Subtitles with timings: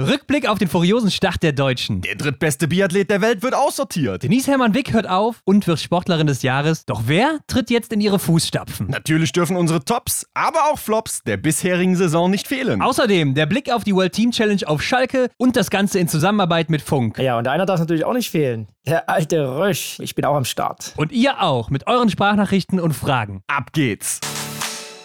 [0.00, 2.00] Rückblick auf den furiosen Start der Deutschen.
[2.00, 4.22] Der drittbeste Biathlet der Welt wird aussortiert.
[4.22, 6.86] Denise Hermann-Wick hört auf und wird Sportlerin des Jahres.
[6.86, 8.86] Doch wer tritt jetzt in ihre Fußstapfen?
[8.86, 12.80] Natürlich dürfen unsere Tops, aber auch Flops der bisherigen Saison nicht fehlen.
[12.80, 16.70] Außerdem der Blick auf die World Team Challenge auf Schalke und das Ganze in Zusammenarbeit
[16.70, 17.18] mit Funk.
[17.18, 18.68] Ja, und einer darf natürlich auch nicht fehlen.
[18.86, 19.98] Der alte Rösch.
[20.00, 20.94] Ich bin auch am Start.
[20.96, 23.42] Und ihr auch mit euren Sprachnachrichten und Fragen.
[23.46, 24.20] Ab geht's.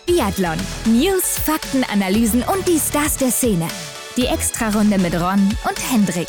[0.05, 0.57] Biathlon.
[0.85, 3.67] News, Fakten, Analysen und die Stars der Szene.
[4.18, 6.27] Die Extrarunde mit Ron und Hendrik.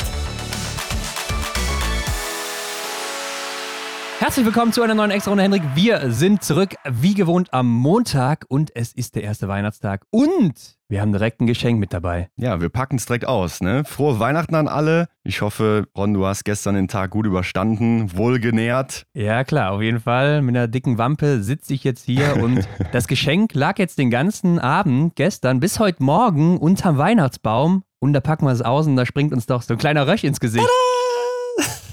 [4.19, 5.63] Herzlich willkommen zu einer neuen Extra-Runde, Hendrik.
[5.75, 10.05] Wir sind zurück, wie gewohnt, am Montag und es ist der erste Weihnachtstag.
[10.11, 12.29] Und wir haben direkt ein Geschenk mit dabei.
[12.35, 13.61] Ja, wir packen es direkt aus.
[13.61, 13.85] Ne?
[13.85, 15.07] Frohe Weihnachten an alle.
[15.23, 19.03] Ich hoffe, Ron, du hast gestern den Tag gut überstanden, wohlgenährt.
[19.13, 20.41] Ja, klar, auf jeden Fall.
[20.41, 24.59] Mit einer dicken Wampe sitze ich jetzt hier und das Geschenk lag jetzt den ganzen
[24.59, 27.83] Abend, gestern bis heute Morgen unterm Weihnachtsbaum.
[27.99, 30.23] Und da packen wir es aus und da springt uns doch so ein kleiner Rösch
[30.23, 30.67] ins Gesicht.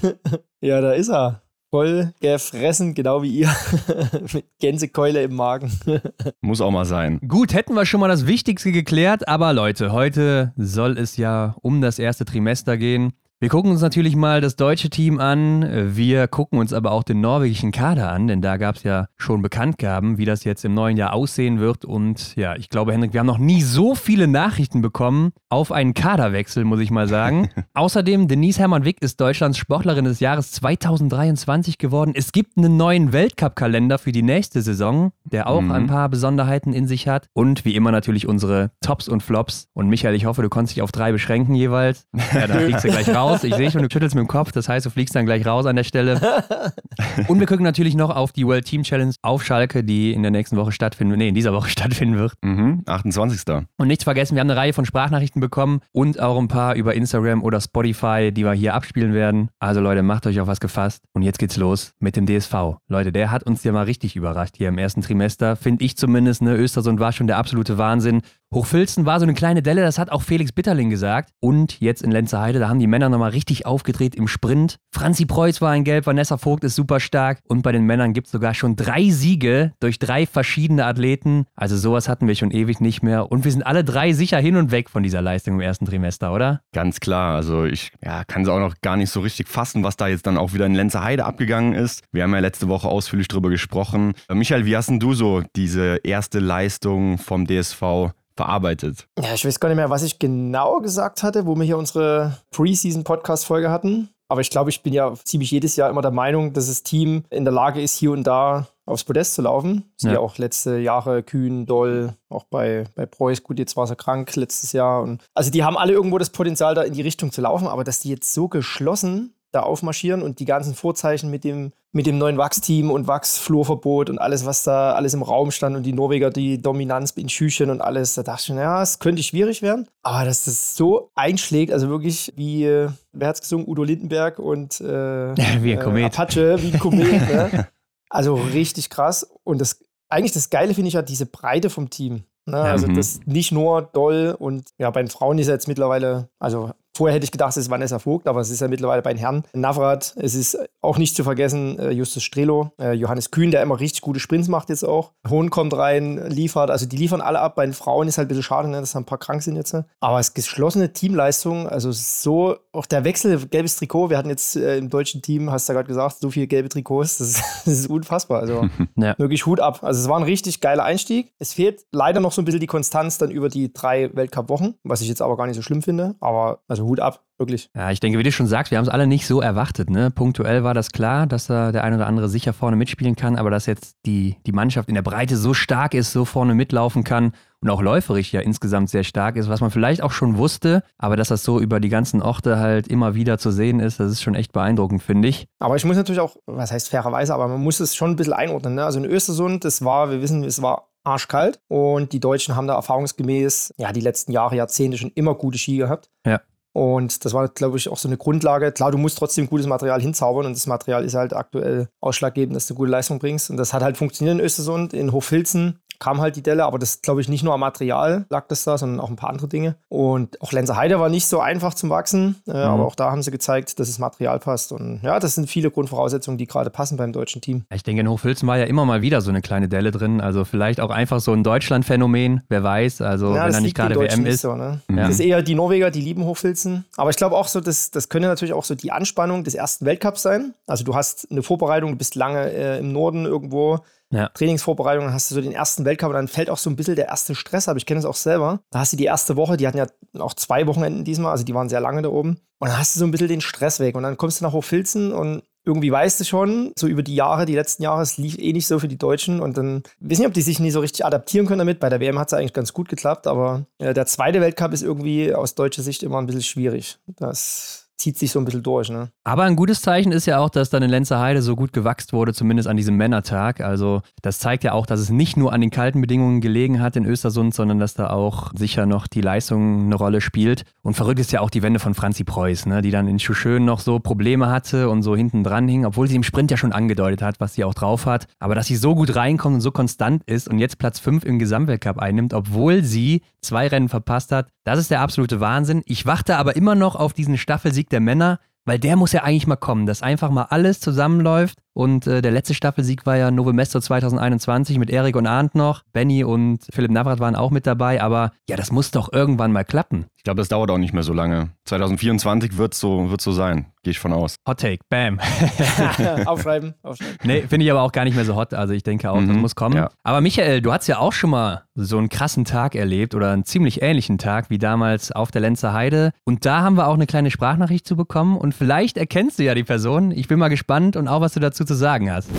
[0.61, 3.55] ja, da ist er voll gefressen, genau wie ihr,
[4.33, 5.71] mit Gänsekeule im Magen.
[6.41, 7.19] Muss auch mal sein.
[7.27, 11.81] Gut, hätten wir schon mal das Wichtigste geklärt, aber Leute, heute soll es ja um
[11.81, 13.13] das erste Trimester gehen.
[13.39, 15.95] Wir gucken uns natürlich mal das deutsche Team an.
[15.95, 19.43] Wir gucken uns aber auch den norwegischen Kader an, denn da gab es ja schon
[19.43, 21.85] Bekanntgaben, wie das jetzt im neuen Jahr aussehen wird.
[21.85, 25.93] Und ja, ich glaube, Hendrik, wir haben noch nie so viele Nachrichten bekommen auf einen
[25.93, 27.51] Kaderwechsel, muss ich mal sagen.
[27.75, 32.13] Außerdem, Denise Hermann-Wick ist Deutschlands Sportlerin des Jahres 2023 geworden.
[32.15, 35.71] Es gibt einen neuen Weltcup-Kalender für die nächste Saison, der auch mhm.
[35.73, 37.27] ein paar Besonderheiten in sich hat.
[37.33, 39.67] Und wie immer natürlich unsere Tops und Flops.
[39.75, 42.07] Und Michael, ich hoffe, du konntest dich auf drei beschränken jeweils.
[42.33, 43.43] Ja, da fliegst du gleich raus raus.
[43.43, 44.51] Ich sehe schon, du schüttelst mit dem Kopf.
[44.51, 46.19] Das heißt, du fliegst dann gleich raus an der Stelle.
[47.27, 50.31] Und wir gucken natürlich noch auf die World Team Challenge auf Schalke, die in der
[50.31, 52.33] nächsten Woche stattfinden, nee, in dieser Woche stattfinden wird.
[52.41, 53.65] Mhm, 28.
[53.77, 56.93] Und nichts vergessen, wir haben eine Reihe von Sprachnachrichten bekommen und auch ein paar über
[56.95, 59.49] Instagram oder Spotify, die wir hier abspielen werden.
[59.59, 61.03] Also Leute, macht euch auf was gefasst.
[61.13, 62.53] Und jetzt geht's los mit dem DSV.
[62.87, 65.55] Leute, der hat uns ja mal richtig überrascht hier im ersten Trimester.
[65.55, 66.55] Finde ich zumindest, ne?
[66.55, 68.21] Östersund war schon der absolute Wahnsinn.
[68.53, 71.31] Hochfilzen war so eine kleine Delle, das hat auch Felix Bitterling gesagt.
[71.41, 74.77] Und jetzt in Lenzerheide, da haben die Männer nochmal richtig aufgedreht im Sprint.
[74.89, 77.39] Franzi Preuß war in Gelb, Vanessa Vogt ist super stark.
[77.49, 81.45] Und bei den Männern gibt es sogar schon drei Siege durch drei verschiedene Athleten.
[81.55, 83.29] Also sowas hatten wir schon ewig nicht mehr.
[83.29, 86.33] Und wir sind alle drei sicher hin und weg von dieser Leistung im ersten Trimester,
[86.33, 86.61] oder?
[86.73, 87.35] Ganz klar.
[87.35, 90.25] Also ich ja, kann es auch noch gar nicht so richtig fassen, was da jetzt
[90.25, 92.01] dann auch wieder in Lenzerheide abgegangen ist.
[92.13, 94.13] Wir haben ja letzte Woche ausführlich drüber gesprochen.
[94.31, 99.07] Michael, wie hast denn du so diese erste Leistung vom DSV verarbeitet.
[99.21, 102.37] Ja, ich weiß gar nicht mehr, was ich genau gesagt hatte, wo wir hier unsere
[102.51, 104.09] Preseason-Podcast-Folge hatten.
[104.29, 107.23] Aber ich glaube, ich bin ja ziemlich jedes Jahr immer der Meinung, dass das Team
[107.29, 109.91] in der Lage ist, hier und da aufs Podest zu laufen.
[109.95, 110.15] Sind ja.
[110.15, 113.43] ja auch letzte Jahre Kühn, Doll, auch bei, bei Preuß.
[113.43, 115.01] Gut, jetzt war er krank letztes Jahr.
[115.01, 117.67] Und also die haben alle irgendwo das Potenzial, da in die Richtung zu laufen.
[117.67, 122.05] Aber dass die jetzt so geschlossen da aufmarschieren und die ganzen Vorzeichen mit dem, mit
[122.05, 125.93] dem neuen Wachsteam und Wachsflurverbot und alles, was da alles im Raum stand und die
[125.93, 129.61] Norweger, die Dominanz in Schüchen und alles, da dachte ich schon, ja, es könnte schwierig
[129.61, 129.87] werden.
[130.03, 134.81] Aber dass das so einschlägt, also wirklich wie, äh, wer hat's gesungen, Udo Lindenberg und
[134.81, 136.03] äh, wie ein Komet.
[136.03, 137.29] Äh, Apache, wie ein Komet.
[137.29, 137.67] ne?
[138.09, 139.29] Also richtig krass.
[139.43, 139.79] Und das
[140.09, 142.23] eigentlich das Geile finde ich ja diese Breite vom Team.
[142.45, 142.57] Ne?
[142.57, 142.95] Also mhm.
[142.95, 147.15] das nicht nur doll und ja, bei den Frauen ist er jetzt mittlerweile, also Vorher
[147.15, 149.43] hätte ich gedacht, es ist Vanessa Vogt, aber es ist ja mittlerweile bei den Herren.
[149.53, 153.79] Navrat, es ist auch nicht zu vergessen, äh, Justus Strelo, äh, Johannes Kühn, der immer
[153.79, 155.11] richtig gute Sprints macht jetzt auch.
[155.29, 157.53] Hohn kommt rein, liefert, also die liefern alle ab.
[157.53, 159.57] Bei den Frauen ist halt ein bisschen schade, ne, dass da ein paar krank sind
[159.57, 159.75] jetzt.
[159.99, 164.55] Aber es ist geschlossene Teamleistung, also so, auch der Wechsel, gelbes Trikot, wir hatten jetzt
[164.55, 167.43] äh, im deutschen Team, hast du ja gerade gesagt, so viele gelbe Trikots, das ist,
[167.65, 168.39] das ist unfassbar.
[168.39, 169.13] Also ja.
[169.19, 169.83] wirklich Hut ab.
[169.83, 171.31] Also es war ein richtig geiler Einstieg.
[171.37, 175.01] Es fehlt leider noch so ein bisschen die Konstanz dann über die drei Weltcup-Wochen, was
[175.01, 176.15] ich jetzt aber gar nicht so schlimm finde.
[176.21, 177.69] Aber also Hut ab, wirklich.
[177.75, 179.89] Ja, ich denke, wie du schon sagst, wir haben es alle nicht so erwartet.
[179.89, 180.11] Ne?
[180.11, 183.51] Punktuell war das klar, dass da der eine oder andere sicher vorne mitspielen kann, aber
[183.51, 187.33] dass jetzt die, die Mannschaft in der Breite so stark ist, so vorne mitlaufen kann
[187.61, 191.15] und auch läuferisch ja insgesamt sehr stark ist, was man vielleicht auch schon wusste, aber
[191.15, 194.21] dass das so über die ganzen Orte halt immer wieder zu sehen ist, das ist
[194.21, 195.47] schon echt beeindruckend, finde ich.
[195.59, 198.33] Aber ich muss natürlich auch, was heißt fairerweise, aber man muss es schon ein bisschen
[198.33, 198.75] einordnen.
[198.75, 198.85] Ne?
[198.85, 202.75] Also in Östersund, das war, wir wissen, es war arschkalt und die Deutschen haben da
[202.75, 206.09] erfahrungsgemäß ja die letzten Jahre, Jahrzehnte schon immer gute Ski gehabt.
[206.25, 206.41] Ja.
[206.77, 208.71] Und das war, glaube ich, auch so eine Grundlage.
[208.71, 212.67] Klar, du musst trotzdem gutes Material hinzaubern und das Material ist halt aktuell ausschlaggebend, dass
[212.67, 213.49] du gute Leistung bringst.
[213.49, 215.79] Und das hat halt funktioniert in Östersund, in Hochfilzen.
[215.99, 218.77] Kam halt die Delle, aber das glaube ich nicht nur am Material lag das da,
[218.77, 219.75] sondern auch ein paar andere Dinge.
[219.89, 222.57] Und auch Lenzer Heide war nicht so einfach zum Wachsen, äh, mhm.
[222.57, 224.71] aber auch da haben sie gezeigt, dass das Material passt.
[224.71, 227.65] Und ja, das sind viele Grundvoraussetzungen, die gerade passen beim deutschen Team.
[227.73, 230.21] Ich denke, in Hochfilzen war ja immer mal wieder so eine kleine Delle drin.
[230.21, 233.01] Also vielleicht auch einfach so ein Deutschland-Phänomen, wer weiß.
[233.01, 234.41] Also ja, wenn er nicht gerade WM ist.
[234.41, 234.81] So, ne?
[234.89, 234.95] ja.
[234.95, 236.85] Das ist eher die Norweger, die lieben Hochfilzen.
[236.95, 239.85] Aber ich glaube auch so, dass, das könnte natürlich auch so die Anspannung des ersten
[239.85, 240.53] Weltcups sein.
[240.65, 244.29] Also du hast eine Vorbereitung, du bist lange äh, im Norden irgendwo ja.
[244.39, 247.07] Dann hast du so den ersten Weltcup und dann fällt auch so ein bisschen der
[247.07, 247.77] erste Stress ab.
[247.77, 248.61] Ich kenne das auch selber.
[248.71, 249.87] Da hast du die erste Woche, die hatten ja
[250.19, 252.39] auch zwei Wochenenden diesmal, also die waren sehr lange da oben.
[252.59, 253.95] Und dann hast du so ein bisschen den Stress weg.
[253.95, 257.45] Und dann kommst du nach Hochfilzen und irgendwie weißt du schon, so über die Jahre,
[257.45, 260.27] die letzten Jahre, es lief eh nicht so für die Deutschen und dann weiß nicht,
[260.27, 261.81] ob die sich nie so richtig adaptieren können damit.
[261.81, 264.81] Bei der WM hat es eigentlich ganz gut geklappt, aber äh, der zweite Weltcup ist
[264.81, 266.99] irgendwie aus deutscher Sicht immer ein bisschen schwierig.
[267.07, 268.89] Das zieht sich so ein bisschen durch.
[268.89, 269.09] Ne?
[269.23, 272.33] Aber ein gutes Zeichen ist ja auch, dass dann in Lenzerheide so gut gewachst wurde,
[272.33, 273.59] zumindest an diesem Männertag.
[273.59, 276.95] Also das zeigt ja auch, dass es nicht nur an den kalten Bedingungen gelegen hat
[276.95, 280.63] in Östersund, sondern dass da auch sicher noch die Leistung eine Rolle spielt.
[280.83, 282.81] Und verrückt ist ja auch die Wende von Franzi Preuß, ne?
[282.81, 286.15] die dann in Schuschön noch so Probleme hatte und so hinten dran hing, obwohl sie
[286.15, 288.27] im Sprint ja schon angedeutet hat, was sie auch drauf hat.
[288.39, 291.39] Aber dass sie so gut reinkommt und so konstant ist und jetzt Platz 5 im
[291.39, 295.81] Gesamtweltcup einnimmt, obwohl sie zwei Rennen verpasst hat, das ist der absolute Wahnsinn.
[295.85, 299.47] Ich warte aber immer noch auf diesen Staffelsieg der Männer, weil der muss ja eigentlich
[299.47, 303.53] mal kommen, dass einfach mal alles zusammenläuft und äh, der letzte Staffelsieg war ja Novo
[303.53, 305.83] Mesto 2021 mit Erik und Arndt noch.
[305.93, 309.63] Benny und Philipp Navrat waren auch mit dabei, aber ja, das muss doch irgendwann mal
[309.63, 310.07] klappen.
[310.27, 311.51] Ich glaube, das dauert auch nicht mehr so lange.
[311.63, 314.35] 2024 wird so, wird so sein, gehe ich von aus.
[314.45, 315.21] Hot Take, bam.
[316.25, 317.15] aufschreiben, aufschreiben.
[317.23, 318.53] Nee, finde ich aber auch gar nicht mehr so hot.
[318.53, 319.77] Also ich denke auch, mhm, das muss kommen.
[319.77, 319.89] Ja.
[320.03, 323.45] Aber Michael, du hast ja auch schon mal so einen krassen Tag erlebt oder einen
[323.45, 326.11] ziemlich ähnlichen Tag wie damals auf der Lenzer Heide.
[326.25, 329.55] Und da haben wir auch eine kleine Sprachnachricht zu bekommen und vielleicht erkennst du ja
[329.55, 330.11] die Person.
[330.11, 332.29] Ich bin mal gespannt und auch, was du dazu zu sagen hast.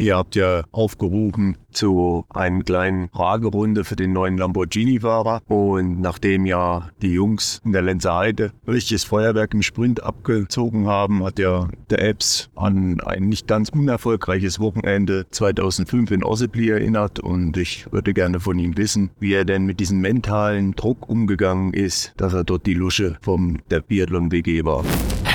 [0.00, 5.42] Ihr habt ja aufgerufen zu einer kleinen Fragerunde für den neuen Lamborghini-Fahrer.
[5.46, 11.22] Und nachdem ja die Jungs in der Lenzer Heide richtiges Feuerwerk im Sprint abgezogen haben,
[11.22, 17.20] hat ja der Apps an ein nicht ganz unerfolgreiches Wochenende 2005 in Ossebli erinnert.
[17.20, 21.74] Und ich würde gerne von ihm wissen, wie er denn mit diesem mentalen Druck umgegangen
[21.74, 24.82] ist, dass er dort die Lusche vom der Biathlon-WG war.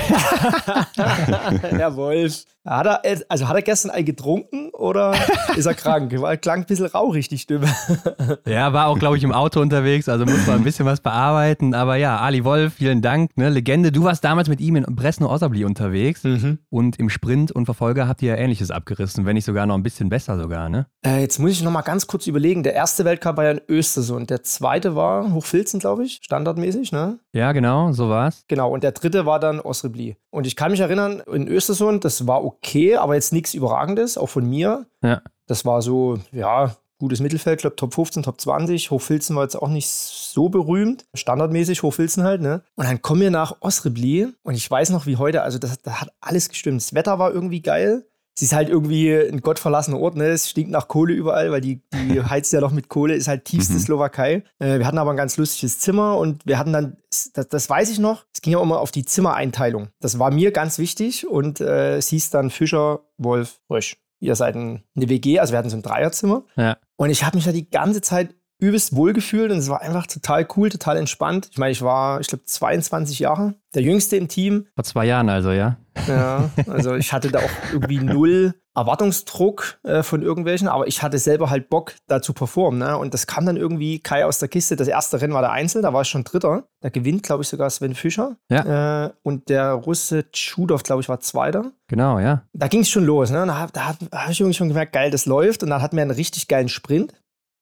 [1.61, 2.45] Herr Wolf.
[2.65, 5.13] Hat er, also hat er gestern ein getrunken oder
[5.55, 6.11] ist er krank?
[6.21, 7.67] War, klang ein bisschen rauchig, die Stimme.
[8.47, 11.75] ja, war auch, glaube ich, im Auto unterwegs, also muss man ein bisschen was bearbeiten.
[11.75, 13.49] Aber ja, Ali Wolf, vielen Dank, ne?
[13.49, 13.91] Legende.
[13.91, 16.57] Du warst damals mit ihm in Bresno-Ossabli unterwegs mhm.
[16.69, 19.83] und im Sprint und Verfolger habt ihr ja Ähnliches abgerissen, wenn nicht sogar noch ein
[19.83, 20.87] bisschen besser sogar, ne?
[21.05, 22.63] Äh, jetzt muss ich noch mal ganz kurz überlegen.
[22.63, 27.19] Der erste Weltcup war ja in Östersund, der zweite war Hochfilzen, glaube ich, standardmäßig, ne?
[27.31, 28.43] Ja, genau, so war's.
[28.47, 29.59] Genau, und der dritte war dann
[29.95, 30.17] Osrebli.
[30.29, 34.29] Und ich kann mich erinnern, in Östersund, das war okay, aber jetzt nichts Überragendes, auch
[34.29, 34.85] von mir.
[35.01, 35.21] Ja.
[35.47, 38.91] Das war so, ja, gutes Mittelfeld, glaube Top 15, Top 20.
[38.91, 41.05] Hochfilzen war jetzt auch nicht so berühmt.
[41.13, 42.61] Standardmäßig Hochfilzen halt, ne?
[42.75, 46.01] Und dann kommen wir nach Osrebli und ich weiß noch wie heute, also das, das
[46.01, 46.81] hat alles gestimmt.
[46.81, 50.25] Das Wetter war irgendwie geil es ist halt irgendwie ein gottverlassener Ort, ne?
[50.25, 53.45] Es stinkt nach Kohle überall, weil die, die heizt ja noch mit Kohle, ist halt
[53.45, 53.79] tiefste mhm.
[53.79, 54.43] Slowakei.
[54.59, 56.97] Äh, wir hatten aber ein ganz lustiges Zimmer und wir hatten dann,
[57.33, 59.87] das, das weiß ich noch, es ging ja immer auf die Zimmereinteilung.
[60.01, 63.97] Das war mir ganz wichtig und äh, es hieß dann Fischer, Wolf, Rösch.
[64.19, 66.43] Ihr seid ein, eine WG, also wir hatten so ein Dreierzimmer.
[66.57, 66.77] Ja.
[66.97, 70.47] Und ich habe mich da die ganze Zeit übelst wohlgefühlt und es war einfach total
[70.55, 71.49] cool, total entspannt.
[71.51, 74.67] Ich meine, ich war, ich glaube, 22 Jahre, der Jüngste im Team.
[74.75, 75.77] Vor zwei Jahren also, ja?
[76.07, 81.17] Ja, also ich hatte da auch irgendwie null Erwartungsdruck äh, von irgendwelchen, aber ich hatte
[81.17, 82.79] selber halt Bock, da zu performen.
[82.79, 82.97] Ne?
[82.97, 84.75] Und das kam dann irgendwie Kai aus der Kiste.
[84.75, 86.67] Das erste Rennen war der Einzel, da war ich schon Dritter.
[86.81, 88.35] Da gewinnt, glaube ich, sogar Sven Fischer.
[88.49, 89.05] Ja.
[89.05, 91.71] Äh, und der Russe Tschudov, glaube ich, war Zweiter.
[91.87, 92.43] Genau, ja.
[92.53, 93.31] Da ging es schon los.
[93.31, 93.45] Ne?
[93.45, 95.63] Da, da, da habe ich irgendwie schon gemerkt, geil, das läuft.
[95.63, 97.13] Und dann hatten wir einen richtig geilen Sprint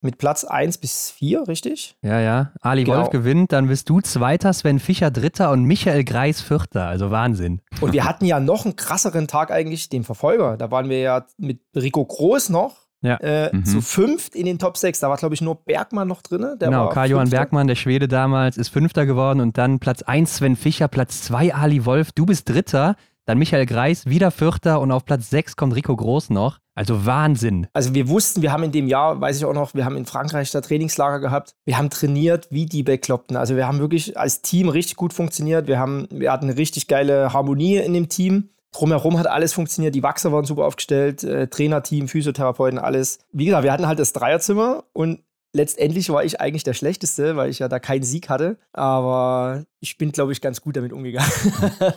[0.03, 1.95] mit Platz 1 bis 4, richtig?
[2.01, 2.51] Ja, ja.
[2.61, 2.99] Ali genau.
[2.99, 6.87] Wolf gewinnt, dann bist du Zweiter, Sven Fischer Dritter und Michael Greis Vierter.
[6.87, 7.61] Also Wahnsinn.
[7.81, 10.57] Und wir hatten ja noch einen krasseren Tag eigentlich, den Verfolger.
[10.57, 12.83] Da waren wir ja mit Rico Groß noch.
[13.03, 13.17] Ja.
[13.17, 13.65] Äh, mhm.
[13.65, 15.01] Zu fünft in den Top 6.
[15.01, 16.55] Da war, glaube ich, nur Bergmann noch drin.
[16.57, 20.87] genau, Karl-Johann Bergmann, der Schwede damals, ist Fünfter geworden und dann Platz 1 Sven Fischer,
[20.87, 22.13] Platz 2 Ali Wolf.
[22.13, 22.95] Du bist Dritter.
[23.25, 26.59] Dann Michael Greis, wieder Vierter und auf Platz 6 kommt Rico Groß noch.
[26.75, 27.67] Also Wahnsinn.
[27.71, 30.05] Also wir wussten, wir haben in dem Jahr, weiß ich auch noch, wir haben in
[30.05, 31.55] Frankreich da Trainingslager gehabt.
[31.65, 33.37] Wir haben trainiert wie die Bekloppten.
[33.37, 35.67] Also wir haben wirklich als Team richtig gut funktioniert.
[35.67, 38.49] Wir, haben, wir hatten eine richtig geile Harmonie in dem Team.
[38.73, 39.95] Drumherum hat alles funktioniert.
[39.95, 43.19] Die Wachser waren super aufgestellt, äh, Trainerteam, Physiotherapeuten, alles.
[43.31, 45.19] Wie gesagt, wir hatten halt das Dreierzimmer und
[45.53, 48.57] letztendlich war ich eigentlich der Schlechteste, weil ich ja da keinen Sieg hatte.
[48.73, 51.31] Aber ich bin, glaube ich, ganz gut damit umgegangen.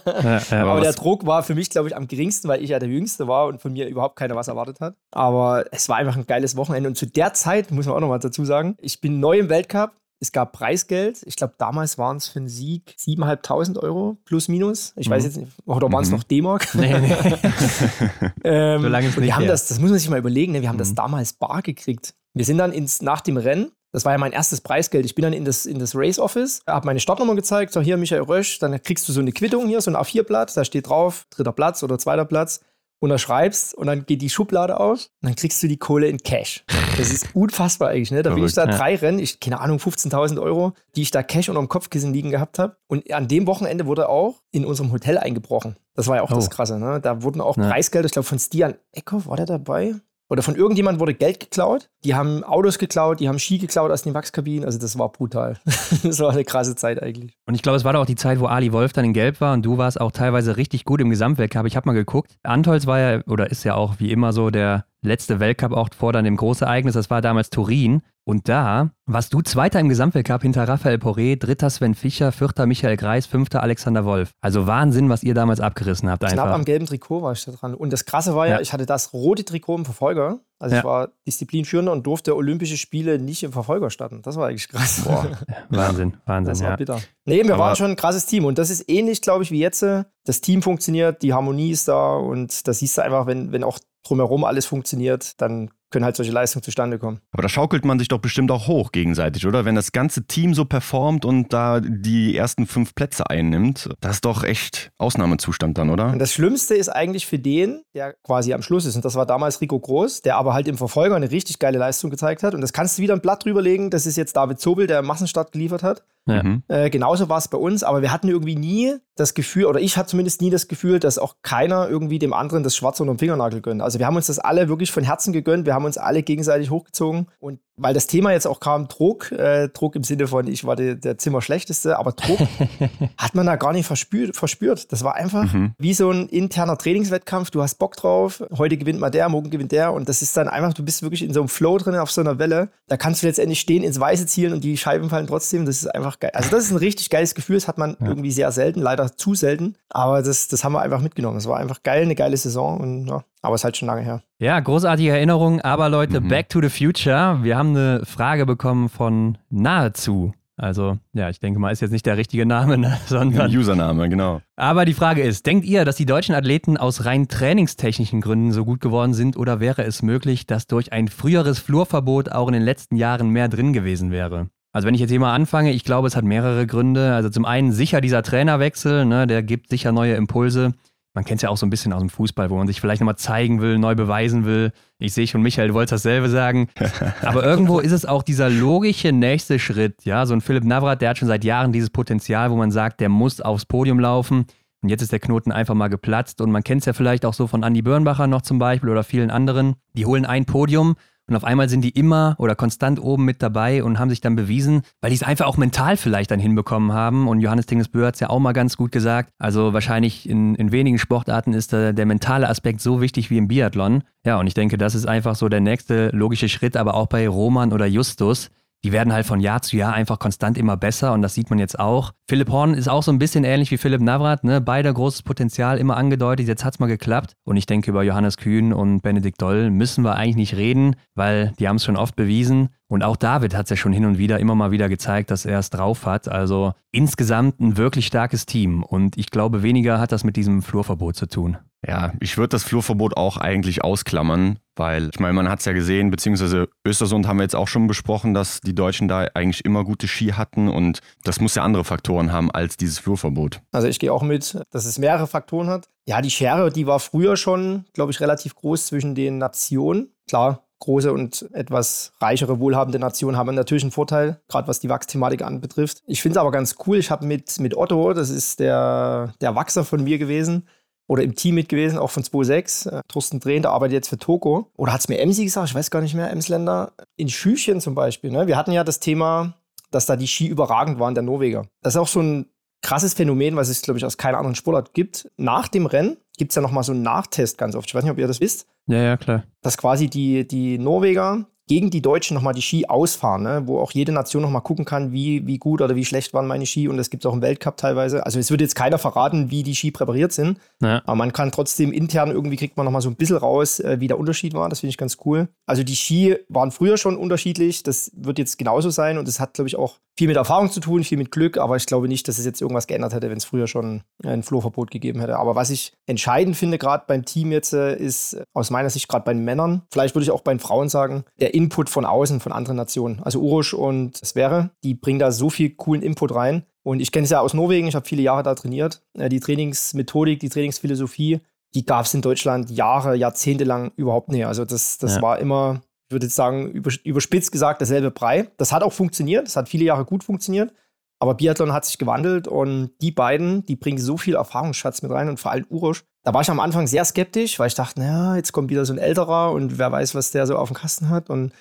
[0.04, 2.78] Ja, ja, aber der Druck war für mich, glaube ich, am geringsten, weil ich ja
[2.78, 4.96] der Jüngste war und von mir überhaupt keiner was erwartet hat.
[5.10, 6.88] Aber es war einfach ein geiles Wochenende.
[6.88, 9.48] Und zu der Zeit, muss man auch noch mal dazu sagen, ich bin neu im
[9.48, 9.92] Weltcup.
[10.18, 11.22] Es gab Preisgeld.
[11.26, 14.94] Ich glaube, damals waren es für einen Sieg 7.500 Euro plus minus.
[14.96, 15.12] Ich mhm.
[15.12, 16.16] weiß jetzt nicht, oder waren es mhm.
[16.16, 16.66] noch D-Mark?
[16.74, 17.12] Nee, nee.
[18.44, 20.62] ähm, Solange es nicht wir haben das, das muss man sich mal überlegen, ne?
[20.62, 20.80] wir haben mhm.
[20.80, 22.14] das damals bar gekriegt.
[22.36, 25.06] Wir sind dann ins, nach dem Rennen, das war ja mein erstes Preisgeld.
[25.06, 27.96] Ich bin dann in das, in das Race Office, habe meine Startnummer gezeigt, so hier
[27.96, 31.24] Michael Rösch, dann kriegst du so eine Quittung hier, so ein A4-Blatt, da steht drauf,
[31.30, 32.60] dritter Platz oder zweiter Platz
[32.98, 36.62] unterschreibst und dann geht die Schublade auf und dann kriegst du die Kohle in Cash.
[36.98, 38.10] Das ist unfassbar eigentlich.
[38.10, 38.22] Ne?
[38.22, 41.48] Da bin ich da drei Rennen, ich keine Ahnung, 15.000 Euro, die ich da Cash
[41.48, 42.76] unter dem Kopfkissen liegen gehabt habe.
[42.86, 45.76] Und an dem Wochenende wurde auch in unserem Hotel eingebrochen.
[45.94, 46.34] Das war ja auch oh.
[46.34, 46.78] das Krasse.
[46.78, 47.00] Ne?
[47.00, 47.66] Da wurden auch ja.
[47.66, 49.94] Preisgelder, ich glaube von Stian Eckhoff, war der dabei?
[50.28, 51.88] Oder von irgendjemandem wurde Geld geklaut.
[52.04, 54.64] Die haben Autos geklaut, die haben Ski geklaut aus den Wachskabinen.
[54.64, 55.58] Also das war brutal.
[56.02, 57.34] das war eine krasse Zeit eigentlich.
[57.46, 59.40] Und ich glaube, es war doch auch die Zeit, wo Ali Wolf dann in Gelb
[59.40, 61.66] war und du warst auch teilweise richtig gut im Gesamtweltcup.
[61.66, 62.36] Ich habe mal geguckt.
[62.42, 66.12] Antolz war ja oder ist ja auch wie immer so der letzte Weltcup auch vor
[66.12, 66.94] dann dem Großereignis.
[66.94, 68.02] Das war damals Turin.
[68.28, 72.96] Und da warst du Zweiter im Gesamtweltcup hinter Raphael Poré, Dritter Sven Fischer, Vierter Michael
[72.96, 74.32] Greis, Fünfter Alexander Wolf.
[74.40, 76.24] Also Wahnsinn, was ihr damals abgerissen habt.
[76.24, 76.34] Einfach.
[76.34, 77.76] Knapp am gelben Trikot war ich da dran.
[77.76, 80.40] Und das Krasse war ja, ja ich hatte das rote Trikot im Verfolger.
[80.58, 80.80] Also ja.
[80.80, 84.22] ich war Disziplinführender und durfte Olympische Spiele nicht im Verfolger starten.
[84.22, 85.02] Das war eigentlich krass.
[85.04, 85.30] Boah.
[85.68, 86.50] Wahnsinn, Wahnsinn.
[86.50, 86.76] Das war ja.
[86.76, 87.00] bitter.
[87.26, 88.44] Nee, wir Aber waren schon ein krasses Team.
[88.44, 89.86] Und das ist ähnlich, glaube ich, wie jetzt.
[90.24, 93.78] Das Team funktioniert, die Harmonie ist da und das siehst du einfach, wenn, wenn auch
[94.02, 97.20] drumherum alles funktioniert, dann können halt solche Leistungen zustande kommen.
[97.32, 99.64] Aber da schaukelt man sich doch bestimmt auch hoch gegenseitig, oder?
[99.64, 104.24] Wenn das ganze Team so performt und da die ersten fünf Plätze einnimmt, das ist
[104.24, 106.12] doch echt Ausnahmezustand dann, oder?
[106.12, 108.96] Und das Schlimmste ist eigentlich für den, der quasi am Schluss ist.
[108.96, 112.10] Und das war damals Rico Groß, der aber halt im Verfolger eine richtig geile Leistung
[112.10, 112.54] gezeigt hat.
[112.54, 113.90] Und das kannst du wieder ein Blatt drüberlegen.
[113.90, 116.02] Das ist jetzt David Zobel, der Massenstart geliefert hat.
[116.26, 116.42] Ja.
[116.42, 116.62] Mhm.
[116.68, 119.96] Äh, genauso war es bei uns, aber wir hatten irgendwie nie das Gefühl, oder ich
[119.96, 123.18] hatte zumindest nie das Gefühl, dass auch keiner irgendwie dem anderen das Schwarze unter dem
[123.18, 123.80] Fingernagel gönnt.
[123.80, 126.70] Also wir haben uns das alle wirklich von Herzen gegönnt, wir haben uns alle gegenseitig
[126.70, 130.64] hochgezogen und weil das Thema jetzt auch kam, Druck, äh, Druck im Sinne von, ich
[130.64, 132.38] war die, der Zimmerschlechteste, aber Druck
[133.18, 134.34] hat man da gar nicht verspürt.
[134.34, 134.92] verspürt.
[134.92, 135.74] Das war einfach mhm.
[135.78, 137.50] wie so ein interner Trainingswettkampf.
[137.50, 140.48] Du hast Bock drauf, heute gewinnt mal der, morgen gewinnt der und das ist dann
[140.48, 142.70] einfach, du bist wirklich in so einem Flow drin, auf so einer Welle.
[142.88, 145.66] Da kannst du letztendlich stehen, ins Weiße zielen und die Scheiben fallen trotzdem.
[145.66, 146.30] Das ist einfach geil.
[146.34, 147.56] Also das ist ein richtig geiles Gefühl.
[147.56, 148.06] Das hat man ja.
[148.06, 149.76] irgendwie sehr selten, leider zu selten.
[149.88, 151.38] Aber das, das haben wir einfach mitgenommen.
[151.38, 154.02] Es war einfach geil, eine geile Saison und ja, aber es ist halt schon lange
[154.02, 154.22] her.
[154.38, 155.60] Ja, großartige Erinnerung.
[155.60, 156.28] Aber Leute, mhm.
[156.28, 157.38] Back to the Future.
[157.42, 160.32] Wir haben eine Frage bekommen von Nahezu.
[160.58, 163.54] Also, ja, ich denke mal, ist jetzt nicht der richtige Name, ne, sondern.
[163.54, 164.40] Username, genau.
[164.56, 168.64] Aber die Frage ist: Denkt ihr, dass die deutschen Athleten aus rein trainingstechnischen Gründen so
[168.64, 172.62] gut geworden sind oder wäre es möglich, dass durch ein früheres Flurverbot auch in den
[172.62, 174.48] letzten Jahren mehr drin gewesen wäre?
[174.76, 177.14] Also wenn ich jetzt hier mal anfange, ich glaube, es hat mehrere Gründe.
[177.14, 180.74] Also zum einen sicher dieser Trainerwechsel, ne, der gibt sicher neue Impulse
[181.16, 183.00] man kennt es ja auch so ein bisschen aus dem Fußball, wo man sich vielleicht
[183.00, 184.70] nochmal zeigen will, neu beweisen will.
[184.98, 186.68] Ich sehe schon, Michael, du wolltest dasselbe sagen.
[187.22, 190.04] Aber irgendwo ist es auch dieser logische nächste Schritt.
[190.04, 193.00] Ja, so ein Philipp Navrat, der hat schon seit Jahren dieses Potenzial, wo man sagt,
[193.00, 194.44] der muss aufs Podium laufen.
[194.82, 196.42] Und jetzt ist der Knoten einfach mal geplatzt.
[196.42, 199.02] Und man kennt es ja vielleicht auch so von Andy Birnbacher noch zum Beispiel oder
[199.02, 199.76] vielen anderen.
[199.94, 200.96] Die holen ein Podium
[201.28, 204.36] und auf einmal sind die immer oder konstant oben mit dabei und haben sich dann
[204.36, 207.26] bewiesen, weil die es einfach auch mental vielleicht dann hinbekommen haben.
[207.26, 209.30] Und Johannes Dingesbö hat es ja auch mal ganz gut gesagt.
[209.38, 213.48] Also wahrscheinlich in, in wenigen Sportarten ist der, der mentale Aspekt so wichtig wie im
[213.48, 214.04] Biathlon.
[214.24, 217.28] Ja, und ich denke, das ist einfach so der nächste logische Schritt, aber auch bei
[217.28, 218.50] Roman oder Justus
[218.86, 221.58] die werden halt von Jahr zu Jahr einfach konstant immer besser und das sieht man
[221.58, 222.12] jetzt auch.
[222.28, 224.60] Philipp Horn ist auch so ein bisschen ähnlich wie Philipp Navrat, ne?
[224.60, 228.36] beide großes Potenzial, immer angedeutet, jetzt hat es mal geklappt und ich denke über Johannes
[228.36, 232.14] Kühn und Benedikt Doll müssen wir eigentlich nicht reden, weil die haben es schon oft
[232.14, 235.32] bewiesen und auch David hat es ja schon hin und wieder immer mal wieder gezeigt,
[235.32, 236.28] dass er es drauf hat.
[236.28, 241.16] Also insgesamt ein wirklich starkes Team und ich glaube, weniger hat das mit diesem Flurverbot
[241.16, 241.56] zu tun.
[241.86, 245.72] Ja, ich würde das Flurverbot auch eigentlich ausklammern, weil ich meine, man hat es ja
[245.72, 249.84] gesehen, beziehungsweise Östersund haben wir jetzt auch schon besprochen, dass die Deutschen da eigentlich immer
[249.84, 253.60] gute Ski hatten und das muss ja andere Faktoren haben als dieses Flurverbot.
[253.72, 255.88] Also ich gehe auch mit, dass es mehrere Faktoren hat.
[256.06, 260.12] Ja, die Schere, die war früher schon, glaube ich, relativ groß zwischen den Nationen.
[260.28, 265.42] Klar, große und etwas reichere, wohlhabende Nationen haben natürlich einen Vorteil, gerade was die Wachsthematik
[265.42, 266.02] anbetrifft.
[266.06, 266.98] Ich finde es aber ganz cool.
[266.98, 270.66] Ich habe mit, mit Otto, das ist der, der Wachser von mir gewesen,
[271.06, 272.90] oder im Team mit gewesen, auch von 2.6.
[272.90, 274.70] Äh, Thorsten Drehn, der arbeitet jetzt für Toko.
[274.76, 275.68] Oder hat es mir Emsi gesagt?
[275.68, 276.92] Ich weiß gar nicht mehr, Emsländer.
[277.16, 278.30] In Schüchen zum Beispiel.
[278.30, 278.46] Ne?
[278.46, 279.54] Wir hatten ja das Thema,
[279.90, 281.66] dass da die Ski überragend waren, der Norweger.
[281.82, 282.46] Das ist auch so ein
[282.82, 285.28] krasses Phänomen, was es, glaube ich, aus keiner anderen Sportart gibt.
[285.36, 287.88] Nach dem Rennen gibt es ja nochmal so einen Nachtest ganz oft.
[287.88, 288.66] Ich weiß nicht, ob ihr das wisst.
[288.86, 289.44] Ja, ja, klar.
[289.62, 293.62] Dass quasi die, die Norweger gegen die Deutschen nochmal die Ski ausfahren, ne?
[293.66, 296.64] wo auch jede Nation nochmal gucken kann, wie, wie gut oder wie schlecht waren meine
[296.64, 296.86] Ski.
[296.86, 298.24] Und das gibt es auch im Weltcup teilweise.
[298.24, 300.58] Also es wird jetzt keiner verraten, wie die Ski präpariert sind.
[300.80, 301.02] Ja.
[301.04, 304.06] Aber man kann trotzdem intern irgendwie kriegt man nochmal so ein bisschen raus, äh, wie
[304.06, 304.68] der Unterschied war.
[304.68, 305.48] Das finde ich ganz cool.
[305.66, 307.82] Also die Ski waren früher schon unterschiedlich.
[307.82, 309.18] Das wird jetzt genauso sein.
[309.18, 311.58] Und das hat, glaube ich, auch viel mit Erfahrung zu tun, viel mit Glück.
[311.58, 314.44] Aber ich glaube nicht, dass es jetzt irgendwas geändert hätte, wenn es früher schon ein
[314.44, 315.36] Flohverbot gegeben hätte.
[315.36, 319.24] Aber was ich entscheidend finde, gerade beim Team jetzt, äh, ist aus meiner Sicht gerade
[319.24, 322.40] bei den Männern, vielleicht würde ich auch bei den Frauen sagen, der Input von außen,
[322.40, 323.20] von anderen Nationen.
[323.22, 326.64] Also Urush und Sverre, die bringen da so viel coolen Input rein.
[326.82, 329.02] Und ich kenne es ja aus Norwegen, ich habe viele Jahre da trainiert.
[329.14, 331.40] Äh, die Trainingsmethodik, die Trainingsphilosophie,
[331.74, 334.46] die gab es in Deutschland Jahre, Jahrzehnte lang überhaupt nicht.
[334.46, 335.22] Also das, das ja.
[335.22, 336.70] war immer, ich würde jetzt sagen,
[337.04, 338.50] überspitzt gesagt, derselbe Brei.
[338.58, 340.74] Das hat auch funktioniert, das hat viele Jahre gut funktioniert.
[341.18, 345.30] Aber Biathlon hat sich gewandelt und die beiden, die bringen so viel Erfahrungsschatz mit rein
[345.30, 346.04] und vor allem Urosch.
[346.26, 348.92] Da war ich am Anfang sehr skeptisch, weil ich dachte, naja, jetzt kommt wieder so
[348.92, 351.30] ein älterer und wer weiß, was der so auf dem Kasten hat.
[351.30, 351.52] Und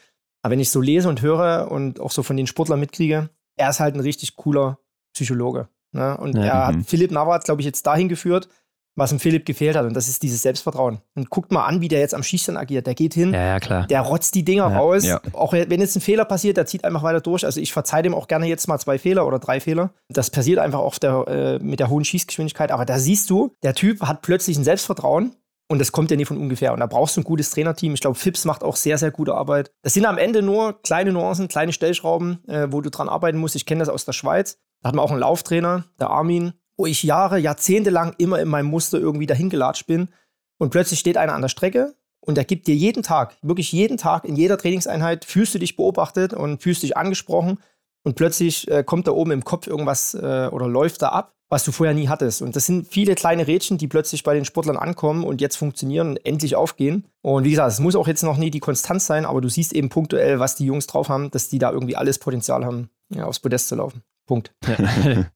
[0.42, 3.70] aber wenn ich so lese und höre und auch so von den Sportlern mitkriege, er
[3.70, 4.80] ist halt ein richtig cooler
[5.14, 5.70] Psychologe.
[5.92, 6.18] Ne?
[6.18, 6.84] Und ja, er hat mhm.
[6.84, 8.50] Philipp Navrat, glaube ich, jetzt dahin geführt,
[8.96, 9.86] was dem Philipp gefehlt hat.
[9.86, 11.00] Und das ist dieses Selbstvertrauen.
[11.16, 12.88] Und guckt mal an, wie der jetzt am Schießstand agiert.
[12.88, 13.88] Der geht hin, ja, ja, klar.
[13.88, 15.06] der rotzt die Dinger ja, raus.
[15.06, 15.22] Ja.
[15.34, 17.46] Auch wenn jetzt ein Fehler passiert, der zieht einfach weiter durch.
[17.46, 19.92] Also ich verzeihe dem auch gerne jetzt mal zwei Fehler oder drei Fehler.
[20.10, 22.72] Das passiert einfach oft der, äh, mit der hohen Schießgeschwindigkeit.
[22.72, 25.36] Aber da siehst du, der Typ hat plötzlich ein Selbstvertrauen.
[25.68, 26.74] Und das kommt ja nie von ungefähr.
[26.74, 27.96] Und da brauchst du ein gutes Trainerteam.
[27.96, 29.72] Ich glaube, Fips macht auch sehr, sehr gute Arbeit.
[29.82, 33.56] Das sind am Ende nur kleine Nuancen, kleine Stellschrauben, äh, wo du dran arbeiten musst.
[33.56, 34.60] Ich kenne das aus der Schweiz.
[34.82, 38.48] Da hatten wir auch einen Lauftrainer, der Armin, wo ich Jahre, Jahrzehnte lang immer in
[38.48, 40.10] meinem Muster irgendwie dahin gelatscht bin.
[40.58, 43.98] Und plötzlich steht einer an der Strecke und der gibt dir jeden Tag, wirklich jeden
[43.98, 47.60] Tag, in jeder Trainingseinheit, fühlst du dich beobachtet und fühlst dich angesprochen.
[48.04, 51.64] Und plötzlich äh, kommt da oben im Kopf irgendwas äh, oder läuft da ab, was
[51.64, 52.42] du vorher nie hattest.
[52.42, 56.10] Und das sind viele kleine Rädchen, die plötzlich bei den Sportlern ankommen und jetzt funktionieren
[56.10, 57.06] und endlich aufgehen.
[57.22, 59.74] Und wie gesagt, es muss auch jetzt noch nie die Konstanz sein, aber du siehst
[59.74, 63.26] eben punktuell, was die Jungs drauf haben, dass die da irgendwie alles Potenzial haben, ja,
[63.26, 64.04] aufs Podest zu laufen.
[64.26, 64.54] Punkt.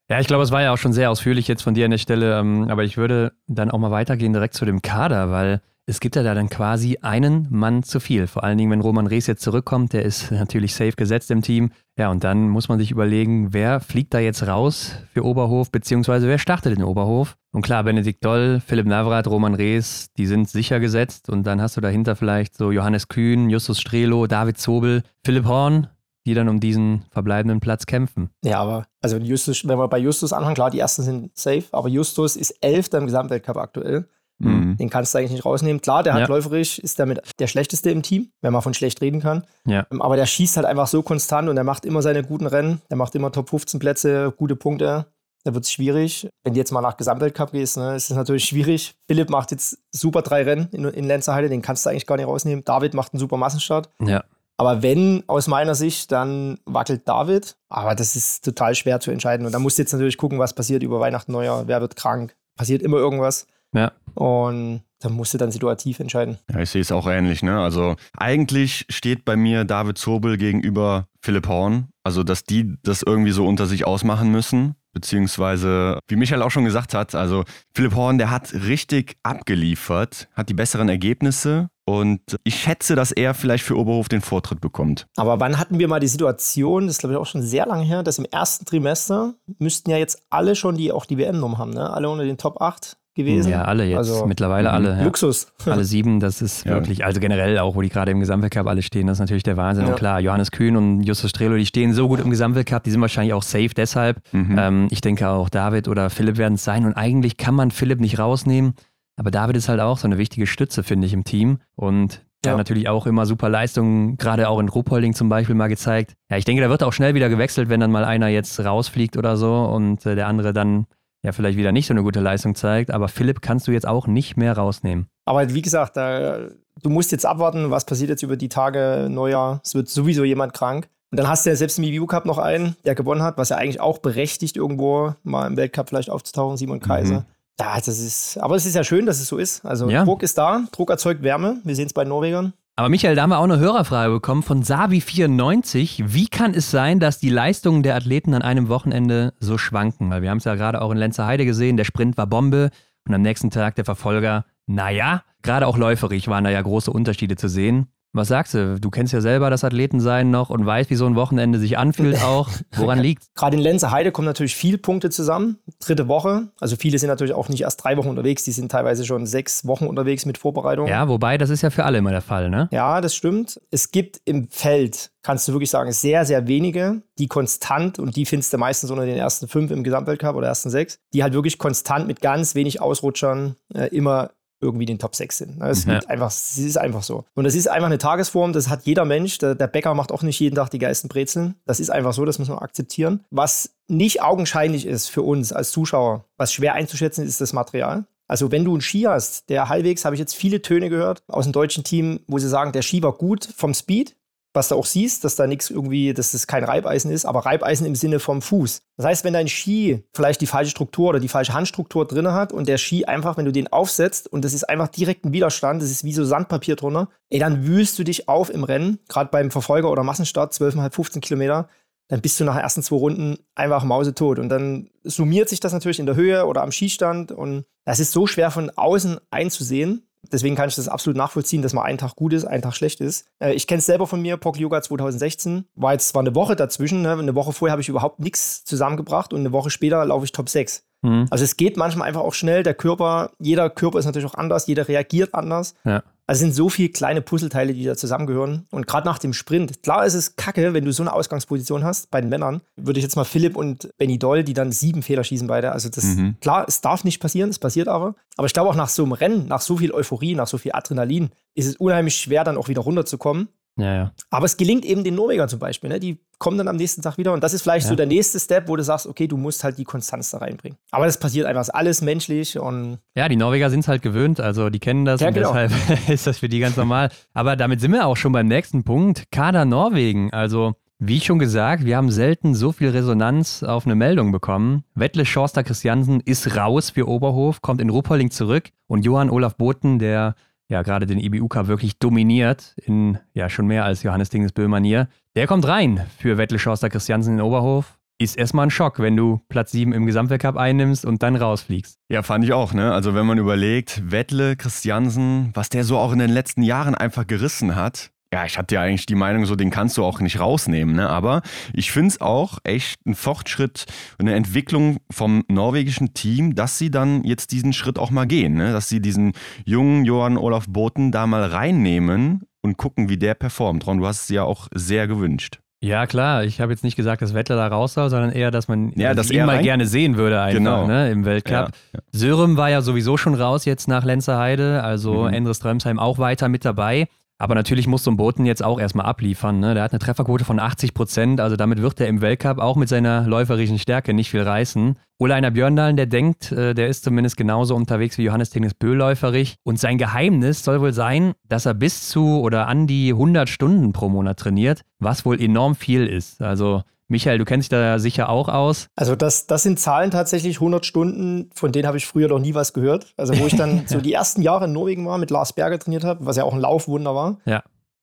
[0.08, 0.18] Ja.
[0.18, 2.38] ich glaube, es war ja auch schon sehr ausführlich jetzt von dir an der Stelle,
[2.38, 6.14] ähm, aber ich würde dann auch mal weitergehen direkt zu dem Kader, weil es gibt
[6.14, 8.26] ja da dann quasi einen Mann zu viel.
[8.28, 11.70] Vor allen Dingen, wenn Roman Rees jetzt zurückkommt, der ist natürlich safe gesetzt im Team.
[11.98, 16.28] Ja, und dann muss man sich überlegen, wer fliegt da jetzt raus für Oberhof, beziehungsweise
[16.28, 17.36] wer startet in Oberhof.
[17.52, 21.28] Und klar, Benedikt Doll, Philipp Navrat, Roman Rees, die sind sicher gesetzt.
[21.28, 25.88] Und dann hast du dahinter vielleicht so Johannes Kühn, Justus Strelo, David Zobel, Philipp Horn,
[26.26, 28.30] die dann um diesen verbleibenden Platz kämpfen.
[28.44, 31.88] Ja, aber also Justus, wenn wir bei Justus anfangen, klar, die ersten sind safe, aber
[31.88, 34.06] Justus ist Elfter im Gesamtweltcup aktuell.
[34.40, 34.76] Mhm.
[34.78, 35.82] Den kannst du eigentlich nicht rausnehmen.
[35.82, 36.26] Klar, der hat ja.
[36.26, 39.44] läuferisch, ist damit der schlechteste im Team, wenn man von schlecht reden kann.
[39.66, 39.86] Ja.
[39.92, 42.80] Ähm, aber der schießt halt einfach so konstant und er macht immer seine guten Rennen.
[42.90, 45.06] Der macht immer Top 15 Plätze, gute Punkte.
[45.44, 46.28] Da wird es schwierig.
[46.42, 48.94] Wenn du jetzt mal nach Gesamtweltcup gehst, ne, ist es natürlich schwierig.
[49.08, 52.26] Philipp macht jetzt super drei Rennen in, in Lenzerheide, den kannst du eigentlich gar nicht
[52.26, 52.64] rausnehmen.
[52.64, 53.88] David macht einen super Massenstart.
[54.02, 54.24] Ja.
[54.60, 57.56] Aber wenn aus meiner Sicht, dann wackelt David.
[57.70, 59.46] Aber das ist total schwer zu entscheiden.
[59.46, 61.66] Und da musst du jetzt natürlich gucken, was passiert über Weihnachten, Neujahr.
[61.66, 62.36] Wer wird krank?
[62.58, 63.46] Passiert immer irgendwas.
[63.74, 63.92] Ja.
[64.12, 66.36] Und da musst du dann situativ entscheiden.
[66.52, 67.42] Ja, ich sehe es auch ähnlich.
[67.42, 67.58] Ne?
[67.58, 71.88] Also eigentlich steht bei mir David Zobel gegenüber Philipp Horn.
[72.04, 74.74] Also, dass die das irgendwie so unter sich ausmachen müssen.
[74.92, 80.48] Beziehungsweise, wie Michael auch schon gesagt hat, also Philipp Horn, der hat richtig abgeliefert, hat
[80.48, 85.06] die besseren Ergebnisse und ich schätze, dass er vielleicht für Oberhof den Vortritt bekommt.
[85.16, 87.84] Aber wann hatten wir mal die Situation, das ist glaube ich auch schon sehr lange
[87.84, 91.70] her, dass im ersten Trimester müssten ja jetzt alle schon die auch die WM-Nummer haben,
[91.70, 91.90] ne?
[91.90, 93.50] Alle unter den Top 8 gewesen.
[93.50, 93.98] Ja, alle jetzt.
[93.98, 94.96] Also, Mittlerweile alle.
[94.98, 95.04] Ja.
[95.04, 95.52] Luxus.
[95.66, 96.72] Alle sieben, das ist ja.
[96.72, 99.56] wirklich, also generell auch, wo die gerade im Gesamtweltcup alle stehen, das ist natürlich der
[99.56, 99.84] Wahnsinn.
[99.84, 99.90] Ja.
[99.90, 103.00] Und klar, Johannes Kühn und Justus Strelo, die stehen so gut im Gesamtweltcup, die sind
[103.00, 104.20] wahrscheinlich auch safe deshalb.
[104.32, 104.56] Mhm.
[104.58, 106.86] Ähm, ich denke auch David oder Philipp werden es sein.
[106.86, 108.74] Und eigentlich kann man Philipp nicht rausnehmen.
[109.16, 111.58] Aber David ist halt auch so eine wichtige Stütze, finde ich, im Team.
[111.76, 112.52] Und ja.
[112.52, 116.14] hat natürlich auch immer super Leistungen, gerade auch in Ruhpolding zum Beispiel mal gezeigt.
[116.30, 119.16] Ja, ich denke, da wird auch schnell wieder gewechselt, wenn dann mal einer jetzt rausfliegt
[119.16, 120.86] oder so und äh, der andere dann
[121.22, 122.90] ja vielleicht wieder nicht so eine gute Leistung zeigt.
[122.90, 125.06] Aber Philipp kannst du jetzt auch nicht mehr rausnehmen.
[125.24, 129.60] Aber wie gesagt, du musst jetzt abwarten, was passiert jetzt über die Tage, Neujahr.
[129.64, 130.88] Es wird sowieso jemand krank.
[131.10, 133.48] Und dann hast du ja selbst im EBU Cup noch einen, der gewonnen hat, was
[133.48, 137.20] ja eigentlich auch berechtigt, irgendwo mal im Weltcup vielleicht aufzutauchen, Simon Kaiser.
[137.20, 137.24] Mhm.
[137.58, 139.64] Ja, das ist, aber es ist ja schön, dass es so ist.
[139.66, 140.04] Also ja.
[140.04, 141.60] Druck ist da, Druck erzeugt Wärme.
[141.64, 142.54] Wir sehen es bei Norwegern.
[142.76, 146.04] Aber Michael, da haben wir auch eine Hörerfrage bekommen von Sabi94.
[146.06, 150.08] Wie kann es sein, dass die Leistungen der Athleten an einem Wochenende so schwanken?
[150.10, 152.70] Weil wir haben es ja gerade auch in Lenzerheide gesehen, der Sprint war Bombe
[153.06, 157.36] und am nächsten Tag der Verfolger, naja, gerade auch läuferig waren da ja große Unterschiede
[157.36, 157.88] zu sehen.
[158.12, 158.80] Was sagst du?
[158.80, 162.20] Du kennst ja selber das Athletensein noch und weißt, wie so ein Wochenende sich anfühlt
[162.24, 162.48] auch.
[162.72, 165.58] Woran liegt Gerade in Lenze Heide kommen natürlich viele Punkte zusammen.
[165.78, 166.48] Dritte Woche.
[166.58, 169.66] Also viele sind natürlich auch nicht erst drei Wochen unterwegs, die sind teilweise schon sechs
[169.66, 170.88] Wochen unterwegs mit Vorbereitung.
[170.88, 172.68] Ja, wobei, das ist ja für alle immer der Fall, ne?
[172.72, 173.60] Ja, das stimmt.
[173.70, 178.26] Es gibt im Feld, kannst du wirklich sagen, sehr, sehr wenige, die konstant, und die
[178.26, 181.58] findest du meistens unter den ersten fünf im Gesamtweltcup oder ersten sechs, die halt wirklich
[181.58, 185.62] konstant mit ganz wenig Ausrutschern äh, immer irgendwie den Top 6 sind.
[185.62, 186.00] Es, ja.
[186.06, 187.24] einfach, es ist einfach so.
[187.34, 189.38] Und das ist einfach eine Tagesform, das hat jeder Mensch.
[189.38, 191.54] Der, der, Bäcker macht auch nicht jeden Tag die geilsten Brezeln.
[191.66, 193.24] Das ist einfach so, das muss man akzeptieren.
[193.30, 198.04] Was nicht augenscheinlich ist für uns als Zuschauer, was schwer einzuschätzen ist, ist das Material.
[198.30, 201.46] Also wenn du einen Ski hast, der halbwegs, habe ich jetzt viele Töne gehört aus
[201.46, 204.14] dem deutschen Team, wo sie sagen, der Ski war gut vom Speed,
[204.52, 207.86] was du auch siehst, dass da nichts irgendwie, dass das kein Reibeisen ist, aber Reibeisen
[207.86, 208.82] im Sinne vom Fuß.
[208.96, 212.52] Das heißt, wenn dein Ski vielleicht die falsche Struktur oder die falsche Handstruktur drin hat
[212.52, 215.82] und der Ski einfach, wenn du den aufsetzt und das ist einfach direkt ein Widerstand,
[215.82, 219.30] das ist wie so Sandpapier drunter, ey, dann wühlst du dich auf im Rennen, gerade
[219.30, 221.68] beim Verfolger oder Massenstart, 12,5, 15 Kilometer,
[222.10, 224.40] dann bist du nach den ersten zwei Runden einfach mausetot.
[224.40, 228.10] Und dann summiert sich das natürlich in der Höhe oder am Skistand und das ist
[228.10, 230.09] so schwer von außen einzusehen.
[230.30, 233.00] Deswegen kann ich das absolut nachvollziehen, dass mal ein Tag gut ist, ein Tag schlecht
[233.00, 233.26] ist.
[233.38, 235.64] Äh, ich kenne es selber von mir, Pok Yoga 2016.
[235.74, 237.12] War jetzt zwar eine Woche dazwischen, ne?
[237.12, 240.48] eine Woche vorher habe ich überhaupt nichts zusammengebracht und eine Woche später laufe ich Top
[240.48, 240.84] 6.
[241.02, 241.26] Mhm.
[241.30, 242.62] Also es geht manchmal einfach auch schnell.
[242.62, 245.74] Der Körper, jeder Körper ist natürlich auch anders, jeder reagiert anders.
[245.84, 246.02] Ja.
[246.30, 248.68] Also es sind so viele kleine Puzzleteile, die da zusammengehören.
[248.70, 252.12] Und gerade nach dem Sprint, klar ist es kacke, wenn du so eine Ausgangsposition hast
[252.12, 252.60] bei den Männern.
[252.76, 255.72] Würde ich jetzt mal Philipp und Benny Doll, die dann sieben Fehler schießen beide.
[255.72, 256.36] Also das, mhm.
[256.40, 258.14] klar, es darf nicht passieren, es passiert aber.
[258.36, 260.70] Aber ich glaube auch nach so einem Rennen, nach so viel Euphorie, nach so viel
[260.72, 263.48] Adrenalin, ist es unheimlich schwer, dann auch wieder runterzukommen.
[263.76, 264.12] Ja, ja.
[264.30, 265.90] Aber es gelingt eben den Norwegern zum Beispiel.
[265.90, 266.00] Ne?
[266.00, 267.32] Die kommen dann am nächsten Tag wieder.
[267.32, 267.90] Und das ist vielleicht ja.
[267.90, 270.78] so der nächste Step, wo du sagst, okay, du musst halt die Konstanz da reinbringen.
[270.90, 272.98] Aber das passiert einfach, ist alles menschlich und.
[273.14, 275.52] Ja, die Norweger sind es halt gewöhnt, also die kennen das ja, und genau.
[275.52, 277.10] deshalb ist das für die ganz normal.
[277.34, 279.30] Aber damit sind wir auch schon beim nächsten Punkt.
[279.30, 280.32] Kader Norwegen.
[280.32, 284.84] Also, wie schon gesagt, wir haben selten so viel Resonanz auf eine Meldung bekommen.
[284.94, 289.98] Wettle Schorster Christiansen ist raus für Oberhof, kommt in Ruppolding zurück und Johann Olaf Boten,
[289.98, 290.34] der
[290.70, 295.08] ja gerade den IBU Cup wirklich dominiert in ja schon mehr als Johannes Dingesbö-Manier.
[295.36, 297.98] Der kommt rein für Wettle Schorster Christiansen in Oberhof.
[298.18, 301.98] Ist erstmal ein Schock, wenn du Platz 7 im Gesamtweltcup einnimmst und dann rausfliegst.
[302.10, 302.92] Ja, fand ich auch, ne?
[302.92, 307.26] Also wenn man überlegt, Wettle, Christiansen, was der so auch in den letzten Jahren einfach
[307.26, 310.38] gerissen hat, ja, ich hatte ja eigentlich die Meinung, so den kannst du auch nicht
[310.38, 311.08] rausnehmen, ne?
[311.08, 313.86] Aber ich finde es auch echt ein Fortschritt,
[314.18, 318.72] eine Entwicklung vom norwegischen Team, dass sie dann jetzt diesen Schritt auch mal gehen, ne?
[318.72, 319.32] Dass sie diesen
[319.64, 323.86] jungen Johann Olaf Boten da mal reinnehmen und gucken, wie der performt.
[323.86, 325.58] Ron, du hast es ja auch sehr gewünscht.
[325.82, 326.44] Ja, klar.
[326.44, 329.14] Ich habe jetzt nicht gesagt, dass Wettler da raus soll, sondern eher, dass man ja,
[329.14, 329.64] das ihn mal rein?
[329.64, 330.86] gerne sehen würde einfach genau.
[330.86, 331.52] ne, im Weltcup.
[331.52, 332.00] Ja, ja.
[332.12, 335.32] Sörem war ja sowieso schon raus jetzt nach Lenzerheide, also mhm.
[335.32, 337.08] Endres Drömsheim auch weiter mit dabei.
[337.40, 339.60] Aber natürlich muss so ein Boten jetzt auch erstmal abliefern.
[339.60, 339.72] Ne?
[339.72, 342.90] Der hat eine Trefferquote von 80 Prozent, also damit wird er im Weltcup auch mit
[342.90, 344.98] seiner läuferischen Stärke nicht viel reißen.
[345.18, 349.56] Oleiner Björndalen, der denkt, äh, der ist zumindest genauso unterwegs wie Johannes Tingnes Bö läuferig.
[349.62, 353.94] Und sein Geheimnis soll wohl sein, dass er bis zu oder an die 100 Stunden
[353.94, 356.42] pro Monat trainiert, was wohl enorm viel ist.
[356.42, 358.86] Also Michael, du kennst dich da sicher auch aus.
[358.94, 362.54] Also das, das sind Zahlen tatsächlich, 100 Stunden, von denen habe ich früher noch nie
[362.54, 363.12] was gehört.
[363.16, 366.04] Also wo ich dann so die ersten Jahre in Norwegen war, mit Lars Berger trainiert
[366.04, 367.38] habe, was ja auch ein Laufwunder war.
[367.44, 367.62] Ja.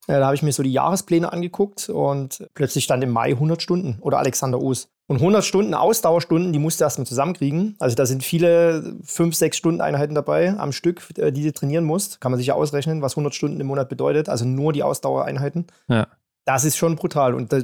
[0.09, 3.61] Ja, da habe ich mir so die Jahrespläne angeguckt und plötzlich stand im Mai 100
[3.61, 4.87] Stunden oder Alexander Oos.
[5.07, 7.75] Und 100 Stunden Ausdauerstunden, die musst du erstmal zusammenkriegen.
[7.79, 11.85] Also da sind viele 5, 6 Stunden Einheiten dabei am Stück, äh, die du trainieren
[11.85, 12.19] musst.
[12.19, 14.27] Kann man sich ja ausrechnen, was 100 Stunden im Monat bedeutet.
[14.27, 15.67] Also nur die Ausdauereinheiten.
[15.87, 16.07] Ja.
[16.47, 17.33] Das ist schon brutal.
[17.33, 17.59] Und da,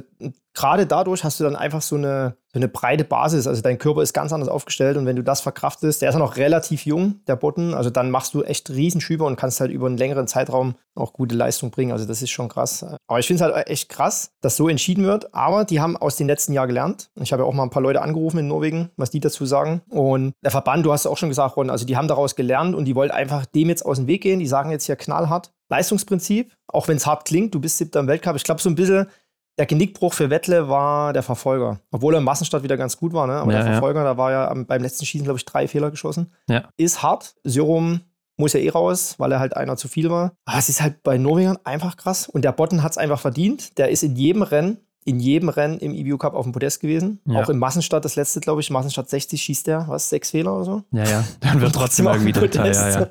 [0.52, 3.46] gerade dadurch hast du dann einfach so eine, so eine breite Basis.
[3.46, 6.18] Also dein Körper ist ganz anders aufgestellt und wenn du das verkraftest, der ist ja
[6.18, 9.86] noch relativ jung, der Botten, also dann machst du echt Riesenschübe und kannst halt über
[9.86, 11.92] einen längeren Zeitraum auch gute Leistung bringen.
[11.92, 12.84] Also das ist schon krass.
[13.06, 15.34] Aber ich finde es halt echt krass, dass so entschieden wird.
[15.34, 17.10] Aber die haben aus den letzten Jahren gelernt.
[17.18, 19.80] Ich habe ja auch mal ein paar Leute angerufen in Norwegen, was die dazu sagen.
[19.88, 22.84] Und der Verband, du hast auch schon gesagt, Ron, also die haben daraus gelernt und
[22.84, 24.40] die wollen einfach dem jetzt aus dem Weg gehen.
[24.40, 28.06] Die sagen jetzt hier knallhart Leistungsprinzip, auch wenn es hart klingt, du bist siebter im
[28.06, 28.36] Weltcup.
[28.36, 29.06] Ich glaube, so ein bisschen
[29.58, 31.80] der Genickbruch für Wettle war der Verfolger.
[31.90, 33.34] Obwohl er im Massenstart wieder ganz gut war, ne?
[33.34, 34.04] aber ja, der Verfolger, ja.
[34.04, 36.32] da war ja beim letzten Schießen, glaube ich, drei Fehler geschossen.
[36.48, 36.68] Ja.
[36.76, 37.34] Ist hart.
[37.44, 38.00] Serum
[38.36, 40.32] muss ja eh raus, weil er halt einer zu viel war.
[40.44, 42.28] Aber es ist halt bei Norwegern einfach krass.
[42.28, 43.78] Und der Botten hat es einfach verdient.
[43.78, 47.20] Der ist in jedem Rennen, in jedem Rennen im EBU Cup auf dem Podest gewesen.
[47.26, 47.42] Ja.
[47.42, 50.64] Auch im Massenstart, das letzte, glaube ich, Massenstart 60 schießt der, was, sechs Fehler oder
[50.64, 50.82] so?
[50.90, 51.24] Ja, ja.
[51.40, 53.08] Dann wird trotzdem irgendwie Dritter, ja, ja.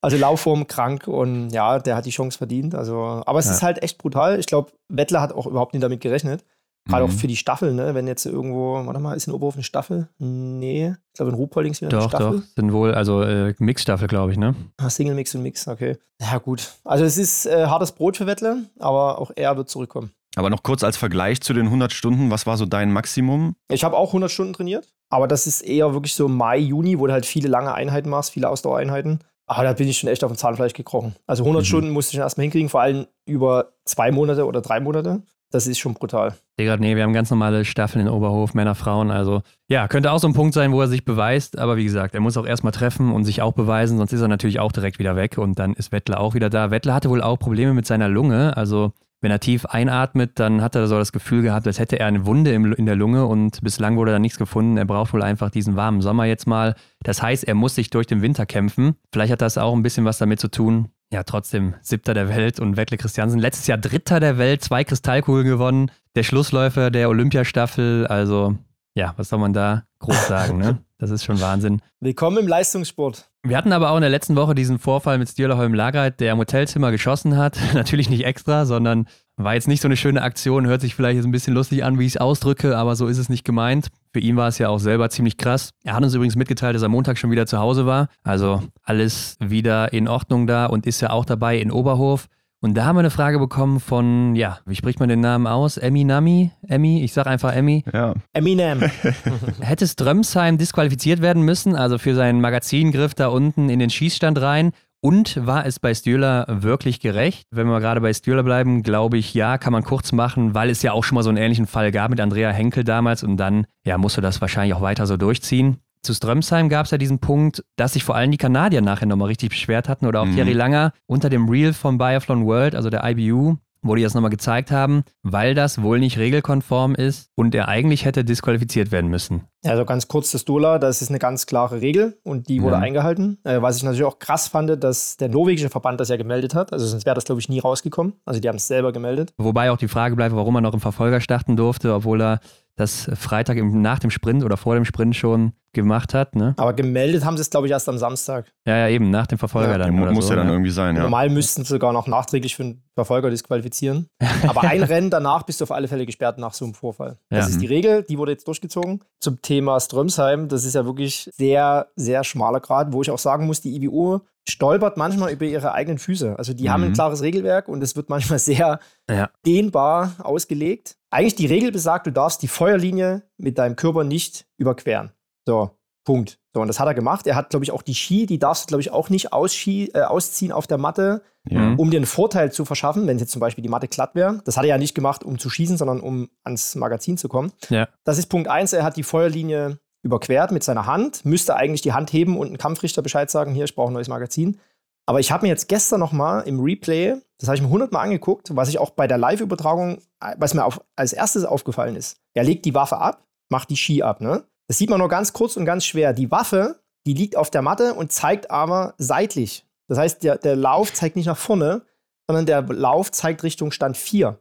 [0.00, 2.74] Also Laufform krank und ja, der hat die Chance verdient.
[2.74, 3.52] Also, aber es ja.
[3.52, 4.38] ist halt echt brutal.
[4.38, 6.44] Ich glaube, Wettler hat auch überhaupt nicht damit gerechnet.
[6.88, 7.10] Gerade mhm.
[7.10, 7.94] auch für die Staffel, ne?
[7.94, 10.08] Wenn jetzt irgendwo, warte mal, ist in Oberhof eine Staffel?
[10.18, 10.94] Nee.
[11.12, 12.38] Ich glaube, in Ruhpolding ist wieder doch, eine Staffel.
[12.38, 14.54] Doch, sind wohl, also äh, Mixstaffel, glaube ich, ne?
[14.78, 15.98] Ah, Single Mix und Mix, okay.
[16.20, 16.72] Ja, gut.
[16.84, 20.12] Also es ist äh, hartes Brot für Wettle, aber auch er wird zurückkommen.
[20.36, 23.54] Aber noch kurz als Vergleich zu den 100 Stunden, was war so dein Maximum?
[23.70, 27.06] Ich habe auch 100 Stunden trainiert, aber das ist eher wirklich so Mai, Juni, wo
[27.06, 29.18] du halt viele lange Einheiten machst, viele Ausdauereinheiten.
[29.48, 31.16] Aber da bin ich schon echt auf dem Zahnfleisch gekrochen.
[31.26, 31.66] Also 100 mhm.
[31.66, 35.22] Stunden musste ich schon erstmal hinkriegen, vor allem über zwei Monate oder drei Monate.
[35.50, 36.34] Das ist schon brutal.
[36.60, 39.10] Digga, nee, wir haben ganz normale Staffeln in Oberhof, Männer, Frauen.
[39.10, 41.58] Also ja, könnte auch so ein Punkt sein, wo er sich beweist.
[41.58, 44.28] Aber wie gesagt, er muss auch erstmal treffen und sich auch beweisen, sonst ist er
[44.28, 46.70] natürlich auch direkt wieder weg und dann ist Wettler auch wieder da.
[46.70, 48.54] Wettler hatte wohl auch Probleme mit seiner Lunge.
[48.58, 52.06] Also wenn er tief einatmet, dann hat er so das Gefühl gehabt, als hätte er
[52.06, 54.76] eine Wunde im, in der Lunge und bislang wurde da nichts gefunden.
[54.76, 56.74] Er braucht wohl einfach diesen warmen Sommer jetzt mal.
[57.02, 58.94] Das heißt, er muss sich durch den Winter kämpfen.
[59.12, 60.90] Vielleicht hat das auch ein bisschen was damit zu tun.
[61.12, 65.46] Ja, trotzdem siebter der Welt und Wettle Christiansen letztes Jahr dritter der Welt, zwei Kristallkugeln
[65.46, 68.06] gewonnen, der Schlussläufer der Olympiastaffel.
[68.06, 68.56] Also
[68.98, 70.78] ja, was soll man da groß sagen, ne?
[71.00, 71.80] Das ist schon Wahnsinn.
[72.00, 73.30] Willkommen im Leistungssport.
[73.44, 76.38] Wir hatten aber auch in der letzten Woche diesen Vorfall mit Stierlerholm Lagreit, der im
[76.38, 77.56] Hotelzimmer geschossen hat.
[77.72, 79.06] Natürlich nicht extra, sondern
[79.36, 80.66] war jetzt nicht so eine schöne Aktion.
[80.66, 83.18] Hört sich vielleicht jetzt ein bisschen lustig an, wie ich es ausdrücke, aber so ist
[83.18, 83.90] es nicht gemeint.
[84.12, 85.70] Für ihn war es ja auch selber ziemlich krass.
[85.84, 88.08] Er hat uns übrigens mitgeteilt, dass er Montag schon wieder zu Hause war.
[88.24, 92.26] Also alles wieder in Ordnung da und ist ja auch dabei in Oberhof.
[92.60, 95.76] Und da haben wir eine Frage bekommen von, ja, wie spricht man den Namen aus?
[95.76, 96.50] Emmy Nami?
[96.66, 97.04] Emmy?
[97.04, 97.84] Ich sag einfach Emmy.
[97.92, 98.14] Ja.
[98.32, 98.80] Eminem.
[99.60, 104.72] Hätte Strömsheim disqualifiziert werden müssen, also für seinen Magazingriff da unten in den Schießstand rein?
[105.00, 107.44] Und war es bei Stühler wirklich gerecht?
[107.52, 110.82] Wenn wir gerade bei Stühler bleiben, glaube ich, ja, kann man kurz machen, weil es
[110.82, 113.66] ja auch schon mal so einen ähnlichen Fall gab mit Andrea Henkel damals und dann,
[113.84, 117.64] ja, musste das wahrscheinlich auch weiter so durchziehen zu Strömsheim gab es ja diesen Punkt,
[117.76, 120.34] dass sich vor allem die Kanadier nachher nochmal richtig beschwert hatten oder auch mhm.
[120.34, 124.30] Thierry Langer unter dem Reel vom Biathlon World, also der IBU, wo die das nochmal
[124.30, 129.44] gezeigt haben, weil das wohl nicht regelkonform ist und er eigentlich hätte disqualifiziert werden müssen.
[129.64, 132.80] Also ganz kurz das Dola, das ist eine ganz klare Regel und die wurde ja.
[132.82, 133.38] eingehalten.
[133.44, 136.72] Äh, was ich natürlich auch krass fand, dass der norwegische Verband das ja gemeldet hat.
[136.72, 138.14] Also sonst wäre das, glaube ich, nie rausgekommen.
[138.24, 139.32] Also die haben es selber gemeldet.
[139.38, 142.40] Wobei auch die Frage bleibt, warum er noch im Verfolger starten durfte, obwohl er
[142.78, 146.36] das Freitag nach dem Sprint oder vor dem Sprint schon gemacht hat.
[146.36, 146.54] Ne?
[146.56, 148.46] Aber gemeldet haben sie es, glaube ich, erst am Samstag.
[148.66, 149.94] Ja, ja, eben, nach dem Verfolger ja, dann.
[149.94, 150.52] muss so, ja dann ne?
[150.52, 151.02] irgendwie sein, ja.
[151.02, 154.08] Normal müssten sie sogar noch nachträglich für einen Verfolger disqualifizieren.
[154.46, 157.18] Aber ein Rennen danach bist du auf alle Fälle gesperrt nach so einem Vorfall.
[157.30, 157.52] Das ja.
[157.52, 159.00] ist die Regel, die wurde jetzt durchgezogen.
[159.20, 163.46] Zum Thema Strömsheim, das ist ja wirklich sehr, sehr schmaler Grad, wo ich auch sagen
[163.46, 166.38] muss, die IBU stolpert manchmal über ihre eigenen Füße.
[166.38, 166.68] Also die mhm.
[166.70, 166.94] haben ein mhm.
[166.94, 168.80] klares Regelwerk und es wird manchmal sehr
[169.10, 169.30] ja.
[169.46, 170.96] dehnbar ausgelegt.
[171.10, 175.12] Eigentlich die Regel besagt, du darfst die Feuerlinie mit deinem Körper nicht überqueren.
[175.46, 175.70] So,
[176.04, 176.38] Punkt.
[176.54, 177.26] So, und das hat er gemacht.
[177.26, 180.00] Er hat, glaube ich, auch die Ski, die darfst du, glaube ich, auch nicht äh,
[180.00, 181.74] ausziehen auf der Matte, ja.
[181.76, 184.40] um dir einen Vorteil zu verschaffen, wenn jetzt zum Beispiel die Matte glatt wäre.
[184.44, 187.52] Das hat er ja nicht gemacht, um zu schießen, sondern um ans Magazin zu kommen.
[187.68, 187.88] Ja.
[188.04, 188.72] Das ist Punkt eins.
[188.72, 192.58] Er hat die Feuerlinie überquert mit seiner Hand, müsste eigentlich die Hand heben und ein
[192.58, 194.60] Kampfrichter Bescheid sagen, hier, ich brauche ein neues Magazin.
[195.06, 198.04] Aber ich habe mir jetzt gestern noch mal im Replay, das habe ich mir hundertmal
[198.04, 200.02] angeguckt, was ich auch bei der Live-Übertragung,
[200.36, 202.18] was mir auf, als erstes aufgefallen ist.
[202.34, 204.44] Er legt die Waffe ab, macht die Ski ab, ne?
[204.68, 206.12] Das sieht man nur ganz kurz und ganz schwer.
[206.12, 209.66] Die Waffe, die liegt auf der Matte und zeigt aber seitlich.
[209.88, 211.82] Das heißt, der, der Lauf zeigt nicht nach vorne,
[212.28, 214.38] sondern der Lauf zeigt Richtung Stand 4.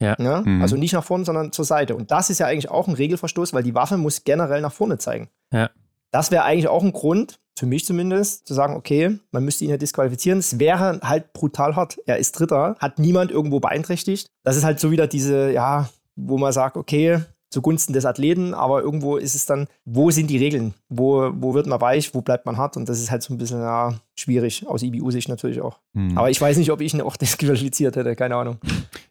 [0.00, 0.14] Ja.
[0.18, 0.42] Ne?
[0.44, 0.62] Mhm.
[0.62, 1.96] Also nicht nach vorne, sondern zur Seite.
[1.96, 4.98] Und das ist ja eigentlich auch ein Regelverstoß, weil die Waffe muss generell nach vorne
[4.98, 5.28] zeigen.
[5.52, 5.70] Ja.
[6.10, 9.70] Das wäre eigentlich auch ein Grund, für mich zumindest, zu sagen, okay, man müsste ihn
[9.70, 10.38] ja disqualifizieren.
[10.38, 11.98] Es wäre halt brutal hart.
[12.06, 14.28] Er ist Dritter, hat niemand irgendwo beeinträchtigt.
[14.44, 18.82] Das ist halt so wieder diese, ja, wo man sagt, okay, zugunsten des Athleten, aber
[18.82, 20.74] irgendwo ist es dann, wo sind die Regeln?
[20.88, 22.76] Wo, wo wird man weich, wo bleibt man hart?
[22.76, 25.78] Und das ist halt so ein bisschen ja, schwierig, aus IBU-Sicht natürlich auch.
[25.94, 26.16] Hm.
[26.16, 28.58] Aber ich weiß nicht, ob ich ihn auch disqualifiziert hätte, keine Ahnung.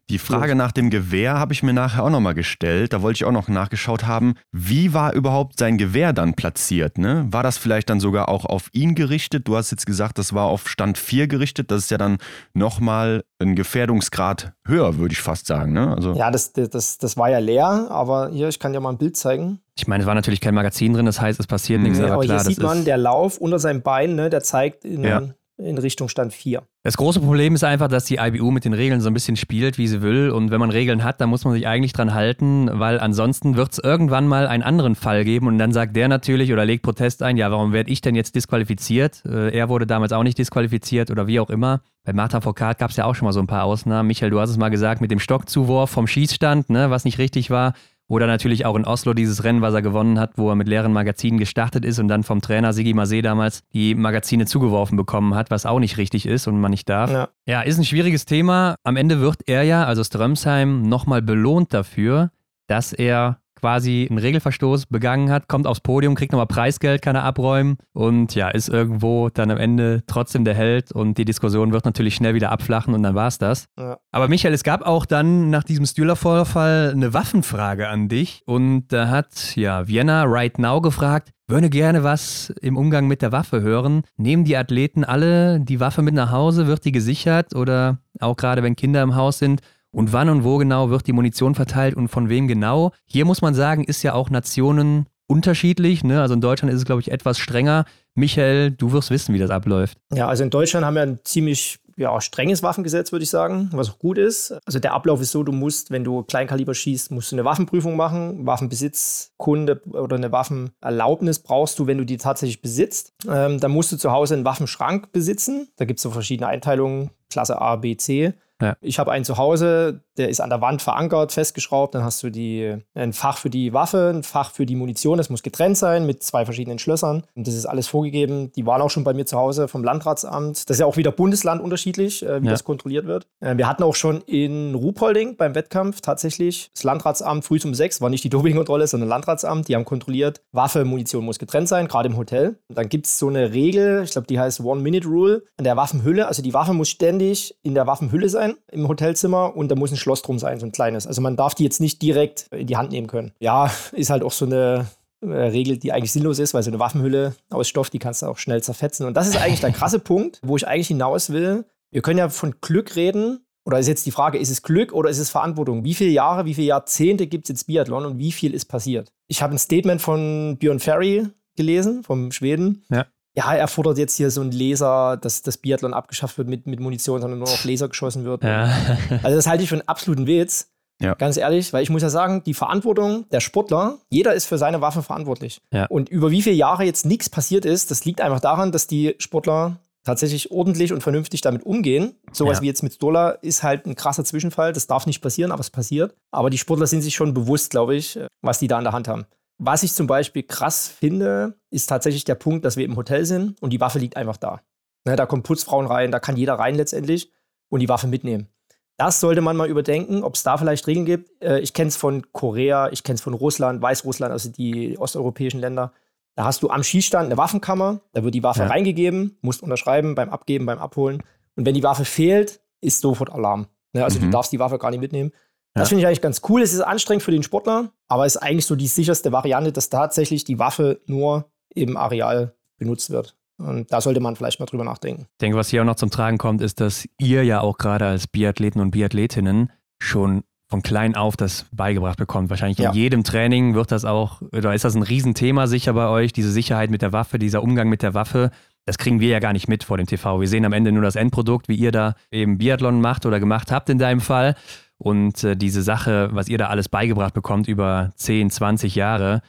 [0.09, 2.93] Die Frage nach dem Gewehr habe ich mir nachher auch nochmal gestellt.
[2.93, 6.97] Da wollte ich auch noch nachgeschaut haben, wie war überhaupt sein Gewehr dann platziert?
[6.97, 7.27] Ne?
[7.29, 9.49] War das vielleicht dann sogar auch auf ihn gerichtet?
[9.49, 11.71] Du hast jetzt gesagt, das war auf Stand 4 gerichtet.
[11.71, 12.19] Das ist ja dann
[12.53, 15.73] nochmal ein Gefährdungsgrad höher, würde ich fast sagen.
[15.73, 15.93] Ne?
[15.93, 18.97] Also ja, das, das, das war ja leer, aber hier, ich kann dir mal ein
[18.97, 19.59] Bild zeigen.
[19.75, 21.87] Ich meine, es war natürlich kein Magazin drin, das heißt, es passiert mhm.
[21.87, 21.99] nichts.
[21.99, 25.03] aber, aber klar, hier sieht man, der Lauf unter seinem Bein, ne, der zeigt in,
[25.03, 25.23] ja
[25.57, 26.61] in Richtung Stand 4.
[26.83, 29.77] Das große Problem ist einfach, dass die IBU mit den Regeln so ein bisschen spielt,
[29.77, 30.29] wie sie will.
[30.29, 33.73] Und wenn man Regeln hat, dann muss man sich eigentlich dran halten, weil ansonsten wird
[33.73, 37.23] es irgendwann mal einen anderen Fall geben und dann sagt der natürlich oder legt Protest
[37.23, 39.23] ein, ja, warum werde ich denn jetzt disqualifiziert?
[39.25, 41.81] Äh, er wurde damals auch nicht disqualifiziert oder wie auch immer.
[42.03, 44.07] Bei Martha Foucault gab es ja auch schon mal so ein paar Ausnahmen.
[44.07, 47.49] Michael, du hast es mal gesagt, mit dem Stockzuwurf vom Schießstand, ne, was nicht richtig
[47.49, 47.73] war.
[48.09, 50.93] Oder natürlich auch in Oslo dieses Rennen, was er gewonnen hat, wo er mit leeren
[50.93, 55.51] Magazinen gestartet ist und dann vom Trainer Sigi Masé damals die Magazine zugeworfen bekommen hat,
[55.51, 57.11] was auch nicht richtig ist und man nicht darf.
[57.11, 57.29] Ja.
[57.45, 58.75] ja, ist ein schwieriges Thema.
[58.83, 62.31] Am Ende wird er ja, also Strömsheim, nochmal belohnt dafür,
[62.67, 67.23] dass er quasi einen Regelverstoß begangen hat, kommt aufs Podium, kriegt nochmal Preisgeld, kann er
[67.23, 71.85] abräumen und ja, ist irgendwo dann am Ende trotzdem der Held und die Diskussion wird
[71.85, 73.65] natürlich schnell wieder abflachen und dann war es das.
[73.77, 73.97] Ja.
[74.11, 79.09] Aber Michael, es gab auch dann nach diesem Stühler-Vorfall eine Waffenfrage an dich und da
[79.09, 84.01] hat ja Vienna Right Now gefragt, würde gerne was im Umgang mit der Waffe hören.
[84.17, 86.67] Nehmen die Athleten alle die Waffe mit nach Hause?
[86.67, 87.55] Wird die gesichert?
[87.55, 91.13] Oder auch gerade wenn Kinder im Haus sind, und wann und wo genau wird die
[91.13, 92.91] Munition verteilt und von wem genau.
[93.05, 96.03] Hier muss man sagen, ist ja auch Nationen unterschiedlich.
[96.03, 96.21] Ne?
[96.21, 97.85] Also in Deutschland ist es, glaube ich, etwas strenger.
[98.15, 99.97] Michael, du wirst wissen, wie das abläuft.
[100.13, 103.89] Ja, also in Deutschland haben wir ein ziemlich ja, strenges Waffengesetz, würde ich sagen, was
[103.89, 104.55] auch gut ist.
[104.65, 107.95] Also der Ablauf ist so, du musst, wenn du Kleinkaliber schießt, musst du eine Waffenprüfung
[107.95, 108.45] machen.
[108.45, 113.13] Waffenbesitzkunde oder eine Waffenerlaubnis brauchst du, wenn du die tatsächlich besitzt.
[113.27, 115.69] Ähm, dann musst du zu Hause einen Waffenschrank besitzen.
[115.77, 118.33] Da gibt es so verschiedene Einteilungen, Klasse A, B, C.
[118.61, 118.75] Ja.
[118.81, 121.95] Ich habe einen zu Hause, der ist an der Wand verankert, festgeschraubt.
[121.95, 125.17] Dann hast du die, ein Fach für die Waffe, ein Fach für die Munition.
[125.17, 127.23] Das muss getrennt sein mit zwei verschiedenen Schlössern.
[127.35, 128.51] Und das ist alles vorgegeben.
[128.53, 130.69] Die waren auch schon bei mir zu Hause vom Landratsamt.
[130.69, 132.51] Das ist ja auch wieder Bundesland unterschiedlich, äh, wie ja.
[132.51, 133.27] das kontrolliert wird.
[133.39, 138.01] Äh, wir hatten auch schon in Ruhpolding beim Wettkampf tatsächlich das Landratsamt früh um sechs,
[138.01, 139.67] war nicht die Dopingkontrolle, sondern Landratsamt.
[139.67, 142.59] Die haben kontrolliert, Waffe, Munition muss getrennt sein, gerade im Hotel.
[142.67, 146.27] Und dann gibt es so eine Regel, ich glaube, die heißt One-Minute-Rule an der Waffenhülle.
[146.27, 149.97] Also die Waffe muss ständig in der Waffenhülle sein im Hotelzimmer und da muss ein
[150.07, 151.05] Schloss drum sein, so ein kleines.
[151.05, 153.33] Also man darf die jetzt nicht direkt in die Hand nehmen können.
[153.39, 154.87] Ja, ist halt auch so eine
[155.21, 158.27] äh, Regel, die eigentlich sinnlos ist, weil so eine Waffenhülle aus Stoff, die kannst du
[158.27, 159.05] auch schnell zerfetzen.
[159.05, 161.65] Und das ist eigentlich der krasse Punkt, wo ich eigentlich hinaus will.
[161.91, 163.43] Wir können ja von Glück reden.
[163.65, 165.83] Oder ist jetzt die Frage, ist es Glück oder ist es Verantwortung?
[165.83, 169.11] Wie viele Jahre, wie viele Jahrzehnte gibt es jetzt Biathlon und wie viel ist passiert?
[169.27, 172.85] Ich habe ein Statement von Björn Ferry gelesen, vom Schweden.
[172.89, 176.65] Ja ja, er fordert jetzt hier so einen Laser, dass das Biathlon abgeschafft wird mit,
[176.65, 178.43] mit Munition, sondern nur noch Laser geschossen wird.
[178.43, 178.75] Ja.
[179.23, 180.69] Also das halte ich für einen absoluten Witz.
[180.99, 181.13] Ja.
[181.13, 184.81] Ganz ehrlich, weil ich muss ja sagen, die Verantwortung der Sportler, jeder ist für seine
[184.81, 185.61] Waffe verantwortlich.
[185.71, 185.85] Ja.
[185.85, 189.13] Und über wie viele Jahre jetzt nichts passiert ist, das liegt einfach daran, dass die
[189.19, 192.15] Sportler tatsächlich ordentlich und vernünftig damit umgehen.
[192.31, 192.61] Sowas ja.
[192.63, 194.73] wie jetzt mit Stola ist halt ein krasser Zwischenfall.
[194.73, 196.15] Das darf nicht passieren, aber es passiert.
[196.31, 199.07] Aber die Sportler sind sich schon bewusst, glaube ich, was die da an der Hand
[199.07, 199.25] haben.
[199.57, 203.61] Was ich zum Beispiel krass finde, ist tatsächlich der Punkt, dass wir im Hotel sind
[203.61, 204.61] und die Waffe liegt einfach da.
[205.05, 207.31] Ne, da kommen Putzfrauen rein, da kann jeder rein letztendlich
[207.69, 208.49] und die Waffe mitnehmen.
[208.97, 211.41] Das sollte man mal überdenken, ob es da vielleicht Regeln gibt.
[211.41, 215.59] Äh, ich kenne es von Korea, ich kenne es von Russland, Weißrussland, also die osteuropäischen
[215.59, 215.93] Länder.
[216.35, 218.67] Da hast du am Schießstand eine Waffenkammer, da wird die Waffe ja.
[218.67, 221.23] reingegeben, musst unterschreiben beim Abgeben, beim Abholen.
[221.55, 223.67] Und wenn die Waffe fehlt, ist sofort Alarm.
[223.93, 224.25] Ne, also mhm.
[224.25, 225.31] du darfst die Waffe gar nicht mitnehmen.
[225.77, 226.61] Das finde ich eigentlich ganz cool.
[226.61, 229.89] Es ist anstrengend für den Sportler, aber es ist eigentlich so die sicherste Variante, dass
[229.89, 233.35] tatsächlich die Waffe nur im Areal benutzt wird.
[233.57, 235.27] Und da sollte man vielleicht mal drüber nachdenken.
[235.31, 238.05] Ich denke, was hier auch noch zum Tragen kommt, ist, dass ihr ja auch gerade
[238.05, 242.49] als Biathleten und Biathletinnen schon von klein auf das beigebracht bekommt.
[242.49, 242.89] Wahrscheinlich ja.
[242.89, 246.51] in jedem Training wird das auch, oder ist das ein Riesenthema sicher bei euch, diese
[246.51, 248.51] Sicherheit mit der Waffe, dieser Umgang mit der Waffe.
[248.85, 250.39] Das kriegen wir ja gar nicht mit vor dem TV.
[250.39, 253.71] Wir sehen am Ende nur das Endprodukt, wie ihr da eben Biathlon macht oder gemacht
[253.71, 254.55] habt in deinem Fall.
[254.97, 259.41] Und äh, diese Sache, was ihr da alles beigebracht bekommt über 10, 20 Jahre,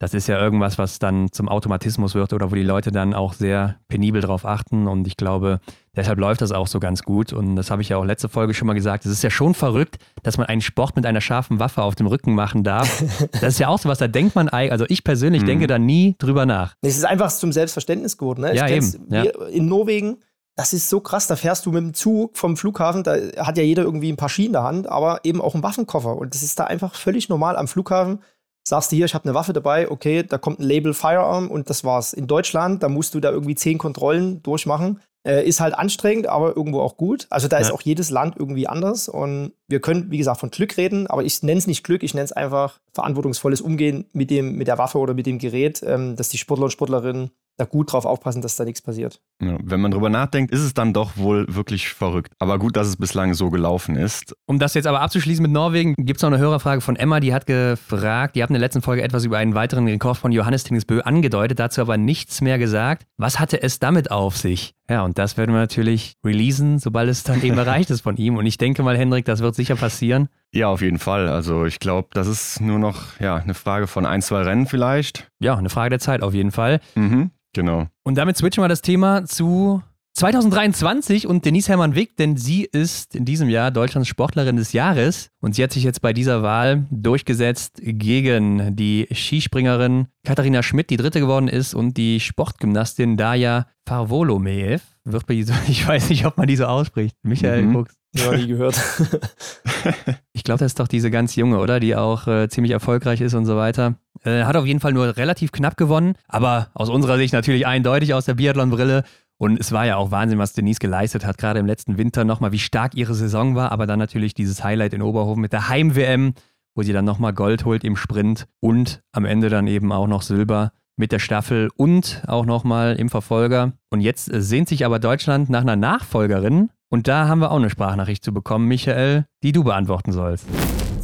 [0.00, 3.32] das ist ja irgendwas, was dann zum Automatismus wird oder wo die Leute dann auch
[3.32, 4.86] sehr penibel drauf achten.
[4.86, 5.58] Und ich glaube,
[5.96, 7.32] deshalb läuft das auch so ganz gut.
[7.32, 9.06] Und das habe ich ja auch letzte Folge schon mal gesagt.
[9.06, 12.06] Es ist ja schon verrückt, dass man einen Sport mit einer scharfen Waffe auf dem
[12.06, 13.02] Rücken machen darf.
[13.40, 15.46] Das ist ja auch so was, da denkt man, also ich persönlich mhm.
[15.46, 16.74] denke da nie drüber nach.
[16.82, 18.42] Es ist einfach zum Selbstverständnis geworden.
[18.42, 18.54] Ne?
[18.54, 19.06] Ja, eben.
[19.10, 19.22] Ja.
[19.50, 20.18] In Norwegen
[20.58, 23.62] das ist so krass, da fährst du mit dem Zug vom Flughafen, da hat ja
[23.62, 26.16] jeder irgendwie ein paar Schienen in der Hand, aber eben auch einen Waffenkoffer.
[26.16, 28.24] Und das ist da einfach völlig normal am Flughafen.
[28.66, 31.70] Sagst du hier, ich habe eine Waffe dabei, okay, da kommt ein Label Firearm und
[31.70, 32.12] das war's.
[32.12, 35.00] In Deutschland, da musst du da irgendwie zehn Kontrollen durchmachen.
[35.24, 37.28] Äh, ist halt anstrengend, aber irgendwo auch gut.
[37.30, 37.62] Also da ja.
[37.62, 39.08] ist auch jedes Land irgendwie anders.
[39.08, 42.14] Und wir können, wie gesagt, von Glück reden, aber ich nenne es nicht Glück, ich
[42.14, 46.16] nenne es einfach verantwortungsvolles Umgehen mit, dem, mit der Waffe oder mit dem Gerät, ähm,
[46.16, 49.20] dass die Sportler und Sportlerinnen da gut drauf aufpassen, dass da nichts passiert.
[49.42, 52.32] Ja, wenn man drüber nachdenkt, ist es dann doch wohl wirklich verrückt.
[52.38, 54.34] Aber gut, dass es bislang so gelaufen ist.
[54.46, 57.34] Um das jetzt aber abzuschließen mit Norwegen, gibt es noch eine Hörerfrage von Emma, die
[57.34, 60.64] hat gefragt, die hat in der letzten Folge etwas über einen weiteren Rekord von Johannes
[60.64, 63.06] Tingesbö angedeutet, dazu aber nichts mehr gesagt.
[63.16, 64.77] Was hatte es damit auf sich?
[64.90, 68.36] Ja, und das werden wir natürlich releasen, sobald es dann eben erreicht ist von ihm.
[68.36, 70.28] Und ich denke mal, Hendrik, das wird sicher passieren.
[70.52, 71.28] Ja, auf jeden Fall.
[71.28, 75.30] Also ich glaube, das ist nur noch ja, eine Frage von ein, zwei Rennen vielleicht.
[75.40, 76.80] Ja, eine Frage der Zeit auf jeden Fall.
[76.94, 77.30] Mhm.
[77.52, 77.86] Genau.
[78.02, 79.82] Und damit switchen wir das Thema zu
[80.18, 85.54] 2023 und Denise Hermann-Wick, denn sie ist in diesem Jahr Deutschlands Sportlerin des Jahres und
[85.54, 91.20] sie hat sich jetzt bei dieser Wahl durchgesetzt gegen die Skispringerin Katharina Schmidt, die dritte
[91.20, 94.82] geworden ist, und die Sportgymnastin Daya Farvolomeev.
[95.04, 95.34] Wird bei,
[95.68, 97.14] ich weiß nicht, ob man die so ausspricht.
[97.22, 97.72] Michael mhm.
[97.74, 97.94] Fuchs.
[98.16, 98.74] Ja, nie gehört.
[100.32, 101.78] ich glaube, das ist doch diese ganz junge, oder?
[101.78, 103.94] Die auch äh, ziemlich erfolgreich ist und so weiter.
[104.24, 108.14] Äh, hat auf jeden Fall nur relativ knapp gewonnen, aber aus unserer Sicht natürlich eindeutig
[108.14, 109.04] aus der Biathlon-Brille.
[109.38, 112.52] Und es war ja auch Wahnsinn, was Denise geleistet hat, gerade im letzten Winter nochmal,
[112.52, 116.34] wie stark ihre Saison war, aber dann natürlich dieses Highlight in Oberhofen mit der Heim-WM,
[116.74, 120.22] wo sie dann nochmal Gold holt im Sprint und am Ende dann eben auch noch
[120.22, 123.72] Silber mit der Staffel und auch nochmal im Verfolger.
[123.90, 126.70] Und jetzt sehnt sich aber Deutschland nach einer Nachfolgerin.
[126.90, 130.46] Und da haben wir auch eine Sprachnachricht zu bekommen, Michael, die du beantworten sollst.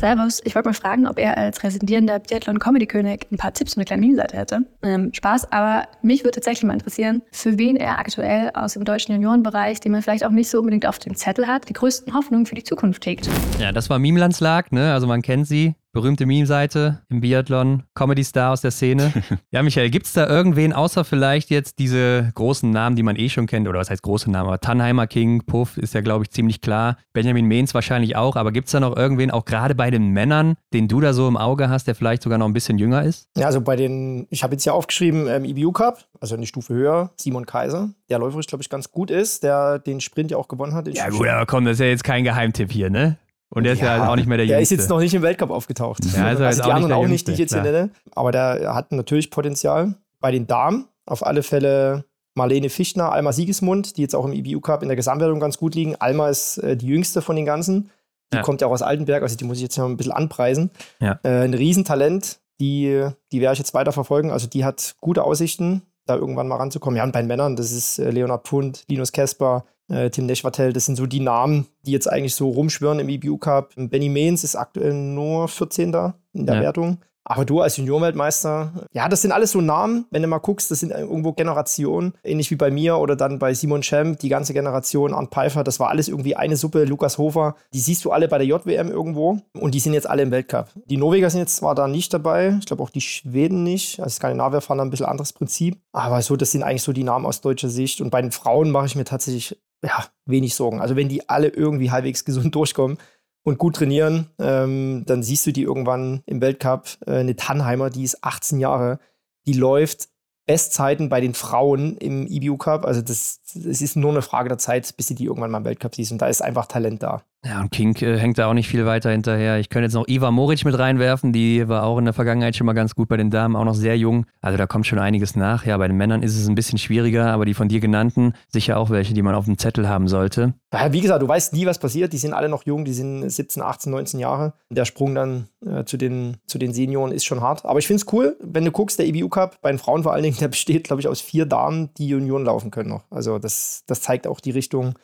[0.05, 3.87] Servus, ich wollte mal fragen, ob er als residierender Biathlon-Comedy-König ein paar Tipps für eine
[3.87, 4.67] kleine Meme-Seite hätte.
[4.83, 9.15] Ähm, Spaß, aber mich würde tatsächlich mal interessieren, für wen er aktuell aus dem deutschen
[9.15, 12.45] Juniorenbereich, den man vielleicht auch nicht so unbedingt auf dem Zettel hat, die größten Hoffnungen
[12.45, 13.31] für die Zukunft hegt.
[13.59, 14.93] Ja, das war Mimlandslag, ne?
[14.93, 19.13] Also man kennt sie berühmte Meme-Seite im Biathlon, Comedy-Star aus der Szene.
[19.51, 23.31] ja, Michael, gibt es da irgendwen, außer vielleicht jetzt diese großen Namen, die man eh
[23.31, 26.31] schon kennt, oder was heißt große Namen, aber Tannheimer King, Puff ist ja, glaube ich,
[26.31, 26.99] ziemlich klar.
[27.15, 30.57] Benjamin Mehns wahrscheinlich auch, aber gibt es da noch irgendwen, auch gerade bei den Männern,
[30.73, 33.29] den du da so im Auge hast, der vielleicht sogar noch ein bisschen jünger ist?
[33.37, 36.75] Ja, also bei den, ich habe jetzt hier aufgeschrieben, ähm, IBU Cup, also eine Stufe
[36.75, 40.49] höher, Simon Kaiser, der läuferisch, glaube ich, ganz gut ist, der den Sprint ja auch
[40.49, 40.89] gewonnen hat.
[40.89, 43.17] Ja, gut, aber komm, das ist ja jetzt kein Geheimtipp hier, ne?
[43.55, 44.55] Und der ist ja, ja auch nicht mehr der Jüngste.
[44.55, 46.05] Der ist jetzt noch nicht im Weltcup aufgetaucht.
[46.15, 47.91] Ja, also, also die anderen auch nicht, die ich jetzt hier nenne.
[48.13, 49.95] Aber der hat natürlich Potenzial.
[50.21, 54.61] Bei den Damen auf alle Fälle Marlene Fichtner, Alma Siegesmund, die jetzt auch im IBU
[54.61, 55.95] Cup in der Gesamtwertung ganz gut liegen.
[55.97, 57.91] Alma ist äh, die jüngste von den ganzen.
[58.33, 58.43] Die ja.
[58.43, 60.71] kommt ja auch aus Altenberg, also die muss ich jetzt noch ein bisschen anpreisen.
[60.99, 61.21] Ja.
[61.23, 64.33] Äh, ein Riesentalent, die, die werde ich jetzt weiter verfolgen.
[64.33, 66.97] Also die hat gute Aussichten, da irgendwann mal ranzukommen.
[66.97, 70.73] Ja, und bei den Männern, das ist äh, Leonard Pund, Linus Kesper, äh, Tim Neschwatel,
[70.73, 73.73] das sind so die Namen, die jetzt eigentlich so rumschwören im EBU Cup.
[73.77, 75.95] Benny Means ist aktuell nur 14.
[76.33, 76.63] in der ja.
[76.63, 76.99] Wertung.
[77.25, 80.81] Aber du als Juniorweltmeister, ja, das sind alles so Namen, wenn du mal guckst, das
[80.81, 85.15] sind irgendwo Generationen, ähnlich wie bei mir oder dann bei Simon Schemp, die ganze Generation,
[85.15, 88.39] Arndt Pfeiffer, das war alles irgendwie eine Suppe, Lukas Hofer, die siehst du alle bei
[88.39, 90.69] der JWM irgendwo und die sind jetzt alle im Weltcup.
[90.87, 94.15] Die Norweger sind jetzt zwar da nicht dabei, ich glaube auch die Schweden nicht, also
[94.15, 97.25] Skandinavier fahren da ein bisschen anderes Prinzip, aber so, das sind eigentlich so die Namen
[97.25, 100.81] aus deutscher Sicht und bei den Frauen mache ich mir tatsächlich ja, wenig Sorgen.
[100.81, 102.99] Also wenn die alle irgendwie halbwegs gesund durchkommen
[103.45, 106.89] und gut trainieren, ähm, dann siehst du die irgendwann im Weltcup.
[107.07, 108.99] Äh, eine Tannheimer, die ist 18 Jahre,
[109.47, 110.09] die läuft
[110.47, 112.85] Bestzeiten bei den Frauen im EBU Cup.
[112.85, 115.65] Also das, das ist nur eine Frage der Zeit, bis du die irgendwann mal im
[115.65, 116.13] Weltcup siehst.
[116.13, 117.23] Und da ist einfach Talent da.
[117.45, 119.59] Ja, und King äh, hängt da auch nicht viel weiter hinterher.
[119.59, 122.65] Ich könnte jetzt noch Iva Moric mit reinwerfen, die war auch in der Vergangenheit schon
[122.67, 124.25] mal ganz gut bei den Damen, auch noch sehr jung.
[124.41, 125.67] Also da kommt schon einiges nach.
[125.67, 128.79] Ja, bei den Männern ist es ein bisschen schwieriger, aber die von dir genannten, sicher
[128.79, 130.55] auch welche, die man auf dem Zettel haben sollte.
[130.73, 132.13] Ja, wie gesagt, du weißt nie, was passiert.
[132.15, 134.55] Die sind alle noch jung, die sind 17, 18, 19 Jahre.
[134.71, 137.65] Der Sprung dann äh, zu, den, zu den Senioren ist schon hart.
[137.67, 140.15] Aber ich finde es cool, wenn du guckst, der EBU Cup, bei den Frauen vor
[140.15, 143.05] allen Dingen, der besteht, glaube ich, aus vier Damen, die Junioren laufen können noch.
[143.11, 144.95] Also das, das zeigt auch die Richtung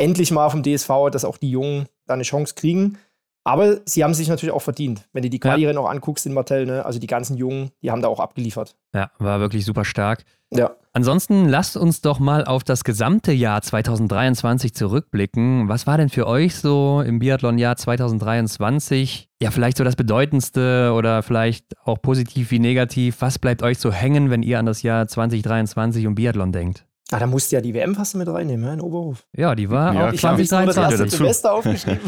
[0.00, 2.98] endlich mal vom DSV, dass auch die Jungen da eine Chance kriegen.
[3.44, 5.08] Aber sie haben sich natürlich auch verdient.
[5.12, 5.74] Wenn du die Karriere ja.
[5.74, 6.84] noch anguckst in Martell, ne?
[6.84, 8.76] also die ganzen Jungen, die haben da auch abgeliefert.
[8.94, 10.24] Ja, war wirklich super stark.
[10.50, 10.72] Ja.
[10.92, 15.68] Ansonsten lasst uns doch mal auf das gesamte Jahr 2023 zurückblicken.
[15.68, 19.30] Was war denn für euch so im Biathlon-Jahr 2023?
[19.40, 23.16] Ja, vielleicht so das Bedeutendste oder vielleicht auch positiv wie negativ.
[23.20, 26.84] Was bleibt euch so hängen, wenn ihr an das Jahr 2023 und Biathlon denkt?
[27.12, 29.26] Ah, da musst du ja die WM fast mit reinnehmen, ja, in Oberhof.
[29.36, 31.20] Ja, die war ja, auch ich 2023.
[31.20, 32.00] Ich habe aufgeschrieben.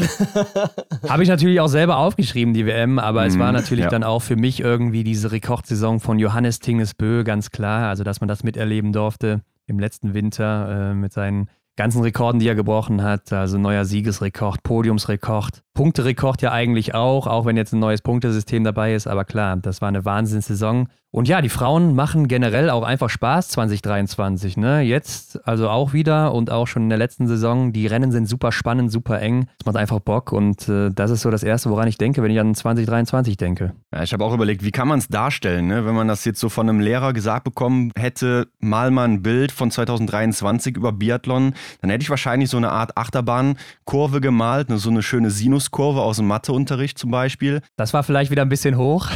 [1.09, 3.89] habe ich natürlich auch selber aufgeschrieben, die WM, aber es war mhm, natürlich ja.
[3.89, 7.89] dann auch für mich irgendwie diese Rekordsaison von Johannes Tingesbö, ganz klar.
[7.89, 12.47] Also, dass man das miterleben durfte im letzten Winter äh, mit seinen ganzen Rekorden, die
[12.47, 13.33] er gebrochen hat.
[13.33, 18.93] Also neuer Siegesrekord, Podiumsrekord, Punkterekord ja eigentlich auch, auch wenn jetzt ein neues Punktesystem dabei
[18.93, 19.07] ist.
[19.07, 20.87] Aber klar, das war eine Wahnsinnssaison.
[21.15, 24.57] Und ja, die Frauen machen generell auch einfach Spaß 2023.
[24.57, 24.81] Ne?
[24.81, 27.71] Jetzt also auch wieder und auch schon in der letzten Saison.
[27.71, 29.45] Die Rennen sind super spannend, super eng.
[29.59, 32.31] Es macht einfach Bock und äh, das ist so das Erste, woran ich denke, wenn
[32.31, 33.73] ich an 2023 denke.
[33.93, 35.85] Ja, ich habe auch überlegt, wie kann man es darstellen, ne?
[35.85, 39.51] wenn man das jetzt so von einem Lehrer gesagt bekommen hätte, mal mal ein Bild
[39.51, 44.79] von 2023 über Biathlon, dann hätte ich wahrscheinlich so eine Art Achterbahnkurve gemalt, ne?
[44.79, 47.61] so eine schöne Sinuskurve aus dem Matheunterricht zum Beispiel.
[47.75, 49.09] Das war vielleicht wieder ein bisschen hoch.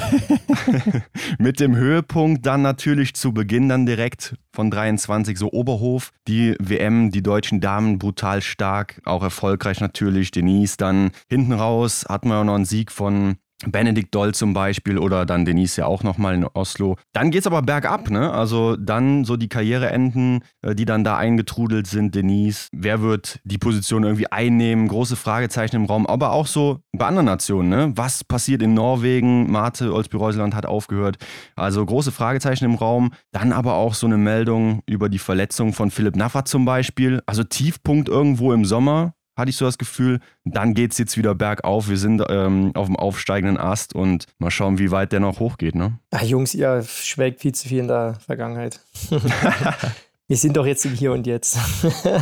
[1.40, 6.12] Mit dem Höhe Höhepunkt dann natürlich zu Beginn dann direkt von 23 so Oberhof.
[6.28, 10.32] Die WM, die deutschen Damen brutal stark, auch erfolgreich natürlich.
[10.32, 15.26] Denise dann hinten raus hatten wir noch einen Sieg von Benedikt Doll zum Beispiel oder
[15.26, 16.96] dann Denise ja auch nochmal in Oslo.
[17.14, 18.32] Dann geht es aber bergab, ne?
[18.32, 22.14] Also dann so die Karriereenden, äh, die dann da eingetrudelt sind.
[22.14, 24.88] Denise, wer wird die Position irgendwie einnehmen?
[24.88, 27.94] Große Fragezeichen im Raum, aber auch so bei anderen Nationen, ne?
[27.96, 29.52] Was passiert in Norwegen?
[29.52, 31.18] Marte Olsby-Reuseland hat aufgehört.
[31.56, 33.12] Also große Fragezeichen im Raum.
[33.32, 37.22] Dann aber auch so eine Meldung über die Verletzung von Philipp Naffer zum Beispiel.
[37.26, 40.20] Also Tiefpunkt irgendwo im Sommer hatte ich so das Gefühl.
[40.44, 41.88] Dann geht es jetzt wieder bergauf.
[41.88, 45.76] Wir sind ähm, auf dem aufsteigenden Ast und mal schauen, wie weit der noch hochgeht.
[45.76, 46.00] Ne?
[46.12, 48.82] Ach, Jungs, ihr schwelgt viel zu viel in der Vergangenheit.
[50.28, 51.58] wir sind doch jetzt im Hier und Jetzt.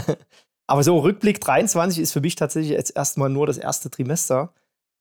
[0.67, 4.53] Aber so Rückblick 23 ist für mich tatsächlich jetzt erstmal nur das erste Trimester.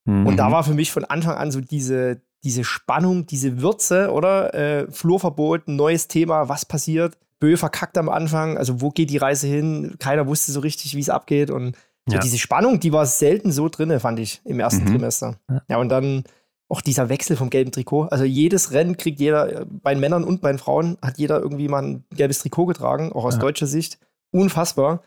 [0.05, 0.25] Mhm.
[0.25, 4.53] Und da war für mich von Anfang an so diese, diese Spannung, diese Würze, oder?
[4.53, 7.17] Äh, Flurverbot, neues Thema, was passiert?
[7.39, 9.95] Bö verkackt am Anfang, also wo geht die Reise hin?
[9.99, 11.49] Keiner wusste so richtig, wie es abgeht.
[11.49, 11.75] Und
[12.07, 12.19] so ja.
[12.19, 14.89] diese Spannung, die war selten so drin, fand ich, im ersten mhm.
[14.89, 15.35] Trimester.
[15.69, 15.77] Ja.
[15.77, 16.23] und dann
[16.67, 18.05] auch dieser Wechsel vom gelben Trikot.
[18.05, 21.67] Also jedes Rennen kriegt jeder, bei den Männern und bei den Frauen, hat jeder irgendwie
[21.67, 23.39] mal ein gelbes Trikot getragen, auch aus ja.
[23.39, 23.99] deutscher Sicht.
[24.31, 25.01] Unfassbar.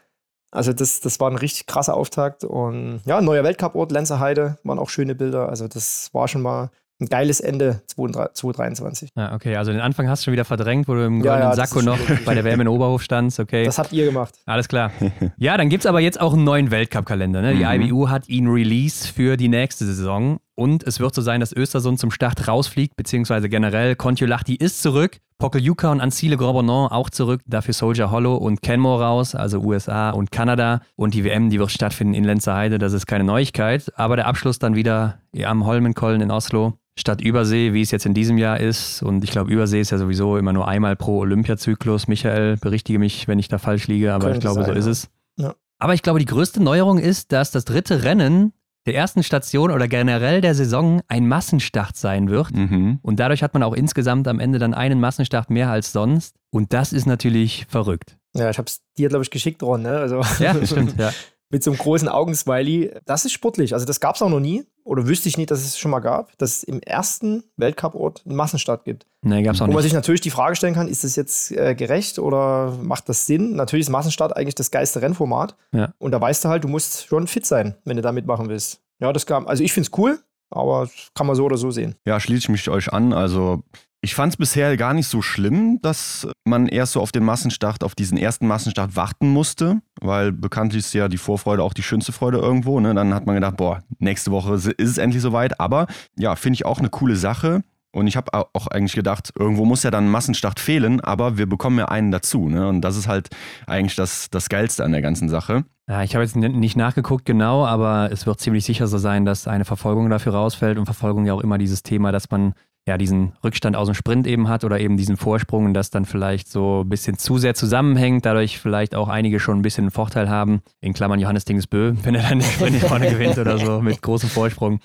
[0.50, 2.44] Also das, das war ein richtig krasser Auftakt.
[2.44, 5.48] Und ja, neuer Weltcuport, Lenzerheide, waren auch schöne Bilder.
[5.48, 6.70] Also das war schon mal
[7.00, 9.10] ein geiles Ende 2023.
[9.16, 11.50] Ja, okay, also den Anfang hast du schon wieder verdrängt, wo du im goldenen ja,
[11.50, 13.64] ja, Sakko noch bei der WM in Oberhof standst, okay.
[13.64, 14.34] Das habt ihr gemacht.
[14.46, 14.90] Alles klar.
[15.36, 17.42] Ja, dann gibt es aber jetzt auch einen neuen Weltcup-Kalender.
[17.42, 17.54] Ne?
[17.54, 17.82] Die mhm.
[17.82, 22.00] IBU hat ihn release für die nächste Saison und es wird so sein, dass Östersund
[22.00, 25.18] zum Start rausfliegt, beziehungsweise generell Kontiolahti ist zurück.
[25.38, 30.32] Pokeljuka und Ancile Grobonnon auch zurück, dafür Soldier Hollow und Kenmore raus, also USA und
[30.32, 30.80] Kanada.
[30.96, 33.92] Und die WM, die wird stattfinden in Lenzerheide, das ist keine Neuigkeit.
[33.96, 38.14] Aber der Abschluss dann wieder am Holmenkollen in Oslo statt Übersee, wie es jetzt in
[38.14, 39.00] diesem Jahr ist.
[39.00, 42.08] Und ich glaube, Übersee ist ja sowieso immer nur einmal pro Olympiazyklus.
[42.08, 44.86] Michael, berichtige mich, wenn ich da falsch liege, aber Könnte ich glaube, sein, so ist
[44.86, 45.08] es.
[45.36, 45.54] Ja.
[45.78, 48.52] Aber ich glaube, die größte Neuerung ist, dass das dritte Rennen
[48.88, 52.54] der ersten Station oder generell der Saison ein Massenstart sein wird.
[52.54, 52.98] Mhm.
[53.02, 56.34] Und dadurch hat man auch insgesamt am Ende dann einen Massenstart mehr als sonst.
[56.50, 58.16] Und das ist natürlich verrückt.
[58.34, 59.82] Ja, ich habe es dir, glaube ich, geschickt, Ron.
[59.82, 59.90] Ne?
[59.90, 61.12] Also ja, stimmt, ja.
[61.50, 62.92] mit so einem großen Augensmiley.
[63.04, 63.74] Das ist sportlich.
[63.74, 64.64] Also das gab es auch noch nie.
[64.84, 68.36] Oder wüsste ich nicht, dass es schon mal gab, dass es im ersten Weltcuport einen
[68.36, 69.06] Massenstart gibt.
[69.20, 69.74] Nee, gab's auch nicht.
[69.74, 73.08] Wo man sich natürlich die Frage stellen kann, ist das jetzt äh, gerecht oder macht
[73.08, 73.54] das Sinn?
[73.54, 75.56] Natürlich ist Massenstart eigentlich das geilste Rennformat.
[75.72, 75.92] Ja.
[75.98, 78.80] Und da weißt du halt, du musst schon fit sein, wenn du da mitmachen willst.
[79.00, 79.46] Ja, das kam.
[79.46, 80.18] Also ich finde es cool,
[80.50, 81.94] aber kann man so oder so sehen.
[82.06, 83.12] Ja, schließe ich mich euch an.
[83.12, 83.62] Also
[84.00, 87.82] ich fand es bisher gar nicht so schlimm, dass man erst so auf den Massenstart,
[87.82, 92.12] auf diesen ersten Massenstart warten musste, weil bekanntlich ist ja die Vorfreude auch die schönste
[92.12, 92.78] Freude irgendwo.
[92.78, 92.94] Ne?
[92.94, 95.58] Dann hat man gedacht, boah, nächste Woche ist es endlich soweit.
[95.58, 97.64] Aber ja, finde ich auch eine coole Sache.
[97.90, 101.78] Und ich habe auch eigentlich gedacht, irgendwo muss ja dann Massenstart fehlen, aber wir bekommen
[101.78, 102.48] ja einen dazu.
[102.48, 102.68] Ne?
[102.68, 103.28] Und das ist halt
[103.66, 105.64] eigentlich das, das Geilste an der ganzen Sache.
[105.88, 109.48] Ja, ich habe jetzt nicht nachgeguckt genau, aber es wird ziemlich sicher so sein, dass
[109.48, 110.76] eine Verfolgung dafür rausfällt.
[110.76, 112.52] Und Verfolgung ja auch immer dieses Thema, dass man
[112.86, 116.04] ja diesen Rückstand aus dem Sprint eben hat oder eben diesen Vorsprung und das dann
[116.04, 119.90] vielleicht so ein bisschen zu sehr zusammenhängt, dadurch vielleicht auch einige schon ein bisschen einen
[119.90, 120.62] Vorteil haben.
[120.80, 124.28] In Klammern Johannes Dingsbö, wenn er dann den Sprint vorne gewinnt oder so mit großem
[124.28, 124.80] Vorsprung.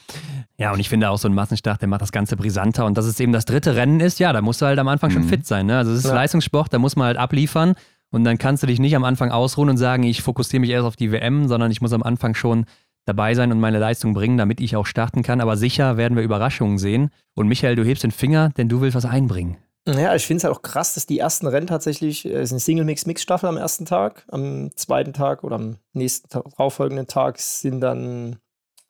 [0.57, 2.85] Ja, und ich finde auch so ein Massenstart, der macht das Ganze brisanter.
[2.85, 5.09] Und dass es eben das dritte Rennen ist, ja, da musst du halt am Anfang
[5.09, 5.29] schon mhm.
[5.29, 5.65] fit sein.
[5.65, 5.77] Ne?
[5.77, 6.13] Also es ist ja.
[6.13, 7.75] Leistungssport, da muss man halt abliefern.
[8.11, 10.85] Und dann kannst du dich nicht am Anfang ausruhen und sagen, ich fokussiere mich erst
[10.85, 12.65] auf die WM, sondern ich muss am Anfang schon
[13.05, 15.41] dabei sein und meine Leistung bringen, damit ich auch starten kann.
[15.41, 17.09] Aber sicher werden wir Überraschungen sehen.
[17.33, 19.57] Und Michael, du hebst den Finger, denn du willst was einbringen.
[19.87, 22.59] Ja, ich finde es halt auch krass, dass die ersten Rennen tatsächlich, es ist eine
[22.61, 28.37] Single-Mix-Mix-Staffel am ersten Tag, am zweiten Tag oder am nächsten darauffolgenden Tag sind dann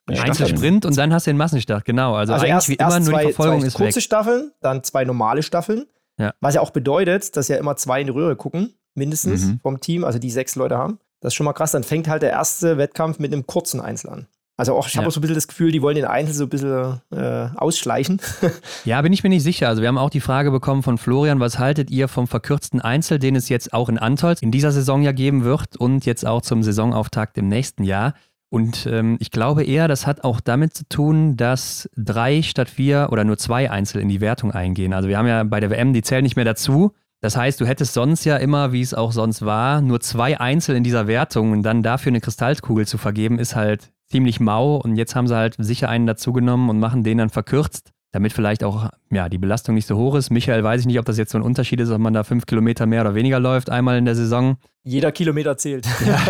[0.06, 2.14] Einzelsprint und dann hast du den Massenstart, genau.
[2.14, 4.02] Also, also eigentlich erst, wie immer nur zwei, die Verfolgung zwei ist kurze weg.
[4.02, 5.86] Staffeln, dann zwei normale Staffeln.
[6.18, 6.34] Ja.
[6.40, 9.60] Was ja auch bedeutet, dass ja immer zwei in die Röhre gucken, mindestens mhm.
[9.60, 10.98] vom Team, also die sechs Leute haben.
[11.20, 11.72] Das ist schon mal krass.
[11.72, 14.26] Dann fängt halt der erste Wettkampf mit einem kurzen Einzel an.
[14.56, 15.08] Also auch, ich habe ja.
[15.08, 18.20] auch so ein bisschen das Gefühl, die wollen den Einzel so ein bisschen äh, ausschleichen.
[18.84, 19.68] ja, bin ich mir nicht sicher.
[19.68, 23.18] Also wir haben auch die Frage bekommen von Florian, was haltet ihr vom verkürzten Einzel,
[23.18, 26.40] den es jetzt auch in Antolz in dieser Saison ja geben wird und jetzt auch
[26.40, 28.14] zum Saisonauftakt im nächsten Jahr?
[28.54, 33.08] Und ähm, ich glaube eher, das hat auch damit zu tun, dass drei statt vier
[33.10, 34.92] oder nur zwei Einzel in die Wertung eingehen.
[34.92, 36.92] Also wir haben ja bei der WM, die zählen nicht mehr dazu.
[37.20, 40.76] Das heißt, du hättest sonst ja immer, wie es auch sonst war, nur zwei Einzel
[40.76, 44.76] in dieser Wertung und dann dafür eine Kristallkugel zu vergeben, ist halt ziemlich mau.
[44.76, 48.62] Und jetzt haben sie halt sicher einen dazugenommen und machen den dann verkürzt, damit vielleicht
[48.62, 50.30] auch ja, die Belastung nicht so hoch ist.
[50.30, 52.46] Michael weiß ich nicht, ob das jetzt so ein Unterschied ist, ob man da fünf
[52.46, 54.56] Kilometer mehr oder weniger läuft, einmal in der Saison.
[54.84, 55.86] Jeder Kilometer zählt.
[56.06, 56.20] Ja.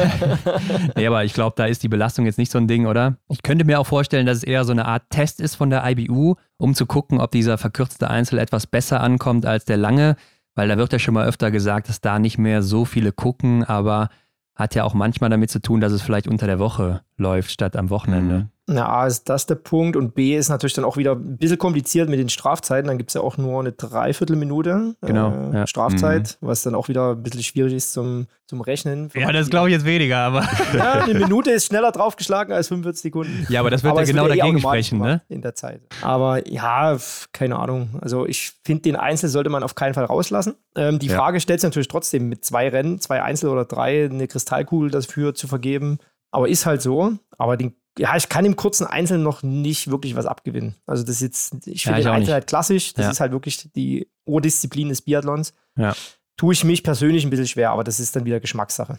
[0.97, 3.17] nee, aber ich glaube, da ist die Belastung jetzt nicht so ein Ding, oder?
[3.29, 5.85] Ich könnte mir auch vorstellen, dass es eher so eine Art Test ist von der
[5.87, 10.17] IBU, um zu gucken, ob dieser verkürzte Einzel etwas besser ankommt als der lange
[10.55, 13.65] weil da wird ja schon mal öfter gesagt, dass da nicht mehr so viele gucken,
[13.65, 14.09] aber
[14.55, 17.77] hat ja auch manchmal damit zu tun, dass es vielleicht unter der Woche läuft statt
[17.77, 18.35] am Wochenende.
[18.39, 18.49] Mhm.
[18.67, 21.59] Na, A ist das der Punkt und B ist natürlich dann auch wieder ein bisschen
[21.59, 22.89] kompliziert mit den Strafzeiten.
[22.89, 25.67] Dann gibt es ja auch nur eine Dreiviertelminute genau, äh, ja.
[25.67, 26.47] Strafzeit, mhm.
[26.47, 29.11] was dann auch wieder ein bisschen schwierig ist zum, zum Rechnen.
[29.15, 30.49] Ja, das glaube ich jetzt weniger, aber.
[30.75, 33.47] Ja, eine Minute ist schneller draufgeschlagen als 45 Sekunden.
[33.49, 35.21] Ja, aber das wird aber ja genau wird dagegen sprechen, ne?
[35.29, 35.83] In der Zeit.
[36.01, 36.97] Aber ja,
[37.33, 37.91] keine Ahnung.
[38.01, 40.55] Also ich finde, den Einzel sollte man auf keinen Fall rauslassen.
[40.75, 41.17] Ähm, die ja.
[41.17, 45.35] Frage stellt sich natürlich trotzdem, mit zwei Rennen, zwei Einzel oder drei, eine Kristallkugel dafür
[45.35, 45.99] zu vergeben
[46.35, 47.13] aber ist halt so.
[47.39, 50.75] Aber den, ja, ich kann im kurzen Einzel noch nicht wirklich was abgewinnen.
[50.87, 52.95] Also das ist jetzt, ich finde Ja, den Einzel halt klassisch.
[52.95, 53.11] Das Ja.
[53.13, 55.55] ist halt wirklich die Urdisziplin des Biathlons.
[55.77, 55.95] Ja.
[56.37, 58.99] Tue ich mich persönlich ein bisschen schwer, aber das ist dann wieder Geschmackssache.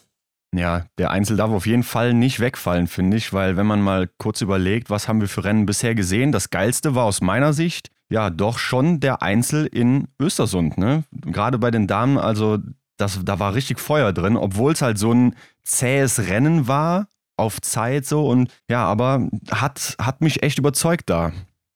[0.56, 4.10] Ja, der Einzel darf auf jeden Fall nicht wegfallen, finde ich, weil wenn man mal
[4.18, 7.89] kurz überlegt, was haben wir für Rennen bisher gesehen, das geilste war aus meiner Sicht
[8.10, 11.04] ja doch schon der Einzel in Östersund, ne?
[11.12, 12.60] Gerade bei den Damen, also
[12.96, 17.08] das, da war richtig Feuer drin, obwohl es halt so ein zähes Rennen war
[17.38, 21.32] auf Zeit so und ja, aber hat, hat mich echt überzeugt da.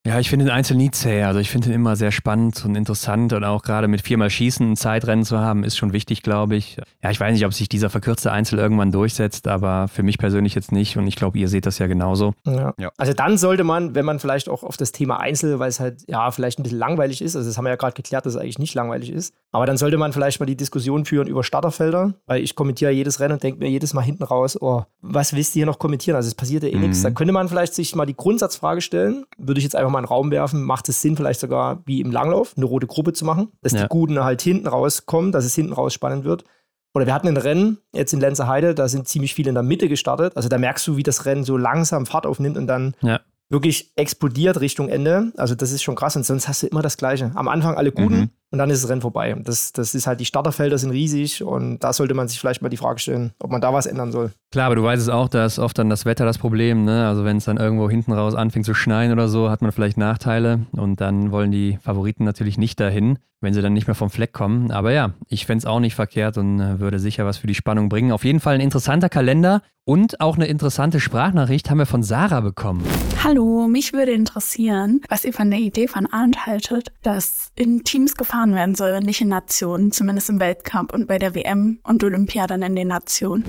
[0.08, 1.24] Ja, ich finde den Einzel nie zäh.
[1.24, 4.72] Also ich finde ihn immer sehr spannend und interessant und auch gerade mit viermal Schießen
[4.72, 6.78] ein Zeitrennen zu haben, ist schon wichtig, glaube ich.
[7.04, 10.56] Ja, ich weiß nicht, ob sich dieser verkürzte Einzel irgendwann durchsetzt, aber für mich persönlich
[10.56, 12.34] jetzt nicht und ich glaube, ihr seht das ja genauso.
[12.46, 12.74] Ja.
[12.80, 12.92] Ja.
[12.98, 16.02] Also dann sollte man, wenn man vielleicht auch auf das Thema Einzel, weil es halt
[16.08, 18.40] ja vielleicht ein bisschen langweilig ist, also das haben wir ja gerade geklärt, dass es
[18.42, 22.14] eigentlich nicht langweilig ist, aber dann sollte man vielleicht mal die Diskussion führen über Starterfelder,
[22.26, 25.56] weil ich kommentiere jedes Rennen und denke mir jedes Mal hinten raus, oh, was willst
[25.56, 26.16] du hier noch kommentieren?
[26.16, 26.82] Also es passiert ja eh Mhm.
[26.82, 27.02] nichts.
[27.04, 30.04] Da könnte man vielleicht sich mal die Grundsatzfrage stellen, würde ich jetzt einfach mal in
[30.06, 33.26] den Raum werfen, macht es Sinn, vielleicht sogar wie im Langlauf eine rote Gruppe zu
[33.26, 33.84] machen, dass Ja.
[33.84, 36.44] die Guten halt hinten rauskommen, dass es hinten raus spannend wird.
[36.96, 39.88] Oder wir hatten ein Rennen jetzt in Lenzerheide, da sind ziemlich viele in der Mitte
[39.90, 40.36] gestartet.
[40.36, 43.20] Also da merkst du, wie das Rennen so langsam Fahrt aufnimmt und dann Ja.
[43.50, 45.32] wirklich explodiert Richtung Ende.
[45.38, 46.16] Also das ist schon krass.
[46.16, 47.32] Und sonst hast du immer das Gleiche.
[47.36, 48.30] Am Anfang alle Guten Mhm.
[48.52, 49.36] Und dann ist das Rennen vorbei.
[49.44, 52.70] Das, das ist halt, die Starterfelder sind riesig und da sollte man sich vielleicht mal
[52.70, 54.32] die Frage stellen, ob man da was ändern soll.
[54.52, 56.84] Klar, aber du weißt es auch, da ist oft dann das Wetter das Problem.
[56.84, 57.08] Ne?
[57.08, 59.98] Also wenn es dann irgendwo hinten raus anfängt zu schneien oder so, hat man vielleicht
[59.98, 64.10] Nachteile und dann wollen die Favoriten natürlich nicht dahin, wenn sie dann nicht mehr vom
[64.10, 64.72] Fleck kommen.
[64.72, 67.56] Aber ja, ich fände es auch nicht verkehrt und äh, würde sicher was für die
[67.56, 68.12] Spannung bringen.
[68.12, 72.42] Auf jeden Fall ein interessanter Kalender und auch eine interessante Sprachnachricht haben wir von Sarah
[72.42, 72.84] bekommen.
[73.24, 78.14] Hallo, mich würde interessieren, was ihr von der Idee von Arndt haltet, dass in Teams
[78.16, 82.46] gefahren werden soll, nicht in Nationen, zumindest im Weltcup und bei der WM und Olympia
[82.46, 83.44] dann in den Nationen.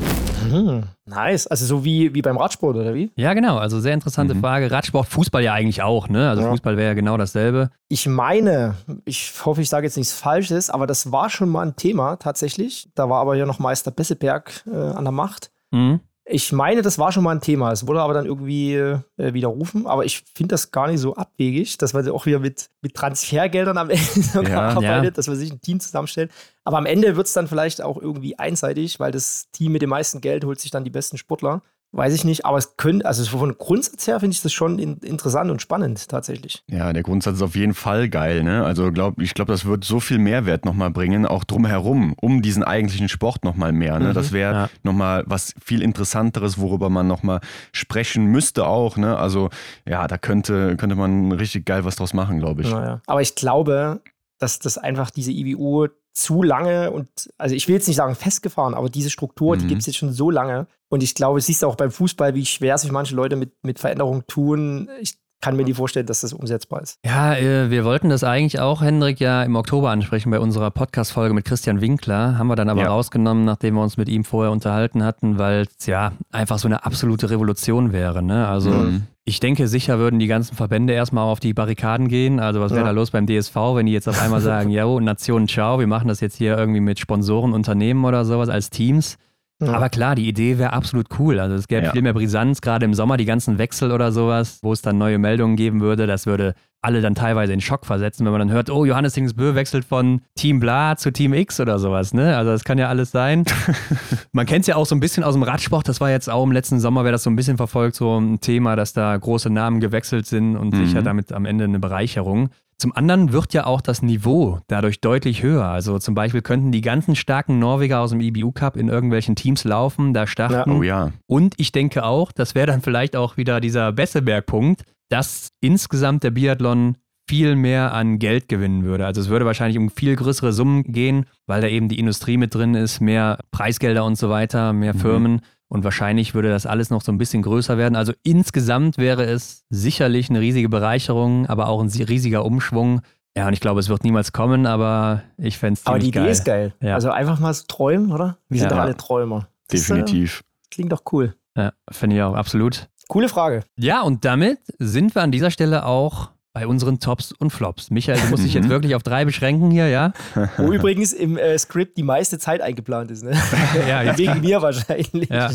[0.51, 0.85] Mhm.
[1.05, 1.47] Nice.
[1.47, 3.11] Also so wie, wie beim Radsport, oder wie?
[3.17, 4.41] Ja, genau, also sehr interessante Mhm.
[4.41, 4.71] Frage.
[4.71, 6.31] Radsport, Fußball ja eigentlich auch, ne?
[6.31, 6.49] Also Ja.
[6.53, 7.69] Fußball wäre ja genau dasselbe.
[7.89, 11.77] Ich meine, ich hoffe, ich sage jetzt nichts Falsches, aber das war schon mal ein
[11.77, 12.89] Thema tatsächlich.
[12.95, 15.51] Da war aber ja noch Meister Besseberg äh, an der Macht.
[15.71, 16.01] Mhm.
[16.33, 17.73] Ich meine, das war schon mal ein Thema.
[17.73, 19.87] Es wurde aber dann irgendwie äh, widerrufen.
[19.87, 23.77] Aber ich finde das gar nicht so abwegig, dass man auch wieder mit, mit Transfergeldern
[23.77, 25.11] am Ende Ja, arbeitet, ja.
[25.11, 26.31] dass man sich ein Team zusammenstellt.
[26.65, 29.91] Aber am Ende wird es dann vielleicht auch irgendwie einseitig, weil das Team mit dem
[29.91, 31.63] meisten Geld holt sich dann die besten Sportler.
[31.93, 34.99] Weiß ich nicht, aber es könnte, also von Grundsatz her finde ich das schon in,
[34.99, 36.63] interessant und spannend tatsächlich.
[36.69, 38.65] Ja, der Grundsatz ist auf jeden Fall geil, ne?
[38.65, 42.63] Also glaub, ich glaube, das wird so viel Mehrwert nochmal bringen, auch drumherum, um diesen
[42.63, 43.99] eigentlichen Sport nochmal mehr.
[43.99, 44.11] Ne?
[44.11, 44.15] Mhm.
[44.15, 44.71] Das wäre Ja.
[44.85, 47.41] nochmal was viel Interessanteres, worüber man nochmal
[47.73, 49.17] sprechen müsste auch, ne?
[49.19, 49.51] Also
[49.85, 52.71] ja, da könnte, könnte man richtig geil was draus machen, glaube ich.
[52.71, 53.01] Naja.
[53.07, 54.01] Aber ich glaube,
[54.39, 55.89] dass das einfach diese IBU
[56.23, 57.09] zu lange und,
[57.39, 59.69] also ich will jetzt nicht sagen festgefahren, aber diese Struktur, die Mhm.
[59.69, 60.67] gibt es jetzt schon so lange.
[60.89, 63.79] Und ich glaube, siehst du auch beim Fußball, wie schwer sich manche Leute mit, mit
[63.79, 64.89] Veränderungen tun.
[65.01, 66.99] Ich kann mir nie vorstellen, dass das umsetzbar ist.
[67.07, 71.33] Ja, äh, wir wollten das eigentlich auch, Hendrik, ja im Oktober ansprechen bei unserer Podcast-Folge
[71.33, 72.37] mit Christian Winkler.
[72.37, 72.89] Haben wir dann aber Ja.
[72.89, 76.85] rausgenommen, nachdem wir uns mit ihm vorher unterhalten hatten, weil es ja einfach so eine
[76.85, 78.23] absolute Revolution wäre.
[78.23, 78.47] Ne?
[78.49, 79.07] Also Mhm.
[79.31, 82.41] Ich denke, sicher würden die ganzen Verbände erstmal auf die Barrikaden gehen.
[82.41, 82.87] Also was wäre Ja.
[82.89, 86.09] da los beim DSV, wenn die jetzt auf einmal sagen, ja, Nation, ciao, wir machen
[86.09, 89.17] das jetzt hier irgendwie mit Sponsoren, Unternehmen oder sowas als Teams.
[89.63, 89.73] Ja.
[89.75, 91.39] Aber klar, die Idee wäre absolut cool.
[91.39, 91.93] Also es gäbe Ja.
[91.93, 95.19] viel mehr Brisanz, gerade im Sommer, die ganzen Wechsel oder sowas, wo es dann neue
[95.19, 96.07] Meldungen geben würde.
[96.07, 99.55] Das würde alle dann teilweise in Schock versetzen, wenn man dann hört, oh, Johannes Dingsbö
[99.55, 102.15] wechselt von Team Bla zu Team X oder sowas.
[102.15, 102.37] Ne?
[102.37, 103.45] Also das kann ja alles sein.
[104.33, 105.89] man kennt es ja auch so ein bisschen aus dem Radsport.
[105.89, 108.41] Das war jetzt auch im letzten Sommer, wer das so ein bisschen verfolgt, so ein
[108.41, 110.87] Thema, dass da große Namen gewechselt sind und Mhm.
[110.87, 112.51] sicher damit am Ende eine Bereicherung.
[112.79, 115.67] Zum anderen wird ja auch das Niveau dadurch deutlich höher.
[115.67, 119.65] Also zum Beispiel könnten die ganzen starken Norweger aus dem IBU Cup in irgendwelchen Teams
[119.65, 120.71] laufen, da starten.
[120.79, 121.11] Oh ja.
[121.27, 126.31] Und ich denke auch, das wäre dann vielleicht auch wieder dieser Besseberg-Punkt, dass insgesamt der
[126.31, 126.97] Biathlon
[127.29, 129.07] viel mehr an Geld gewinnen würde.
[129.07, 132.55] Also es würde wahrscheinlich um viel größere Summen gehen, weil da eben die Industrie mit
[132.55, 134.99] drin ist, mehr Preisgelder und so weiter, mehr Mhm.
[134.99, 135.41] Firmen.
[135.69, 137.95] Und wahrscheinlich würde das alles noch so ein bisschen größer werden.
[137.95, 143.03] Also insgesamt wäre es sicherlich eine riesige Bereicherung, aber auch ein riesiger Umschwung.
[143.37, 146.17] Ja, und ich glaube, es wird niemals kommen, aber ich fände es aber die ziemlich
[146.17, 146.31] Idee geil.
[146.33, 146.75] ist geil.
[146.83, 146.95] Ja.
[146.95, 148.39] Also einfach mal so träumen, oder?
[148.49, 148.77] Wir sind Ja.
[148.77, 149.47] doch alle Träumer.
[149.69, 150.43] Das, äh, Definitiv.
[150.73, 151.37] klingt doch cool.
[151.57, 152.89] Ja, finde ich auch, absolut.
[153.11, 153.65] Coole Frage.
[153.77, 157.91] Ja, und damit sind wir an dieser Stelle auch bei unseren Tops und Flops.
[157.91, 158.71] Michael, du musst dich jetzt Mhm.
[158.71, 160.13] wirklich auf drei beschränken hier, ja?
[160.57, 163.25] Wo übrigens im äh, Skript die meiste Zeit eingeplant ist.
[163.25, 163.33] Ne?
[163.89, 165.29] Ja, Wegen mir wahrscheinlich.
[165.29, 165.51] Ja.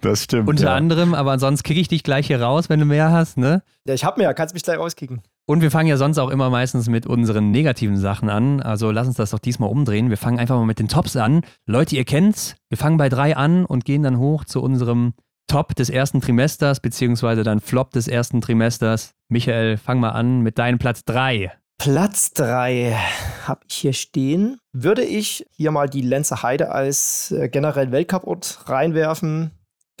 [0.00, 0.48] Das stimmt.
[0.48, 0.74] Unter ja.
[0.74, 3.62] anderem, aber sonst kicke ich dich gleich hier raus, wenn du mehr hast, ne?
[3.86, 5.20] Ja, ich hab mehr, kannst mich gleich rauskicken.
[5.46, 8.60] Und wir fangen ja sonst auch immer meistens mit unseren negativen Sachen an.
[8.60, 10.10] Also lass uns das doch diesmal umdrehen.
[10.10, 11.42] Wir fangen einfach mal mit den Tops an.
[11.66, 12.56] Leute, ihr kennt's.
[12.68, 15.14] Wir fangen bei drei an und gehen dann hoch zu unserem
[15.50, 19.14] Top des ersten Trimesters, beziehungsweise dann Flop des ersten Trimesters.
[19.28, 21.50] Michael, fang mal an mit deinem Platz 3.
[21.76, 22.96] Platz 3
[23.48, 24.60] habe ich hier stehen.
[24.72, 29.50] Würde ich hier mal die Lenzer Heide als äh, generell Weltcuport reinwerfen.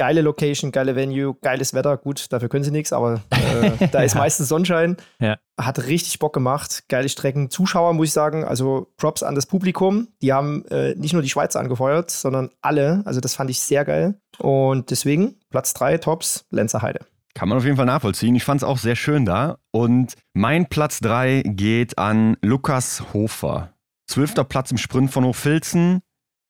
[0.00, 1.98] Geile Location, geile Venue, geiles Wetter.
[1.98, 4.96] Gut, dafür können sie nichts, aber äh, da ist meistens Sonnenschein.
[5.20, 5.36] Ja.
[5.60, 6.84] Hat richtig Bock gemacht.
[6.88, 7.50] Geile Strecken.
[7.50, 10.08] Zuschauer, muss ich sagen, also Props an das Publikum.
[10.22, 13.02] Die haben äh, nicht nur die Schweizer angefeuert, sondern alle.
[13.04, 14.14] Also das fand ich sehr geil.
[14.38, 17.00] Und deswegen Platz 3, Tops, Lenzer Heide.
[17.34, 18.34] Kann man auf jeden Fall nachvollziehen.
[18.34, 19.58] Ich fand es auch sehr schön da.
[19.70, 23.74] Und mein Platz 3 geht an Lukas Hofer.
[24.06, 26.00] Zwölfter Platz im Sprint von Hochfilzen.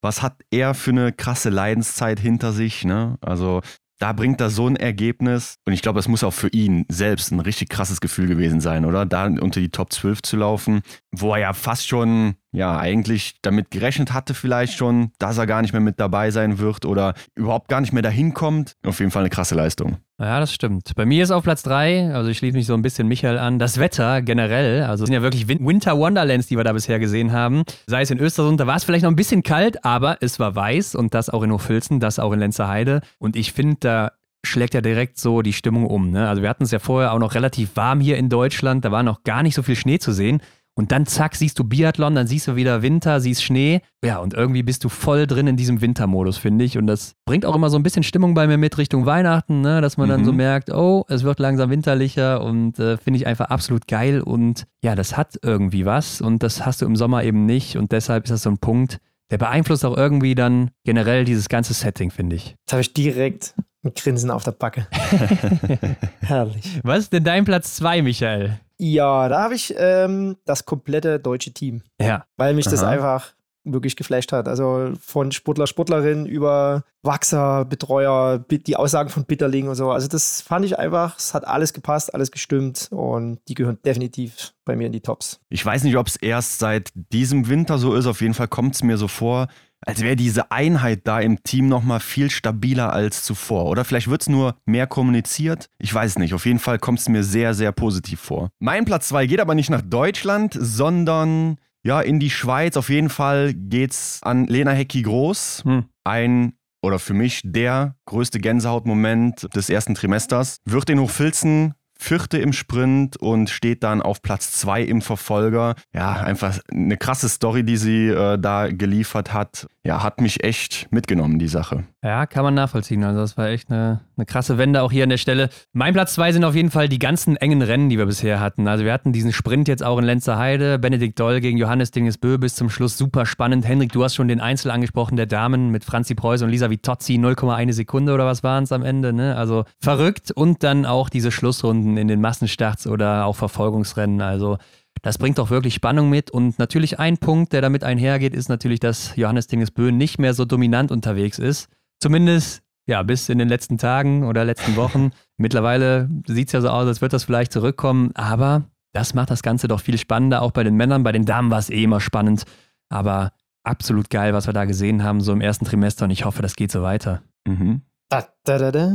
[0.02, 2.84] Was hat er für eine krasse Leidenszeit hinter sich?
[2.84, 3.18] Ne?
[3.20, 3.60] Also
[4.00, 5.56] da bringt er so ein Ergebnis.
[5.66, 8.86] Und ich glaube, das muss auch für ihn selbst ein richtig krasses Gefühl gewesen sein,
[8.86, 9.04] oder?
[9.04, 10.80] Da unter die Top 12 zu laufen,
[11.12, 15.62] wo er ja fast schon, ja, eigentlich damit gerechnet hatte, vielleicht schon, dass er gar
[15.62, 18.76] nicht mehr mit dabei sein wird oder überhaupt gar nicht mehr dahin kommt.
[18.84, 19.98] Auf jeden Fall eine krasse Leistung.
[20.18, 20.94] Ja, das stimmt.
[20.96, 23.58] Bei mir ist auf Platz 3, also ich schließe mich so ein bisschen Michael an,
[23.58, 24.82] das Wetter generell.
[24.82, 27.62] Also es sind ja wirklich Winter Wonderlands, die wir da bisher gesehen haben.
[27.86, 30.54] Sei es in Östersund, da war es vielleicht noch ein bisschen kalt, aber es war
[30.54, 33.00] weiß und das auch in Hochfilzen, das auch in Lenzerheide.
[33.18, 34.12] Und ich finde, da
[34.44, 36.10] schlägt ja direkt so die Stimmung um.
[36.10, 36.28] Ne?
[36.28, 39.02] Also wir hatten es ja vorher auch noch relativ warm hier in Deutschland, da war
[39.02, 40.40] noch gar nicht so viel Schnee zu sehen.
[40.74, 43.82] Und dann zack, siehst du Biathlon, dann siehst du wieder Winter, siehst Schnee.
[44.04, 46.78] Ja, und irgendwie bist du voll drin in diesem Wintermodus, finde ich.
[46.78, 49.80] Und das bringt auch immer so ein bisschen Stimmung bei mir mit Richtung Weihnachten, ne?
[49.80, 50.12] dass man mhm.
[50.12, 50.38] dann so mhm.
[50.38, 54.20] merkt, oh, es wird langsam winterlicher und äh, finde ich einfach absolut geil.
[54.20, 57.76] Und ja, das hat irgendwie was und das hast du im Sommer eben nicht.
[57.76, 59.00] Und deshalb ist das so ein Punkt,
[59.30, 62.56] der beeinflusst auch irgendwie dann generell dieses ganze Setting, finde ich.
[62.66, 63.54] Das habe ich direkt
[63.84, 64.86] ein Grinsen auf der Backe.
[66.20, 66.80] Herrlich.
[66.82, 68.60] Was ist denn dein Platz 2, Michael?
[68.82, 71.82] Ja, da habe ich ähm, das komplette deutsche Team.
[72.00, 72.24] Ja.
[72.38, 72.70] Weil mich Aha.
[72.70, 74.48] das einfach wirklich geflasht hat.
[74.48, 79.90] Also von Sportler, Sportlerin über Wachser, Betreuer, die Aussagen von Bitterling und so.
[79.90, 84.54] Also das fand ich einfach, es hat alles gepasst, alles gestimmt und die gehören definitiv
[84.64, 85.40] bei mir in die Tops.
[85.50, 88.06] Ich weiß nicht, ob es erst seit diesem Winter so ist.
[88.06, 89.48] Auf jeden Fall kommt es mir so vor,
[89.86, 93.66] als wäre diese Einheit da im Team nochmal viel stabiler als zuvor.
[93.66, 95.66] Oder vielleicht wird es nur mehr kommuniziert.
[95.78, 96.34] Ich weiß nicht.
[96.34, 98.50] Auf jeden Fall kommt es mir sehr, sehr positiv vor.
[98.58, 102.76] Mein Platz 2 geht aber nicht nach Deutschland, sondern ja, in die Schweiz.
[102.76, 105.62] Auf jeden Fall geht's an Lena Hecki Groß.
[105.64, 105.84] Hm.
[106.04, 106.52] Ein
[106.82, 110.58] oder für mich der größte Gänsehautmoment des ersten Trimesters.
[110.64, 115.74] Wird in Hochfilzen Vierte im Sprint und steht dann auf Platz zwei im Verfolger.
[115.92, 119.66] Ja, einfach eine krasse Story, die sie äh, da geliefert hat.
[119.84, 121.84] Ja, hat mich echt mitgenommen, die Sache.
[122.02, 123.04] Ja, kann man nachvollziehen.
[123.04, 125.50] Also, das war echt eine, eine krasse Wende auch hier an der Stelle.
[125.74, 128.68] Mein Platz zwei sind auf jeden Fall die ganzen engen Rennen, die wir bisher hatten.
[128.68, 130.78] Also, wir hatten diesen Sprint jetzt auch in Lenzerheide.
[130.78, 133.66] Benedikt Doll gegen Johannes Dingesbö bis zum Schluss super spannend.
[133.66, 137.14] Henrik, du hast schon den Einzel angesprochen der Damen mit Franzi Preuß und Lisa Vitozzi.
[137.14, 139.12] 0,1 Sekunde oder was waren es am Ende.
[139.12, 139.36] Ne?
[139.36, 140.30] Also, verrückt.
[140.30, 144.20] Und dann auch diese Schlussrunden Runden in den Massenstarts oder auch Verfolgungsrennen.
[144.20, 144.58] Also
[145.02, 146.30] das bringt doch wirklich Spannung mit.
[146.30, 150.44] Und natürlich ein Punkt, der damit einhergeht, ist natürlich, dass Johannes Dingesbö nicht mehr so
[150.44, 151.68] dominant unterwegs ist.
[152.00, 155.12] Zumindest ja, bis in den letzten Tagen oder letzten Wochen.
[155.36, 158.10] Mittlerweile sieht es ja so aus, als wird das vielleicht zurückkommen.
[158.14, 161.04] Aber das macht das Ganze doch viel spannender, auch bei den Männern.
[161.04, 162.44] Bei den Damen war es eh immer spannend.
[162.88, 163.32] Aber
[163.62, 166.04] absolut geil, was wir da gesehen haben, so im ersten Trimester.
[166.04, 167.22] Und ich hoffe, das geht so weiter.
[167.46, 167.82] Mhm.
[168.08, 168.90] Da, da, da,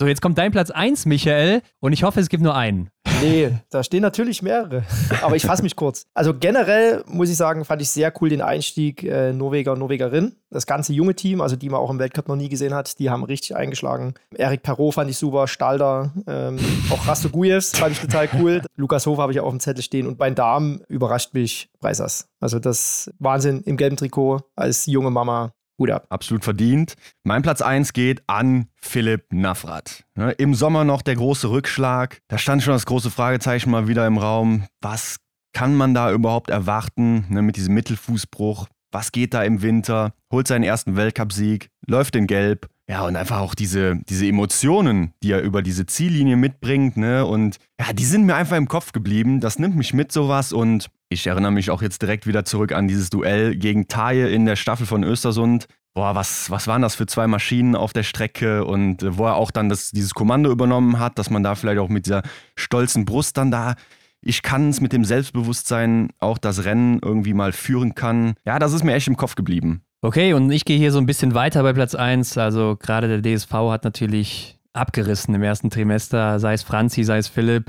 [0.00, 2.90] so, jetzt kommt dein Platz 1, Michael, und ich hoffe, es gibt nur einen.
[3.20, 4.84] Nee, da stehen natürlich mehrere.
[5.22, 6.06] Aber ich fasse mich kurz.
[6.14, 10.36] Also generell muss ich sagen, fand ich sehr cool den Einstieg äh, Norweger und Norwegerin.
[10.50, 13.10] Das ganze junge Team, also die man auch im Weltcup noch nie gesehen hat, die
[13.10, 14.14] haben richtig eingeschlagen.
[14.36, 16.58] Erik Perrault fand ich super, Stalder, ähm,
[16.90, 18.62] auch Rasto Gujevs fand ich total cool.
[18.76, 20.06] Lukas Hofer habe ich auch auf dem Zettel stehen.
[20.06, 22.28] Und bei den Damen überrascht mich Preisers.
[22.38, 25.50] Also das Wahnsinn im gelben Trikot als junge Mama.
[25.78, 26.06] Hut ab.
[26.10, 26.94] Absolut verdient.
[27.24, 30.04] Mein Platz 1 geht an Philipp Navrat.
[30.16, 32.20] Ne, Im Sommer noch der große Rückschlag.
[32.28, 34.64] Da stand schon das große Fragezeichen mal wieder im Raum.
[34.80, 35.18] Was
[35.52, 38.66] kann man da überhaupt erwarten ne, mit diesem Mittelfußbruch?
[38.90, 40.14] Was geht da im Winter?
[40.32, 42.68] Holt seinen ersten Weltcupsieg, läuft in Gelb.
[42.88, 47.26] Ja, und einfach auch diese, diese Emotionen, die er über diese Ziellinie mitbringt, ne?
[47.26, 49.40] Und ja, die sind mir einfach im Kopf geblieben.
[49.40, 52.88] Das nimmt mich mit sowas und ich erinnere mich auch jetzt direkt wieder zurück an
[52.88, 55.66] dieses Duell gegen Taje in der Staffel von Östersund.
[55.94, 59.34] Boah, was, was waren das für zwei Maschinen auf der Strecke und äh, wo er
[59.34, 62.22] auch dann das, dieses Kommando übernommen hat, dass man da vielleicht auch mit dieser
[62.56, 63.74] stolzen Brust dann da
[64.20, 68.34] ich kann es mit dem Selbstbewusstsein auch das Rennen irgendwie mal führen kann.
[68.44, 69.82] Ja, das ist mir echt im Kopf geblieben.
[70.00, 72.38] Okay, und ich gehe hier so ein bisschen weiter bei Platz 1.
[72.38, 77.28] Also gerade der DSV hat natürlich abgerissen im ersten Trimester, sei es Franzi, sei es
[77.28, 77.66] Philipp.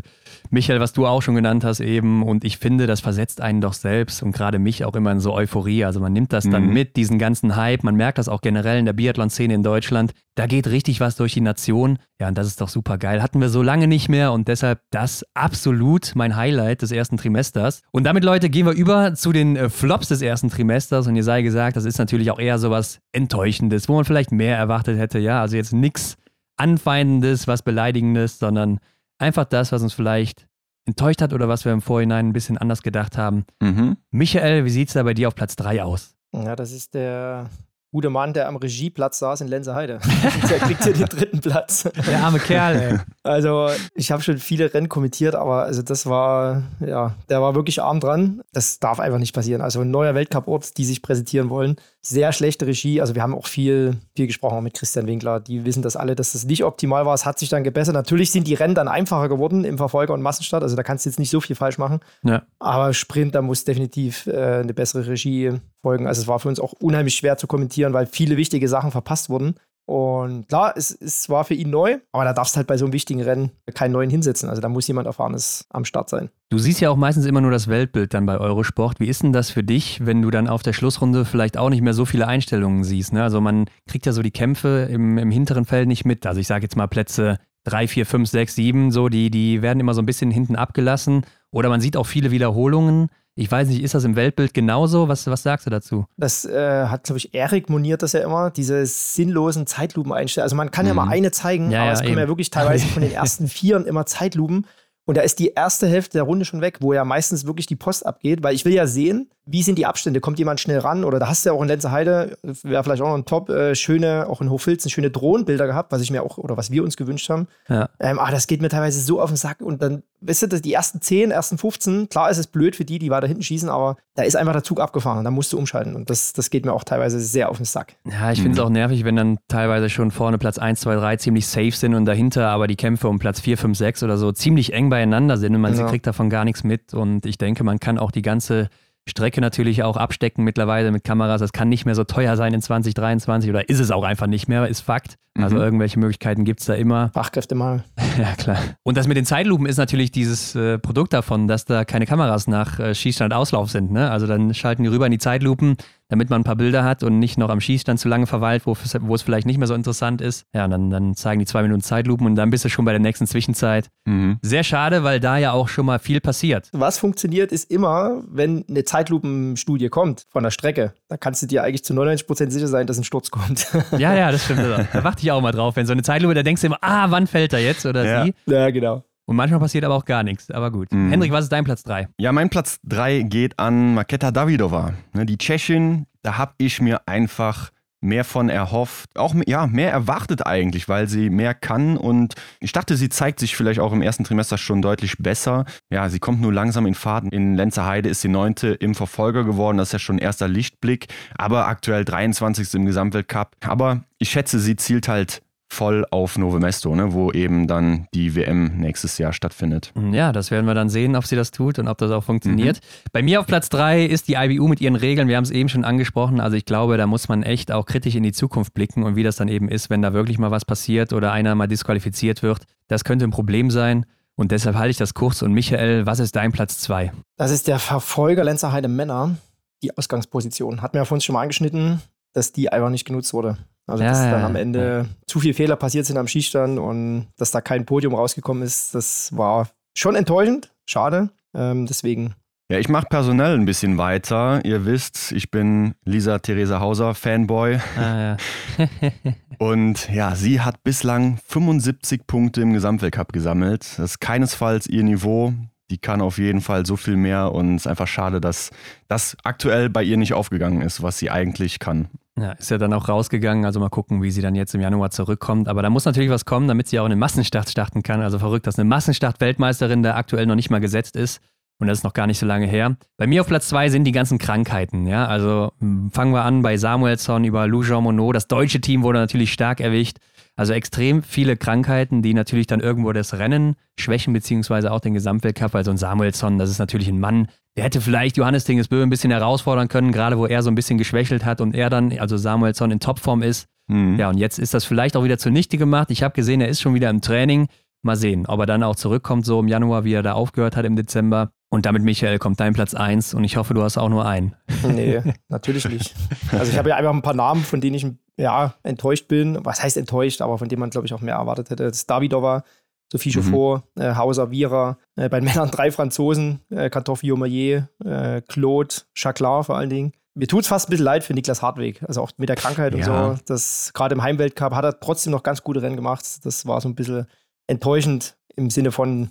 [0.51, 2.23] Michael, was du auch schon genannt hast eben.
[2.23, 5.33] Und ich finde, das versetzt einen doch selbst und gerade mich auch immer in so
[5.33, 5.83] Euphorie.
[5.85, 6.73] Also man nimmt das dann Mhm.
[6.73, 7.83] mit, diesen ganzen Hype.
[7.83, 10.13] Man merkt das auch generell in der Biathlon-Szene in Deutschland.
[10.35, 11.99] Da geht richtig was durch die Nation.
[12.21, 13.21] Ja, und das ist doch super geil.
[13.21, 17.81] Hatten wir so lange nicht mehr und deshalb das absolut mein Highlight des ersten Trimesters.
[17.91, 21.07] Und damit, Leute, gehen wir über zu den äh, Flops des ersten Trimesters.
[21.07, 24.57] Und ihr sei gesagt, das ist natürlich auch eher sowas Enttäuschendes, wo man vielleicht mehr
[24.57, 25.19] erwartet hätte.
[25.19, 26.15] Ja, also jetzt nichts
[26.59, 28.79] Anfeindendes, was Beleidigendes, sondern
[29.17, 30.47] einfach das, was uns vielleicht
[30.85, 33.45] enttäuscht hat oder was wir im Vorhinein ein bisschen anders gedacht haben.
[33.61, 33.97] Mhm.
[34.11, 36.15] Michael, wie sieht es da bei dir auf Platz 3 aus?
[36.33, 37.49] Ja, das ist der
[37.91, 39.99] gute Mann, der am Regieplatz saß in Lenzerheide.
[40.49, 41.89] der kriegt hier den dritten Platz.
[42.07, 42.97] Der arme Kerl, ey.
[43.23, 47.81] Also, ich habe schon viele Rennen kommentiert, aber also das war, ja, der war wirklich
[47.81, 48.41] arm dran.
[48.53, 49.61] Das darf einfach nicht passieren.
[49.61, 51.77] Also ein neuer Weltcup-Ort, die sich präsentieren wollen.
[52.01, 53.01] Sehr schlechte Regie.
[53.01, 55.41] Also wir haben auch viel, viel gesprochen auch mit Christian Winkler.
[55.41, 57.13] Die wissen das alle, dass das nicht optimal war.
[57.13, 57.93] Es hat sich dann gebessert.
[57.93, 60.63] Natürlich sind die Rennen dann einfacher geworden im Verfolger- und Massenstart.
[60.63, 61.99] Also da kannst du jetzt nicht so viel falsch machen.
[62.23, 62.43] Ja.
[62.59, 66.07] Aber Sprint, da muss definitiv äh, eine bessere Regie folgen.
[66.07, 69.29] Also es war für uns auch unheimlich schwer zu kommentieren, weil viele wichtige Sachen verpasst
[69.29, 69.55] wurden.
[69.89, 72.93] Und klar, es, es war für ihn neu, aber da darfst halt bei so einem
[72.93, 74.47] wichtigen Rennen keinen neuen hinsetzen.
[74.47, 76.29] Also da muss jemand Erfahrenes am Start sein.
[76.49, 78.99] Du siehst ja auch meistens immer nur das Weltbild dann bei Eurosport.
[78.99, 81.81] Wie ist denn das für dich, wenn du dann auf der Schlussrunde vielleicht auch nicht
[81.81, 83.13] mehr so viele Einstellungen siehst?
[83.13, 83.23] Ne?
[83.23, 86.23] Also man kriegt ja so die Kämpfe im, im hinteren Feld nicht mit.
[86.27, 89.79] Also ich sage jetzt mal Plätze 3, 4, 5, 6, 7, so, die, die werden
[89.79, 91.25] immer so ein bisschen hinten abgelassen.
[91.49, 93.07] Oder man sieht auch viele Wiederholungen.
[93.39, 95.07] Ich weiß nicht, ist das im Weltbild genauso?
[95.07, 96.05] Was, was sagst du dazu?
[96.17, 100.43] Das äh, hat, glaube ich, Erik moniert das ja immer, diese sinnlosen Zeitlupen einstellen.
[100.43, 100.97] Also man kann ja Mhm.
[100.97, 103.85] mal eine zeigen, Ja, aber ja, es kommen ja wirklich teilweise von den ersten Vieren
[103.85, 104.65] immer Zeitlupen.
[105.09, 107.75] Und da ist die erste Hälfte der Runde schon weg, wo ja meistens wirklich die
[107.75, 111.03] Post abgeht, weil ich will ja sehen, wie sind die Abstände, kommt jemand schnell ran
[111.03, 113.73] oder da hast du ja auch in Lenzerheide, wäre vielleicht auch noch ein Top, äh,
[113.73, 116.95] schöne, auch in Hochfilzen, schöne Drohnenbilder gehabt, was ich mir auch, oder was wir uns
[116.95, 117.47] gewünscht haben.
[117.67, 117.89] Ja.
[117.99, 120.61] Ähm, ah, das geht mir teilweise so auf den Sack und dann, weißt du, das-
[120.61, 123.69] die ersten 10, ersten 15, klar ist es blöd für die, die weiter hinten schießen,
[123.69, 126.51] aber da ist einfach der Zug abgefahren und da musst du umschalten und das, das
[126.51, 127.95] geht mir auch teilweise sehr auf den Sack.
[128.05, 131.15] Ja, ich finde es auch nervig, wenn dann teilweise schon vorne Platz 1, 2, 3
[131.17, 134.31] ziemlich safe sind und dahinter aber die Kämpfe um Platz 4, 5, 6 oder so
[134.31, 135.87] ziemlich eng beieinander sind und man Ja.
[135.87, 136.93] kriegt davon gar nichts mit.
[136.93, 138.67] Und ich denke, man kann auch die ganze
[139.07, 141.39] Strecke natürlich auch abstecken mittlerweile mit Kameras.
[141.41, 144.47] Das kann nicht mehr so teuer sein in 2023 oder ist es auch einfach nicht
[144.47, 145.15] mehr, ist Fakt.
[145.37, 145.61] Also Mhm.
[145.61, 147.09] irgendwelche Möglichkeiten gibt es da immer.
[147.13, 147.83] Fachkräftemangel.
[148.19, 148.57] Ja, klar.
[148.83, 152.47] Und das mit den Zeitlupen ist natürlich dieses äh, Produkt davon, dass da keine Kameras
[152.47, 153.91] nach äh, Schießstand Auslauf sind.
[153.91, 154.11] Ne?
[154.11, 155.77] Also dann schalten die rüber in die Zeitlupen,
[156.09, 158.75] damit man ein paar Bilder hat und nicht noch am Schießstand zu lange verweilt, wo,
[159.01, 160.43] wo es vielleicht nicht mehr so interessant ist.
[160.53, 162.91] Ja, und dann, dann zeigen die zwei Minuten Zeitlupen und dann bist du schon bei
[162.91, 163.87] der nächsten Zwischenzeit.
[164.05, 164.39] Mhm.
[164.41, 166.69] Sehr schade, weil da ja auch schon mal viel passiert.
[166.73, 171.63] Was funktioniert, ist immer, wenn eine Zeitlupenstudie kommt von der Strecke, da kannst du dir
[171.63, 173.67] eigentlich zu 99% sicher sein, dass ein Sturz kommt.
[173.97, 174.59] Ja, ja, das stimmt.
[174.93, 175.75] Da warte ich auch mal drauf.
[175.75, 178.23] Wenn so eine Zeitlupe, da denkst du immer, ah, wann fällt er jetzt oder Ja.
[178.25, 178.33] sie?
[178.47, 179.03] ja, genau.
[179.29, 180.49] Und manchmal passiert aber auch gar nichts.
[180.49, 180.91] Aber gut.
[180.91, 181.11] Mhm.
[181.11, 182.07] Hendrik, was ist dein Platz 3?
[182.17, 184.95] Ja, mein Platz 3 geht an Maketa Davidova.
[185.13, 187.69] Ne, Die Tschechin, da habe ich mir einfach
[188.01, 192.95] mehr von erhofft, auch ja, mehr erwartet eigentlich, weil sie mehr kann und ich dachte,
[192.95, 195.65] sie zeigt sich vielleicht auch im ersten Trimester schon deutlich besser.
[195.91, 197.25] Ja, sie kommt nur langsam in Fahrt.
[197.31, 201.07] In Lenzerheide ist sie neunte im Verfolger geworden, das ist ja schon erster Lichtblick,
[201.37, 202.73] aber aktuell 23.
[202.73, 203.51] im Gesamtweltcup.
[203.67, 208.35] Aber ich schätze, sie zielt halt voll auf Nove Mesto, ne, wo eben dann die
[208.35, 209.93] WM nächstes Jahr stattfindet.
[210.11, 212.79] Ja, das werden wir dann sehen, ob sie das tut und ob das auch funktioniert.
[213.11, 215.27] Bei mir auf Platz 3 ist die IBU mit ihren Regeln.
[215.27, 216.39] Wir haben es eben schon angesprochen.
[216.39, 219.23] Also ich glaube, da muss man echt auch kritisch in die Zukunft blicken und wie
[219.23, 222.63] das dann eben ist, wenn da wirklich mal was passiert oder einer mal disqualifiziert wird.
[222.87, 224.05] Das könnte ein Problem sein.
[224.35, 225.41] Und deshalb halte ich das kurz.
[225.41, 227.11] Und Michael, was ist dein Platz 2?
[227.35, 229.35] Das ist der Verfolger Lenzerheide Männer,
[229.83, 230.81] die Ausgangsposition.
[230.81, 232.01] Hatten wir ja vorhin schon mal angeschnitten,
[232.31, 233.57] dass die einfach nicht genutzt wurde.
[233.89, 234.45] Also, Ja, dass ja, dann ja.
[234.45, 238.63] am Ende zu viele Fehler passiert sind am Schießstand und dass da kein Podium rausgekommen
[238.63, 240.71] ist, das war schon enttäuschend.
[240.85, 241.29] Schade.
[241.55, 242.35] Ähm, deswegen
[242.71, 244.63] Ja, ich mache personell ein bisschen weiter.
[244.63, 248.37] Ihr wisst, ich bin Lisa Theresa Hauser Fanboy Ah, ja.
[249.57, 253.81] und ja, sie hat bislang 75 Punkte im Gesamtweltcup gesammelt.
[253.97, 255.53] Das ist keinesfalls ihr Niveau.
[255.89, 258.69] Die kann auf jeden Fall so viel mehr und es ist einfach schade, dass
[259.07, 262.09] das aktuell bei ihr nicht aufgegangen ist, was sie eigentlich kann.
[262.41, 263.65] Ja, ist ja dann auch rausgegangen.
[263.65, 265.67] Also mal gucken, wie sie dann jetzt im Januar zurückkommt.
[265.67, 268.21] Aber da muss natürlich was kommen, damit sie auch in den Massenstart starten kann.
[268.21, 271.41] Also verrückt, dass eine Massenstart-Weltmeisterin da aktuell noch nicht mal gesetzt ist.
[271.79, 272.97] Und das ist noch gar nicht so lange her.
[273.17, 275.07] Bei mir auf Platz zwei sind die ganzen Krankheiten.
[275.07, 278.35] Ja, also mh, fangen wir an bei Samuelsson über Lou Jean Monod.
[278.35, 280.17] Das deutsche Team wurde natürlich stark erwischt.
[280.57, 285.73] Also extrem viele Krankheiten, die natürlich dann irgendwo das Rennen schwächen, beziehungsweise auch den Gesamtweltcup.
[285.73, 287.47] Weil so ein Samuelsson, das ist natürlich ein Mann,
[287.79, 290.97] der hätte vielleicht Johannes Tingesbö ein bisschen herausfordern können, gerade wo er so ein bisschen
[290.97, 293.69] geschwächelt hat und er dann, also Samuelsson in Topform ist.
[293.87, 294.19] Mhm.
[294.19, 296.11] Ja, und jetzt ist das vielleicht auch wieder zunichte gemacht.
[296.11, 297.69] Ich habe gesehen, er ist schon wieder im Training.
[298.01, 300.83] Mal sehen, ob er dann auch zurückkommt, so im Januar, wie er da aufgehört hat
[300.83, 301.51] im Dezember.
[301.69, 304.55] Und damit, Michael, kommt dein Platz 1 und ich hoffe, du hast auch nur einen.
[304.85, 306.13] Nee, natürlich nicht.
[306.51, 308.05] Also ich habe ja einfach ein paar Namen, von denen ich
[308.35, 309.57] ja, enttäuscht bin.
[309.63, 311.83] Was heißt enttäuscht, aber von denen man, glaube ich, auch mehr erwartet hätte.
[311.83, 312.63] Das ist Davidova,
[313.11, 314.01] Sophie Chauffeur, mhm.
[314.01, 319.63] äh, Hauser Vira, äh, bei den Männern drei Franzosen, äh, Kartoffel Omayer, äh, Claude, Jacquelin
[319.63, 320.13] vor allen Dingen.
[320.35, 322.01] Mir tut es fast ein bisschen leid für Niklas Hartweg.
[322.03, 322.99] Also auch mit der Krankheit ja.
[323.29, 323.43] und so.
[323.45, 326.23] Das gerade im Heimweltcup hat er trotzdem noch ganz gute Rennen gemacht.
[326.43, 327.25] Das war so ein bisschen
[327.67, 329.29] enttäuschend im Sinne von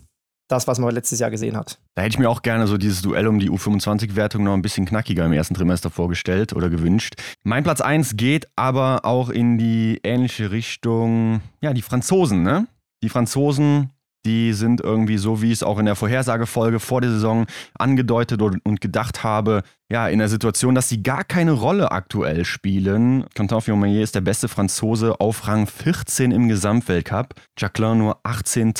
[0.48, 1.78] das, was man letztes Jahr gesehen hat.
[1.94, 4.86] Da hätte ich mir auch gerne so dieses Duell um die U25-Wertung noch ein bisschen
[4.86, 7.14] knackiger im ersten Trimester vorgestellt oder gewünscht.
[7.44, 12.66] Mein Platz 1 geht aber auch in die ähnliche Richtung, ja, die Franzosen, ne?
[13.02, 13.90] Die Franzosen,
[14.24, 17.46] die sind irgendwie so, wie ich es auch in der Vorhersagefolge vor der Saison
[17.78, 23.24] angedeutet und gedacht habe, ja, in der Situation, dass sie gar keine Rolle aktuell spielen.
[23.34, 27.34] Quentin Fillon ist der beste Franzose auf Rang 14 im Gesamtweltcup.
[27.56, 28.74] Jacqueline nur 18.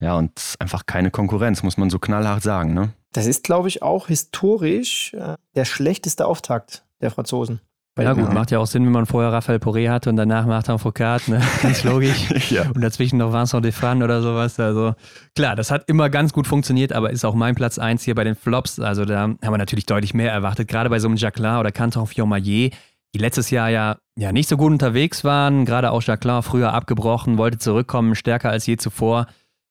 [0.00, 2.74] Ja, und einfach keine Konkurrenz, muss man so knallhart sagen.
[2.74, 2.92] Ne?
[3.12, 7.60] Das ist, glaube ich, auch historisch äh, der schlechteste Auftakt der Franzosen.
[7.96, 10.80] Ja gut, macht ja auch Sinn, wenn man vorher Raphael Poré hatte und danach Martin
[10.80, 11.40] Foucault, ne?
[11.62, 12.50] ganz logisch.
[12.50, 12.68] ja.
[12.68, 14.58] Und dazwischen noch Vincent Defran oder sowas.
[14.58, 14.94] Also
[15.36, 18.24] klar, das hat immer ganz gut funktioniert, aber ist auch mein Platz 1 hier bei
[18.24, 18.80] den Flops.
[18.80, 22.08] Also da haben wir natürlich deutlich mehr erwartet, gerade bei so einem Jacquelin oder Canton
[22.08, 22.74] Fiormaillet,
[23.14, 25.64] die letztes Jahr ja, ja nicht so gut unterwegs waren.
[25.64, 29.28] Gerade auch Jacquelin früher abgebrochen, wollte zurückkommen, stärker als je zuvor.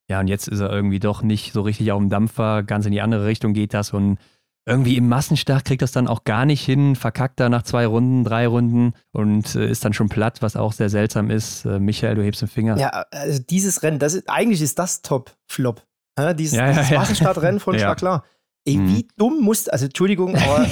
[0.09, 2.93] Ja, und jetzt ist er irgendwie doch nicht so richtig auf dem Dampfer, ganz in
[2.93, 4.17] die andere Richtung geht das und
[4.65, 8.23] irgendwie im Massenstart kriegt das dann auch gar nicht hin, verkackt da nach zwei Runden,
[8.23, 11.65] drei Runden und äh, ist dann schon platt, was auch sehr seltsam ist.
[11.65, 12.77] Äh, Michael, du hebst den Finger.
[12.77, 15.83] Ja, also dieses Rennen, das ist, eigentlich ist das Top-Flop.
[16.17, 17.93] Ja, dieses, ja, ja, dieses Massenstartrennen von ja.
[17.95, 18.23] klar.
[18.65, 18.87] Ey, mhm.
[18.87, 20.65] wie dumm muss, also Entschuldigung, aber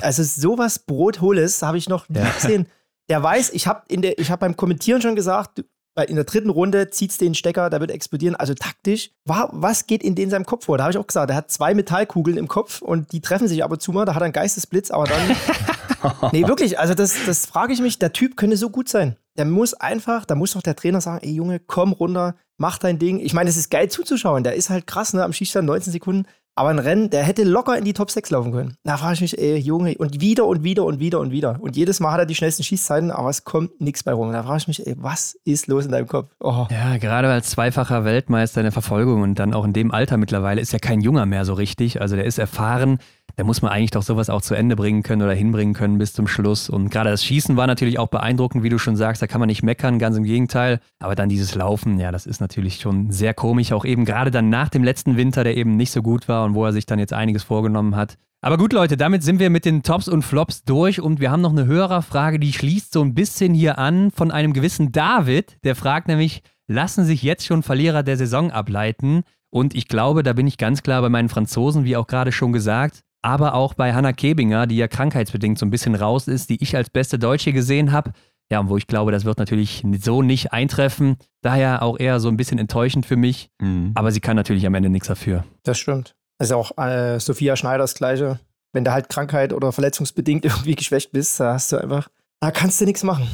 [0.00, 2.66] also sowas Brotholes habe ich noch nie gesehen.
[3.10, 5.62] Der weiß, ich habe in der, ich habe beim Kommentieren schon gesagt,
[6.04, 8.36] in der dritten Runde zieht es den Stecker, da wird explodieren.
[8.36, 10.76] Also taktisch, war, was geht in den seinem Kopf vor?
[10.76, 13.64] Da habe ich auch gesagt, er hat zwei Metallkugeln im Kopf und die treffen sich
[13.64, 14.04] aber zu mal.
[14.04, 16.30] Da hat er einen Geistesblitz, aber dann.
[16.32, 19.16] nee, wirklich, also das, das frage ich mich, der Typ könnte so gut sein.
[19.38, 22.98] Der muss einfach, da muss doch der Trainer sagen, ey Junge, komm runter, mach dein
[22.98, 23.18] Ding.
[23.20, 24.44] Ich meine, es ist geil zuzuschauen.
[24.44, 25.24] Der ist halt krass, ne?
[25.24, 26.26] Am Schießstand 19 Sekunden.
[26.58, 28.78] Aber ein Rennen, der hätte locker in die Top 6 laufen können.
[28.82, 31.58] Da frage ich mich, ey, Junge, und wieder und wieder und wieder und wieder.
[31.60, 34.32] Und jedes Mal hat er die schnellsten Schießzeiten, aber es kommt nichts bei rum.
[34.32, 36.30] Da frage ich mich, ey, was ist los in deinem Kopf?
[36.40, 36.66] Oh.
[36.70, 40.62] Ja, gerade als zweifacher Weltmeister in der Verfolgung und dann auch in dem Alter mittlerweile
[40.62, 42.00] ist ja kein Junger mehr so richtig.
[42.00, 43.00] Also der ist erfahren,
[43.36, 46.14] da muss man eigentlich doch sowas auch zu Ende bringen können oder hinbringen können bis
[46.14, 46.70] zum Schluss.
[46.70, 49.48] Und gerade das Schießen war natürlich auch beeindruckend, wie du schon sagst, da kann man
[49.48, 50.80] nicht meckern, ganz im Gegenteil.
[51.00, 54.48] Aber dann dieses Laufen, ja, das ist natürlich schon sehr komisch, auch eben gerade dann
[54.48, 56.98] nach dem letzten Winter, der eben nicht so gut war und wo er sich dann
[56.98, 58.16] jetzt einiges vorgenommen hat.
[58.40, 61.42] Aber gut, Leute, damit sind wir mit den Tops und Flops durch und wir haben
[61.42, 65.58] noch eine Hörerfrage, die schließt so ein bisschen hier an von einem gewissen David.
[65.62, 69.24] Der fragt nämlich, lassen sich jetzt schon Verlierer der Saison ableiten?
[69.50, 72.52] Und ich glaube, da bin ich ganz klar bei meinen Franzosen, wie auch gerade schon
[72.52, 76.62] gesagt aber auch bei Hannah Kebinger, die ja krankheitsbedingt so ein bisschen raus ist, die
[76.62, 78.12] ich als beste Deutsche gesehen habe.
[78.52, 81.16] Ja, und wo ich glaube, das wird natürlich so nicht eintreffen.
[81.42, 83.50] Daher auch eher so ein bisschen enttäuschend für mich.
[83.60, 83.90] Mhm.
[83.96, 85.44] Aber sie kann natürlich am Ende nichts dafür.
[85.64, 86.14] Das stimmt.
[86.38, 88.38] Das ist auch äh, Sophia Schneider das Gleiche.
[88.72, 92.08] Wenn du halt Krankheit oder verletzungsbedingt irgendwie geschwächt bist, da hast du einfach,
[92.38, 93.26] da kannst du nichts machen.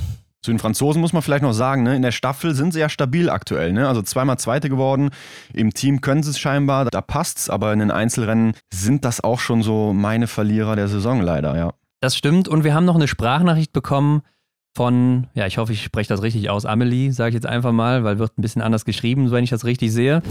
[0.43, 1.95] Zu den Franzosen muss man vielleicht noch sagen, ne?
[1.95, 3.73] in der Staffel sind sie ja stabil aktuell.
[3.73, 3.87] Ne?
[3.87, 5.11] Also zweimal Zweite geworden.
[5.55, 9.39] Im Team können sie es scheinbar, da passt's, aber in den Einzelrennen sind das auch
[9.39, 11.75] schon so meine Verlierer der Saison leider, ja.
[12.01, 12.49] Das stimmt.
[12.49, 14.23] Und wir haben noch eine Sprachnachricht bekommen
[14.75, 18.05] von, ja, ich hoffe, ich spreche das richtig aus, Amelie, sage ich jetzt einfach mal,
[18.05, 20.23] weil wird ein bisschen anders geschrieben, wenn ich das richtig sehe.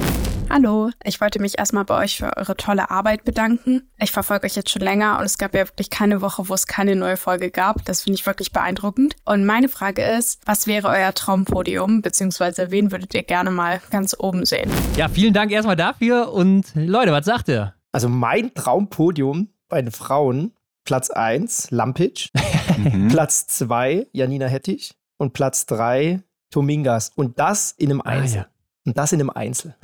[0.50, 3.84] Hallo, ich wollte mich erstmal bei euch für eure tolle Arbeit bedanken.
[4.00, 6.68] Ich verfolge euch jetzt schon länger und es gab ja wirklich keine Woche, wo es
[6.68, 7.86] keine neue Folge gab.
[7.86, 9.16] Das finde ich wirklich beeindruckend.
[9.24, 14.16] Und meine Frage ist, was wäre euer Traumpodium, beziehungsweise wen würdet ihr gerne mal ganz
[14.18, 14.70] oben sehen?
[14.98, 17.74] Ja, vielen Dank erstmal dafür und Leute, was sagt ihr?
[17.94, 20.52] Also mein Traumpodium bei den Frauen
[20.84, 22.30] Platz 1 Lampic,
[22.78, 23.08] mhm.
[23.10, 27.12] Platz 2 Janina Hettich und Platz 3 Tomingas.
[27.16, 28.40] Und das in einem Einzel.
[28.40, 28.48] Ah, ja.
[28.86, 29.76] Und das in einem Einzel.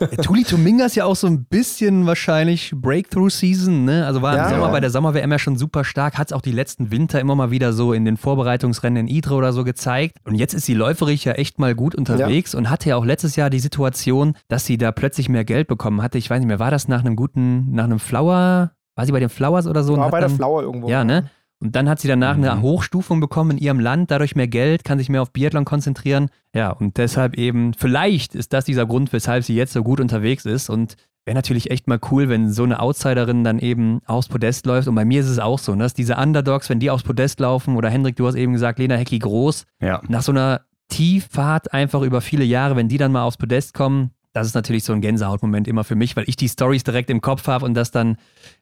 [0.00, 4.06] Ja, Tuli Tominga ist ja auch so ein bisschen wahrscheinlich Breakthrough-Season, ne?
[4.06, 4.72] Also war ja, im Sommer ja.
[4.72, 7.50] bei der Sommer-WM ja schon super stark, hat es auch die letzten Winter immer mal
[7.50, 10.18] wieder so in den Vorbereitungsrennen in Idre oder so gezeigt.
[10.24, 13.36] Und jetzt ist sie läuferig ja echt mal gut unterwegs und hatte ja auch letztes
[13.36, 16.18] Jahr die Situation, dass sie da plötzlich mehr Geld bekommen hatte.
[16.18, 19.20] Ich weiß nicht mehr, war das nach einem guten, nach einem Flower, war sie bei
[19.20, 19.96] den Flowers oder so?
[19.96, 20.88] War bei der Flower irgendwo.
[20.88, 21.30] Ja, ne?
[21.62, 22.44] Und dann hat sie danach mhm.
[22.44, 26.28] eine Hochstufung bekommen in ihrem Land, dadurch mehr Geld, kann sich mehr auf Biathlon konzentrieren.
[26.54, 30.44] Ja, und deshalb eben, vielleicht ist das dieser Grund, weshalb sie jetzt so gut unterwegs
[30.44, 30.68] ist.
[30.68, 34.88] Und wäre natürlich echt mal cool, wenn so eine Outsiderin dann eben aufs Podest läuft.
[34.88, 37.38] Und bei mir ist es auch so, ne, dass diese Underdogs, wenn die aufs Podest
[37.38, 40.02] laufen, oder Hendrik, du hast eben gesagt, Lena Hecki groß, Ja.
[40.08, 44.10] nach so einer Tieffahrt einfach über viele Jahre, wenn die dann mal aufs Podest kommen,
[44.32, 47.20] das ist natürlich so ein Gänsehautmoment immer für mich, weil ich die Stories direkt im
[47.20, 48.16] Kopf habe und das dann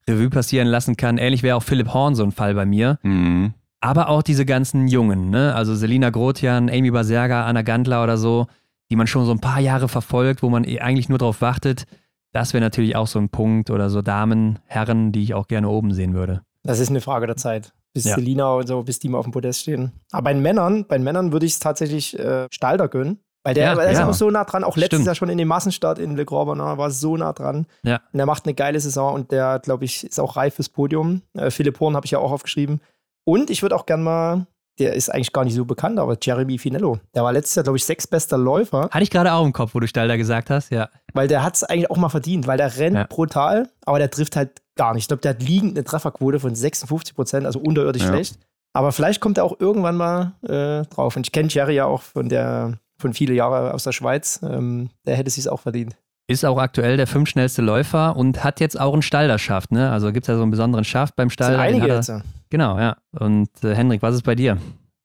[0.08, 1.18] Revue passieren lassen kann.
[1.18, 2.98] Ähnlich wäre auch Philipp Horn so ein Fall bei mir.
[3.02, 3.54] Mhm.
[3.80, 5.54] Aber auch diese ganzen Jungen, ne?
[5.54, 8.46] Also Selina Grotian, Amy Baserga, Anna Gandler oder so,
[8.90, 11.84] die man schon so ein paar Jahre verfolgt, wo man eh eigentlich nur drauf wartet.
[12.32, 15.68] Das wäre natürlich auch so ein Punkt oder so Damen, Herren, die ich auch gerne
[15.68, 16.42] oben sehen würde.
[16.62, 17.72] Das ist eine Frage der Zeit.
[17.92, 18.16] Bis Ja.
[18.16, 19.92] Selina und so, bis die mal auf dem Podest stehen.
[20.12, 23.20] Aber bei den Männern, bei den Männern würde ich es tatsächlich äh, Stalder gönnen.
[23.42, 24.08] Weil der, Ja, der ist ja.
[24.08, 24.64] auch so nah dran.
[24.64, 25.06] Auch letztes Stimmt.
[25.06, 27.66] Jahr schon in dem Massenstart in Le Grand Bernard war so nah dran.
[27.82, 28.00] Ja.
[28.12, 31.22] Und er macht eine geile Saison und der, glaube ich, ist auch reif fürs Podium.
[31.34, 32.80] Äh, Philipp Horn habe ich ja auch aufgeschrieben.
[33.24, 34.46] Und ich würde auch gern mal,
[34.78, 36.98] der ist eigentlich gar nicht so bekannt, aber Jeremy Finello.
[37.14, 38.88] Der war letztes Jahr, glaube ich, sechsbester Läufer.
[38.90, 40.88] Hatte ich gerade auch im Kopf, wo du Stalder gesagt hast, ja.
[41.12, 43.04] Weil der hat es eigentlich auch mal verdient, weil der rennt Ja.
[43.08, 45.04] brutal, aber der trifft halt gar nicht.
[45.04, 48.38] Ich glaube, der hat liegend eine Trefferquote von 56 Prozent, also unterirdisch schlecht.
[48.72, 51.16] Aber vielleicht kommt er auch irgendwann mal äh, drauf.
[51.16, 54.40] Und ich kenne Jerry ja auch von der von viele Jahre aus der Schweiz.
[54.42, 55.96] Ähm, der hätte sich auch verdient.
[56.28, 59.90] Ist auch aktuell der fünftschnellste Läufer und hat jetzt auch einen Stalderschaft, ne?
[59.90, 62.12] Also gibt es ja so einen besonderen Schaft beim Das sind einige er- jetzt.
[62.50, 62.96] Genau, ja.
[63.18, 64.58] Und äh, Hendrik, was ist bei dir?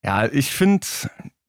[0.04, 0.86] Ja, ich finde,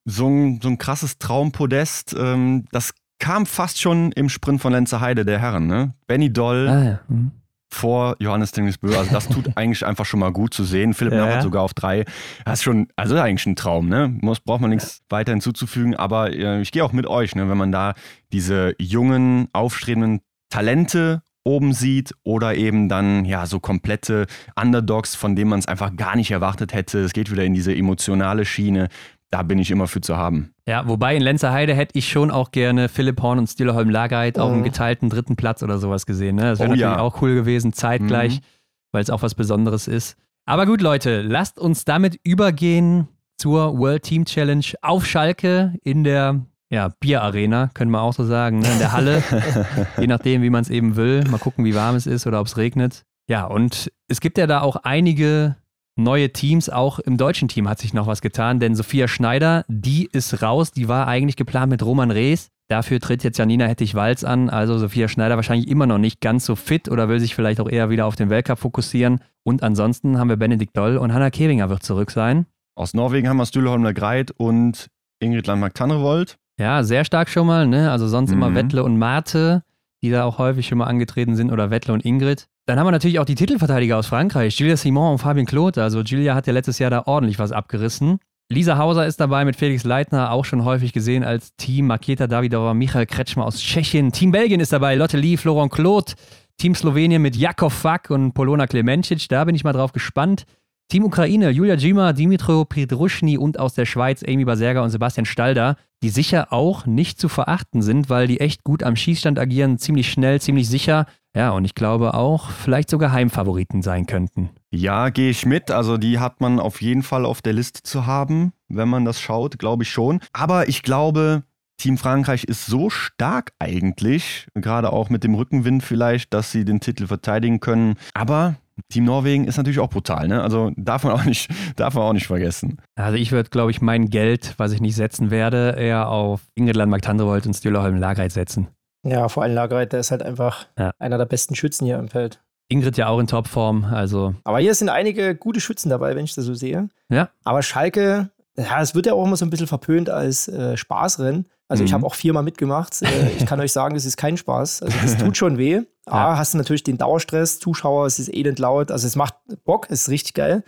[0.06, 5.00] so ein, so ein krasses Traumpodest, ähm, das kam fast schon im Sprint von Lenzer
[5.00, 5.94] Heide der Herren, ne?
[6.06, 7.00] Benny Doll Ah, ja.
[7.08, 7.32] Mhm.
[7.70, 8.96] Vor Johannes Tingesbö.
[8.96, 10.94] Also das tut eigentlich einfach schon mal gut zu sehen.
[10.94, 11.42] Philipp Ja, ja.
[11.42, 12.04] sogar auf drei.
[12.44, 14.08] Das ist schon, also eigentlich ein Traum, ne?
[14.20, 15.96] Muss, braucht man nichts weiter hinzuzufügen.
[15.96, 17.48] Aber äh, ich gehe auch mit euch, ne?
[17.48, 17.94] Wenn man da
[18.32, 24.26] diese jungen, aufstrebenden Talente oben sieht oder eben dann ja so komplette
[24.60, 26.98] Underdogs, von denen man es einfach gar nicht erwartet hätte.
[26.98, 28.88] Es geht wieder in diese emotionale Schiene.
[29.30, 30.52] Da bin ich immer für zu haben.
[30.68, 34.50] Ja, wobei in Lenzerheide hätte ich schon auch gerne Philipp Horn und Stilleholm Lagereit auf
[34.50, 34.64] einem Mhm.
[34.64, 36.36] geteilten dritten Platz oder sowas gesehen.
[36.36, 36.42] Ne?
[36.42, 37.00] Das wäre Oh natürlich ja.
[37.00, 38.44] auch cool gewesen, zeitgleich, Mhm.
[38.92, 40.16] weil es auch was Besonderes ist.
[40.44, 46.40] Aber gut, Leute, lasst uns damit übergehen zur World Team Challenge auf Schalke in der
[46.70, 48.72] ja, Bierarena, können wir auch so sagen, ne?
[48.72, 49.22] in der Halle.
[50.00, 51.24] Je nachdem, wie man es eben will.
[51.28, 53.04] Mal gucken, wie warm es ist oder ob es regnet.
[53.28, 55.56] Ja, und es gibt ja da auch einige
[55.96, 56.68] neue Teams.
[56.70, 60.70] Auch im deutschen Team hat sich noch was getan, denn Sophia Schneider, die ist raus.
[60.72, 62.48] Die war eigentlich geplant mit Roman Rees.
[62.68, 64.50] Dafür tritt jetzt Janina Hettich-Walz an.
[64.50, 67.68] Also Sophia Schneider wahrscheinlich immer noch nicht ganz so fit oder will sich vielleicht auch
[67.68, 69.20] eher wieder auf den Weltcup fokussieren.
[69.44, 72.46] Und ansonsten haben wir Benedikt Doll und Hanna Kevinger wird zurück sein.
[72.74, 74.88] Aus Norwegen haben wir Stühleholm Greit und
[75.20, 76.36] Ingrid Landmark-Tanrevold.
[76.58, 77.90] Ja, sehr stark schon mal, ne?
[77.90, 78.54] Also sonst immer Mhm.
[78.56, 79.62] Wettle und Marte,
[80.02, 82.48] die da auch häufig schon mal angetreten sind, oder Wettle und Ingrid.
[82.66, 85.80] Dann haben wir natürlich auch die Titelverteidiger aus Frankreich, Julia Simon und Fabien Claude.
[85.80, 88.18] Also Julia hat ja letztes Jahr da ordentlich was abgerissen.
[88.48, 91.86] Lisa Hauser ist dabei mit Felix Leitner, auch schon häufig gesehen als Team.
[91.86, 94.10] Maketa Davidova, Michael Kretschmer aus Tschechien.
[94.10, 96.14] Team Belgien ist dabei, Lotte Lee, Florent Claude.
[96.58, 99.28] Team Slowenien mit Jakov Fak und Polona Klemencic.
[99.28, 100.44] Da bin ich mal drauf gespannt.
[100.88, 105.76] Team Ukraine, Julia Djima, Dimitro Pridruschny und aus der Schweiz Amy Baserga und Sebastian Stalder,
[106.00, 110.12] die sicher auch nicht zu verachten sind, weil die echt gut am Schießstand agieren, ziemlich
[110.12, 111.06] schnell, ziemlich sicher.
[111.34, 114.50] Ja, und ich glaube auch vielleicht sogar Heimfavoriten sein könnten.
[114.70, 115.72] Ja, gehe ich mit.
[115.72, 119.20] Also die hat man auf jeden Fall auf der Liste zu haben, wenn man das
[119.20, 120.20] schaut, glaube ich schon.
[120.32, 121.42] Aber ich glaube,
[121.78, 126.78] Team Frankreich ist so stark eigentlich, gerade auch mit dem Rückenwind vielleicht, dass sie den
[126.78, 127.96] Titel verteidigen können.
[128.14, 128.54] Aber
[128.90, 130.42] Team Norwegen ist natürlich auch brutal, ne?
[130.42, 132.78] Also darf man auch nicht, darf man auch nicht vergessen.
[132.94, 136.76] Also ich würde, glaube ich, mein Geld, was ich nicht setzen werde, eher auf Ingrid
[136.76, 138.68] Landmark-Tandrevold und Stühlerholm Lagreit setzen.
[139.04, 140.90] Ja, vor allem Lagereit, der ist halt einfach Ja.
[140.98, 142.40] einer der besten Schützen hier im Feld.
[142.68, 146.34] Ingrid ja auch in Topform, also Aber hier sind einige gute Schützen dabei, wenn ich
[146.34, 146.88] das so sehe.
[147.08, 147.28] Ja.
[147.44, 151.46] Aber Schalke, ja, es wird ja auch immer so ein bisschen verpönt als äh, Spaßrennen.
[151.68, 151.94] Also ich Mhm.
[151.94, 153.02] habe auch viermal mitgemacht.
[153.02, 154.82] Äh, ich kann euch sagen, das ist kein Spaß.
[154.82, 155.82] Also das tut schon weh.
[156.06, 158.90] A, hast du natürlich den Dauerstress, Zuschauer, es ist elend laut.
[158.90, 159.34] Also es macht
[159.64, 160.62] Bock, es ist richtig geil.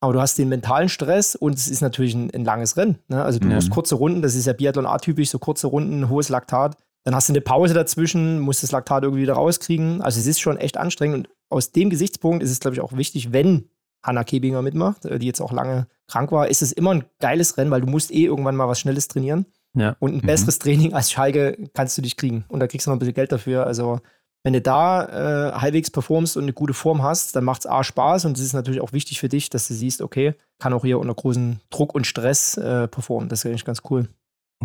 [0.00, 2.98] Aber du hast den mentalen Stress und es ist natürlich ein, ein langes Rennen.
[3.08, 3.22] Ne?
[3.22, 3.54] Also du Mhm.
[3.56, 6.76] musst kurze Runden, das ist ja Biathlon atypisch, so kurze Runden, hohes Laktat.
[7.04, 10.00] Dann hast du eine Pause dazwischen, musst das Laktat irgendwie wieder rauskriegen.
[10.02, 11.16] Also es ist schon echt anstrengend.
[11.16, 13.68] Und aus dem Gesichtspunkt ist es, glaube ich, auch wichtig, wenn
[14.02, 17.56] Hanna Kebinger mitmacht, äh, die jetzt auch lange krank war, ist es immer ein geiles
[17.56, 19.46] Rennen, weil du musst eh irgendwann mal was Schnelles trainieren.
[19.74, 19.96] ja.
[20.00, 20.26] Und ein Mhm.
[20.26, 22.44] besseres Training als Schalke kannst du dich kriegen.
[22.48, 23.66] Und da kriegst du noch ein bisschen Geld dafür.
[23.66, 24.00] Also,
[24.44, 25.04] wenn du da
[25.48, 28.44] äh, halbwegs performst und eine gute Form hast, dann macht es A Spaß und es
[28.44, 31.58] ist natürlich auch wichtig für dich, dass du siehst, okay, kann auch hier unter großem
[31.70, 33.28] Druck und Stress äh, performen.
[33.28, 34.08] Das ist eigentlich ganz cool.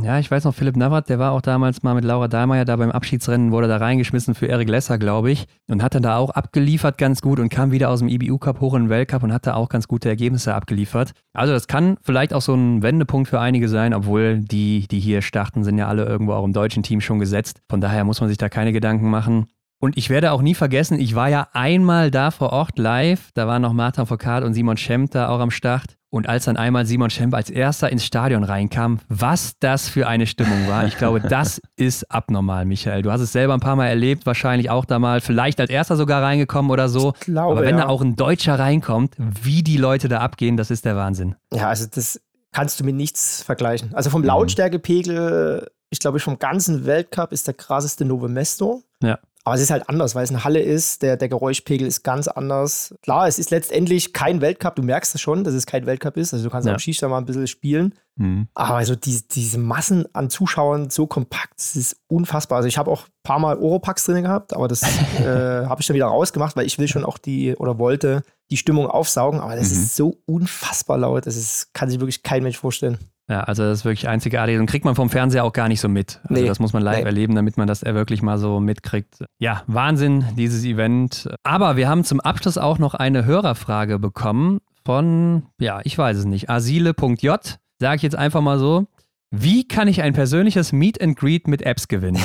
[0.02, 2.76] Ja, ich weiß noch, Philipp Navrat, der war auch damals mal mit Laura Dahlmeier da
[2.76, 6.32] beim Abschiedsrennen, wurde da reingeschmissen für Eric Lesser, glaube ich, und hat dann da auch
[6.32, 9.32] abgeliefert ganz gut und kam wieder aus dem IBU Cup hoch in den Weltcup und
[9.32, 11.12] hat da auch ganz gute Ergebnisse abgeliefert.
[11.34, 15.22] Also das kann vielleicht auch so ein Wendepunkt für einige sein, obwohl die, die hier
[15.22, 17.62] starten, sind ja alle irgendwo auch im deutschen Team schon gesetzt.
[17.70, 19.46] Von daher muss man sich da keine Gedanken machen.
[19.80, 23.30] Und ich werde auch nie vergessen, ich war ja einmal da vor Ort live.
[23.36, 25.98] Da waren noch Martin Foucault und Simon Schemp da auch am Start.
[26.14, 30.28] Und als dann einmal Simon Schemp als erster ins Stadion reinkam, was das für eine
[30.28, 33.02] Stimmung war, ich glaube, das ist abnormal, Michael.
[33.02, 35.96] Du hast es selber ein paar Mal erlebt, wahrscheinlich auch da mal, vielleicht als erster
[35.96, 37.14] sogar reingekommen oder so.
[37.16, 37.86] Ich glaube, Aber wenn ja.
[37.86, 41.34] da auch ein Deutscher reinkommt, wie die Leute da abgehen, das ist der Wahnsinn.
[41.52, 42.22] Ja, also das
[42.52, 43.96] kannst du mit nichts vergleichen.
[43.96, 44.28] Also vom Mhm.
[44.28, 48.84] Lautstärkepegel, ich glaube, vom ganzen Weltcup ist der krasseste Nove Mesto.
[49.02, 49.18] Ja.
[49.46, 51.02] Aber es ist halt anders, weil es eine Halle ist.
[51.02, 52.96] Der, der Geräuschpegel ist ganz anders.
[53.02, 54.76] Klar, es ist letztendlich kein Weltcup.
[54.76, 56.34] Du merkst es schon, dass es kein Weltcup ist.
[56.34, 56.74] Also du kannst Ja.
[56.74, 57.94] am Schießstand mal ein bisschen spielen.
[58.16, 58.48] Mhm.
[58.54, 62.58] Aber also die, diese Massen an Zuschauern so kompakt, das ist unfassbar.
[62.58, 64.82] Also ich habe auch ein paar Mal Oropax drin gehabt, aber das
[65.20, 68.58] äh, habe ich dann wieder rausgemacht, weil ich will schon auch die oder wollte die
[68.58, 69.42] Stimmung aufsaugen.
[69.42, 69.78] Aber das Mhm.
[69.78, 71.26] ist so unfassbar laut.
[71.28, 72.98] Das ist, kann sich wirklich kein Mensch vorstellen.
[73.34, 75.90] Ja, also das ist wirklich einzigartig und kriegt man vom Fernseher auch gar nicht so
[75.90, 76.20] mit.
[76.30, 76.48] Also Nee.
[76.48, 77.06] das muss man live Nee.
[77.06, 79.26] erleben, damit man das wirklich mal so mitkriegt.
[79.40, 81.28] Ja, Wahnsinn, dieses Event.
[81.42, 86.26] Aber wir haben zum Abschluss auch noch eine Hörerfrage bekommen von, ja, ich weiß es
[86.26, 88.86] nicht, asile.j, sage ich jetzt einfach mal so.
[89.32, 92.22] Wie kann ich ein persönliches Meet and Greet mit Apps gewinnen?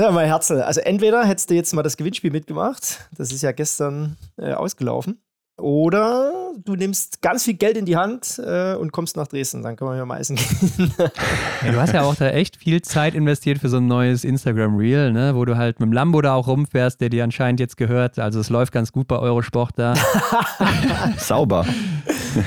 [0.00, 0.62] Ja, mein Herzl.
[0.62, 5.20] Also entweder hättest du jetzt mal das Gewinnspiel mitgemacht, das ist ja gestern äh, ausgelaufen,
[5.60, 6.32] oder
[6.64, 9.90] du nimmst ganz viel Geld in die Hand äh, und kommst nach Dresden, dann können
[9.90, 10.92] wir ja mal essen gehen.
[11.64, 14.76] Ja, du hast ja auch da echt viel Zeit investiert für so ein neues Instagram
[14.76, 15.34] Reel, ne?
[15.34, 18.18] wo du halt mit dem Lambo da auch rumfährst, der dir anscheinend jetzt gehört.
[18.18, 19.94] Also es läuft ganz gut bei Eurosport da.
[21.18, 21.66] Sauber.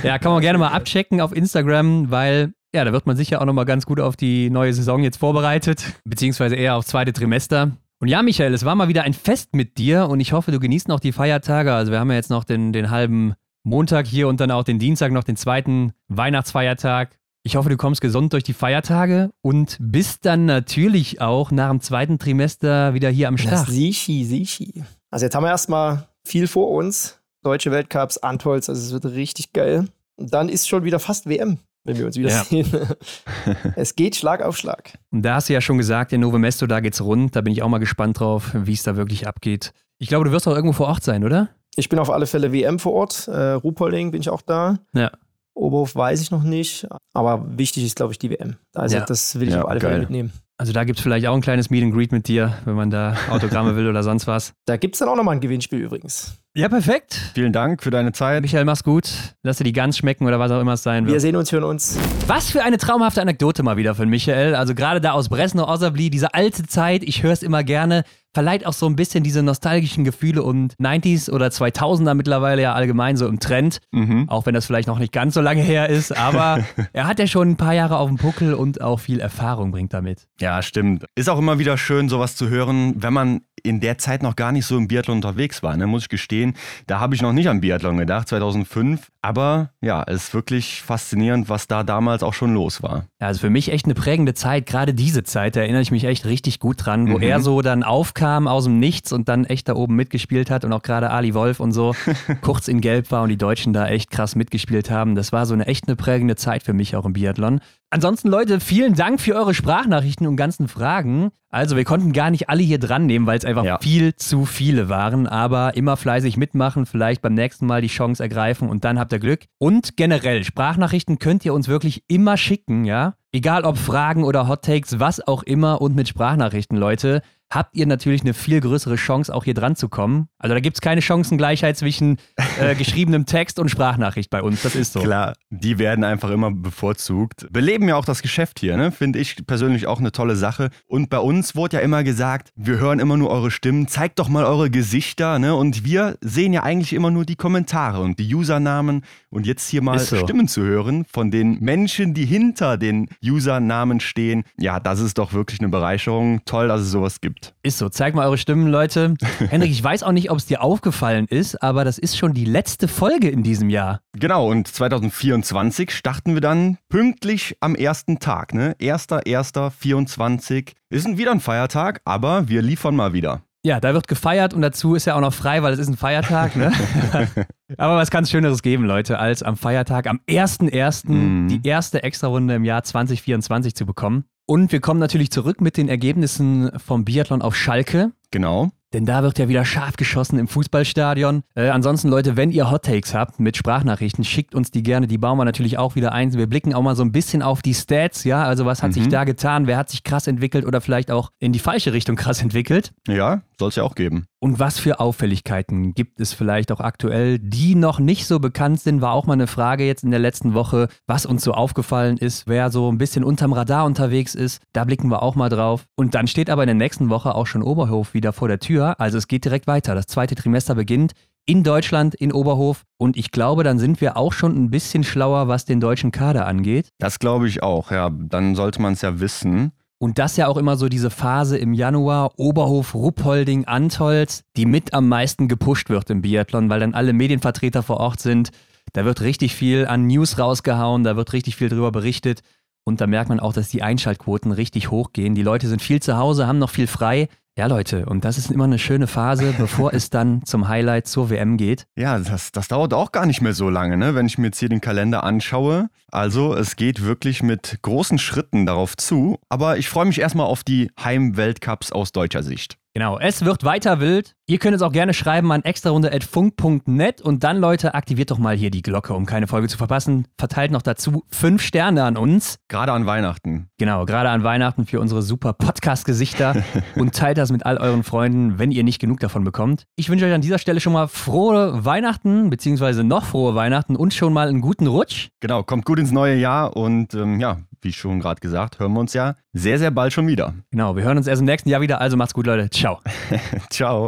[0.02, 3.46] Ja, kann man gerne mal abchecken auf Instagram, weil ja, da wird man sicher auch
[3.46, 7.72] nochmal ganz gut auf die neue Saison jetzt vorbereitet, beziehungsweise eher aufs zweite Trimester.
[8.04, 10.60] Und ja, Michael, es war mal wieder ein Fest mit dir und ich hoffe, du
[10.60, 11.74] genießt noch die Feiertage.
[11.74, 14.78] Also wir haben ja jetzt noch den, den halben Montag hier und dann auch den
[14.78, 17.18] Dienstag noch den zweiten Weihnachtsfeiertag.
[17.44, 21.80] Ich hoffe, du kommst gesund durch die Feiertage und bist dann natürlich auch nach dem
[21.80, 23.70] zweiten Trimester wieder hier am Start.
[23.70, 24.84] Sichi, Sichi.
[25.10, 27.22] Also jetzt haben wir erstmal viel vor uns.
[27.42, 29.88] Deutsche Weltcups, Antolz, also es wird richtig geil.
[30.18, 32.46] Und dann ist schon wieder fast WM, wenn wir uns wieder Ja.
[33.76, 34.94] es geht Schlag auf Schlag.
[35.12, 37.36] Und da hast du ja schon gesagt, in Novo Mesto, da geht's rund.
[37.36, 39.74] Da bin ich auch mal gespannt drauf, wie es da wirklich abgeht.
[39.98, 41.50] Ich glaube, du wirst auch irgendwo vor Ort sein, oder?
[41.76, 43.28] Ich bin auf alle Fälle WM vor Ort.
[43.28, 44.80] Äh, Ruhpolding bin ich auch da.
[44.94, 45.12] Ja.
[45.56, 46.88] Oberhof weiß ich noch nicht.
[47.14, 48.56] Aber wichtig ist, glaube ich, die WM.
[48.74, 49.06] Also Ja.
[49.06, 49.90] das will ich Ja, auf alle geil.
[49.92, 50.32] Fälle mitnehmen.
[50.58, 53.16] Also da gibt's vielleicht auch ein kleines Meet and Greet mit dir, wenn man da
[53.30, 54.54] Autogramme will oder sonst was.
[54.66, 56.36] Da gibt es dann auch nochmal ein Gewinnspiel übrigens.
[56.56, 57.20] Ja, perfekt.
[57.34, 58.42] Vielen Dank für deine Zeit.
[58.44, 59.10] Michael, mach's gut.
[59.42, 61.22] Lass dir die Gans schmecken oder was auch immer es sein Wir wird.
[61.22, 61.98] sehen uns, hören uns.
[62.28, 64.56] Was für eine traumhafte Anekdote mal wieder von Michael.
[64.56, 68.04] Also gerade da aus Breslau, Osabli, diese alte Zeit, ich höre es immer gerne,
[68.34, 73.16] verleiht auch so ein bisschen diese nostalgischen Gefühle und 90s oder 2000er mittlerweile ja allgemein
[73.18, 73.80] so im Trend.
[73.92, 74.28] Mhm.
[74.28, 77.28] Auch wenn das vielleicht noch nicht ganz so lange her ist, aber er hat ja
[77.28, 80.28] schon ein paar Jahre auf dem Puckel und auch viel Erfahrung bringt damit.
[80.40, 81.06] Ja, stimmt.
[81.16, 84.52] Ist auch immer wieder schön, sowas zu hören, wenn man in der Zeit noch gar
[84.52, 86.54] nicht so im Biathlon unterwegs war, ne, muss ich gestehen.
[86.88, 89.08] Da habe ich noch nicht an Biathlon gedacht, 2005.
[89.22, 93.06] Aber ja, es ist wirklich faszinierend, was da damals auch schon los war.
[93.20, 96.26] Also für mich echt eine prägende Zeit, gerade diese Zeit, da erinnere ich mich echt
[96.26, 97.24] richtig gut dran, wo Mhm.
[97.24, 100.74] er so dann aufkam aus dem Nichts und dann echt da oben mitgespielt hat und
[100.74, 101.96] auch gerade Ali Wolf und so
[102.42, 105.16] kurz in Gelb war und die Deutschen da echt krass mitgespielt haben.
[105.16, 107.62] Das war so eine echt eine prägende Zeit für mich auch im Biathlon.
[107.94, 111.30] Ansonsten, Leute, vielen Dank für eure Sprachnachrichten und ganzen Fragen.
[111.52, 113.78] Also, wir konnten gar nicht alle hier dran nehmen, weil es einfach Ja.
[113.78, 115.28] viel zu viele waren.
[115.28, 119.20] Aber immer fleißig mitmachen, vielleicht beim nächsten Mal die Chance ergreifen und dann habt ihr
[119.20, 119.42] Glück.
[119.60, 123.14] Und generell, Sprachnachrichten könnt ihr uns wirklich immer schicken, ja?
[123.32, 127.22] Egal ob Fragen oder Hot Takes, was auch immer und mit Sprachnachrichten, Leute,
[127.54, 130.28] habt ihr natürlich eine viel größere Chance, auch hier dran zu kommen.
[130.38, 132.18] Also da gibt es keine Chancengleichheit zwischen
[132.60, 134.64] äh, geschriebenem Text und Sprachnachricht bei uns.
[134.64, 135.02] Das ist so.
[135.02, 137.48] Klar, die werden einfach immer bevorzugt.
[137.52, 138.92] Beleben ja auch das Geschäft hier, ne?
[138.92, 140.70] Finde ich persönlich auch eine tolle Sache.
[140.88, 144.30] Und bei uns wurde ja immer gesagt, wir hören immer nur eure Stimmen, zeigt doch
[144.30, 145.56] mal eure Gesichter, ne?
[145.56, 149.04] Und wir sehen ja eigentlich immer nur die Kommentare und die Usernamen.
[149.30, 150.16] Und jetzt hier mal so.
[150.18, 154.44] Stimmen zu hören von den Menschen, die hinter den Usernamen stehen.
[154.60, 156.42] Ja, das ist doch wirklich eine Bereicherung.
[156.46, 157.43] Toll, dass es sowas gibt.
[157.64, 157.90] Ist so.
[157.90, 159.16] Zeig mal eure Stimmen, Leute.
[159.50, 162.46] Henrik, ich weiß auch nicht, ob es dir aufgefallen ist, aber das ist schon die
[162.46, 164.00] letzte Folge in diesem Jahr.
[164.18, 168.76] Genau, und 2024 starten wir dann pünktlich am ersten Tag, ne?
[168.80, 173.42] 1.1.24 ist ein- wieder ein Feiertag, aber wir liefern mal wieder.
[173.66, 175.96] Ja, da wird gefeiert und dazu ist ja auch noch frei, weil es ist ein
[175.96, 176.58] Feiertag.
[176.58, 176.74] Ne?
[177.78, 181.10] Aber was kann es Schöneres geben, Leute, als am Feiertag am 1.1.
[181.10, 181.48] Mhm.
[181.48, 184.26] die erste Extrarunde im Jahr 2024 zu bekommen.
[184.46, 188.12] Und wir kommen natürlich zurück mit den Ergebnissen vom Biathlon auf Schalke.
[188.32, 188.72] Genau.
[188.94, 191.44] Denn da wird ja wieder scharf geschossen im Fußballstadion.
[191.56, 195.08] Äh, ansonsten, Leute, wenn ihr Hot-Takes habt mit Sprachnachrichten, schickt uns die gerne.
[195.08, 196.34] Die bauen wir natürlich auch wieder ein.
[196.34, 198.44] Wir blicken auch mal so ein bisschen auf die Stats, ja.
[198.44, 198.94] Also, was hat mhm.
[198.94, 199.68] sich da getan?
[199.68, 202.94] Wer hat sich krass entwickelt oder vielleicht auch in die falsche Richtung krass entwickelt?
[203.08, 204.26] Ja, soll es ja auch geben.
[204.40, 209.02] Und was für Auffälligkeiten gibt es vielleicht auch aktuell, die noch nicht so bekannt sind?
[209.02, 212.46] War auch mal eine Frage jetzt in der letzten Woche, was uns so aufgefallen ist,
[212.46, 214.62] wer so ein bisschen unterm Radar unterwegs ist.
[214.74, 215.86] Da blicken wir auch mal drauf.
[215.96, 218.83] Und dann steht aber in der nächsten Woche auch schon Oberhof wieder vor der Tür.
[218.92, 219.96] Also es geht direkt weiter.
[219.96, 221.14] Das zweite Trimester beginnt
[221.46, 222.84] in Deutschland, in Oberhof.
[222.98, 226.48] Und ich glaube, dann sind wir auch schon ein bisschen schlauer, was den deutschen Kader
[226.48, 226.90] angeht.
[227.00, 228.10] Das glaube ich auch, ja.
[228.12, 229.72] Dann sollte man es ja wissen.
[230.00, 234.94] Und das ja auch immer so diese Phase im Januar, Oberhof, Ruppolding, Antolz, die mit
[234.94, 238.50] am meisten gepusht wird im Biathlon, weil dann alle Medienvertreter vor Ort sind.
[238.92, 242.42] Da wird richtig viel an News rausgehauen, da wird richtig viel drüber berichtet.
[242.84, 245.36] Und da merkt man auch, dass die Einschaltquoten richtig hochgehen.
[245.36, 247.30] Die Leute sind viel zu Hause, haben noch viel frei.
[247.56, 251.30] Ja, Leute, und das ist immer eine schöne Phase, bevor es dann zum Highlight zur
[251.30, 251.86] WM geht.
[251.96, 254.16] Ja, das, das dauert auch gar nicht mehr so lange, ne?
[254.16, 255.90] wenn ich mir jetzt hier den Kalender anschaue.
[256.12, 259.38] Also, es geht wirklich mit großen Schritten darauf zu.
[259.50, 262.78] Aber ich freue mich erstmal auf die Heimweltcups aus deutscher Sicht.
[262.96, 264.36] Genau, es wird weiter wild.
[264.46, 268.72] Ihr könnt es auch gerne schreiben an extrarunde.funk.net und dann, Leute, aktiviert doch mal hier
[268.72, 270.28] die Glocke, um keine Folge zu verpassen.
[270.38, 272.60] Verteilt noch dazu fünf Sterne an uns.
[272.68, 273.70] Gerade an Weihnachten.
[273.78, 276.62] Genau, gerade an Weihnachten für unsere super Podcast-Gesichter
[276.98, 279.86] und teilt das mit all euren Freunden, wenn ihr nicht genug davon bekommt.
[279.96, 284.14] Ich wünsche euch an dieser Stelle schon mal frohe Weihnachten, beziehungsweise noch frohe Weihnachten und
[284.14, 285.30] schon mal einen guten Rutsch.
[285.40, 289.00] Genau, kommt gut ins neue Jahr und ähm, ja, wie schon gerade gesagt, hören wir
[289.00, 290.54] uns ja sehr, sehr bald schon wieder.
[290.72, 292.02] Genau, wir hören uns erst im nächsten Jahr wieder.
[292.02, 292.70] Also macht's gut, Leute.
[292.70, 293.00] Ciao.
[293.70, 294.08] Ciao.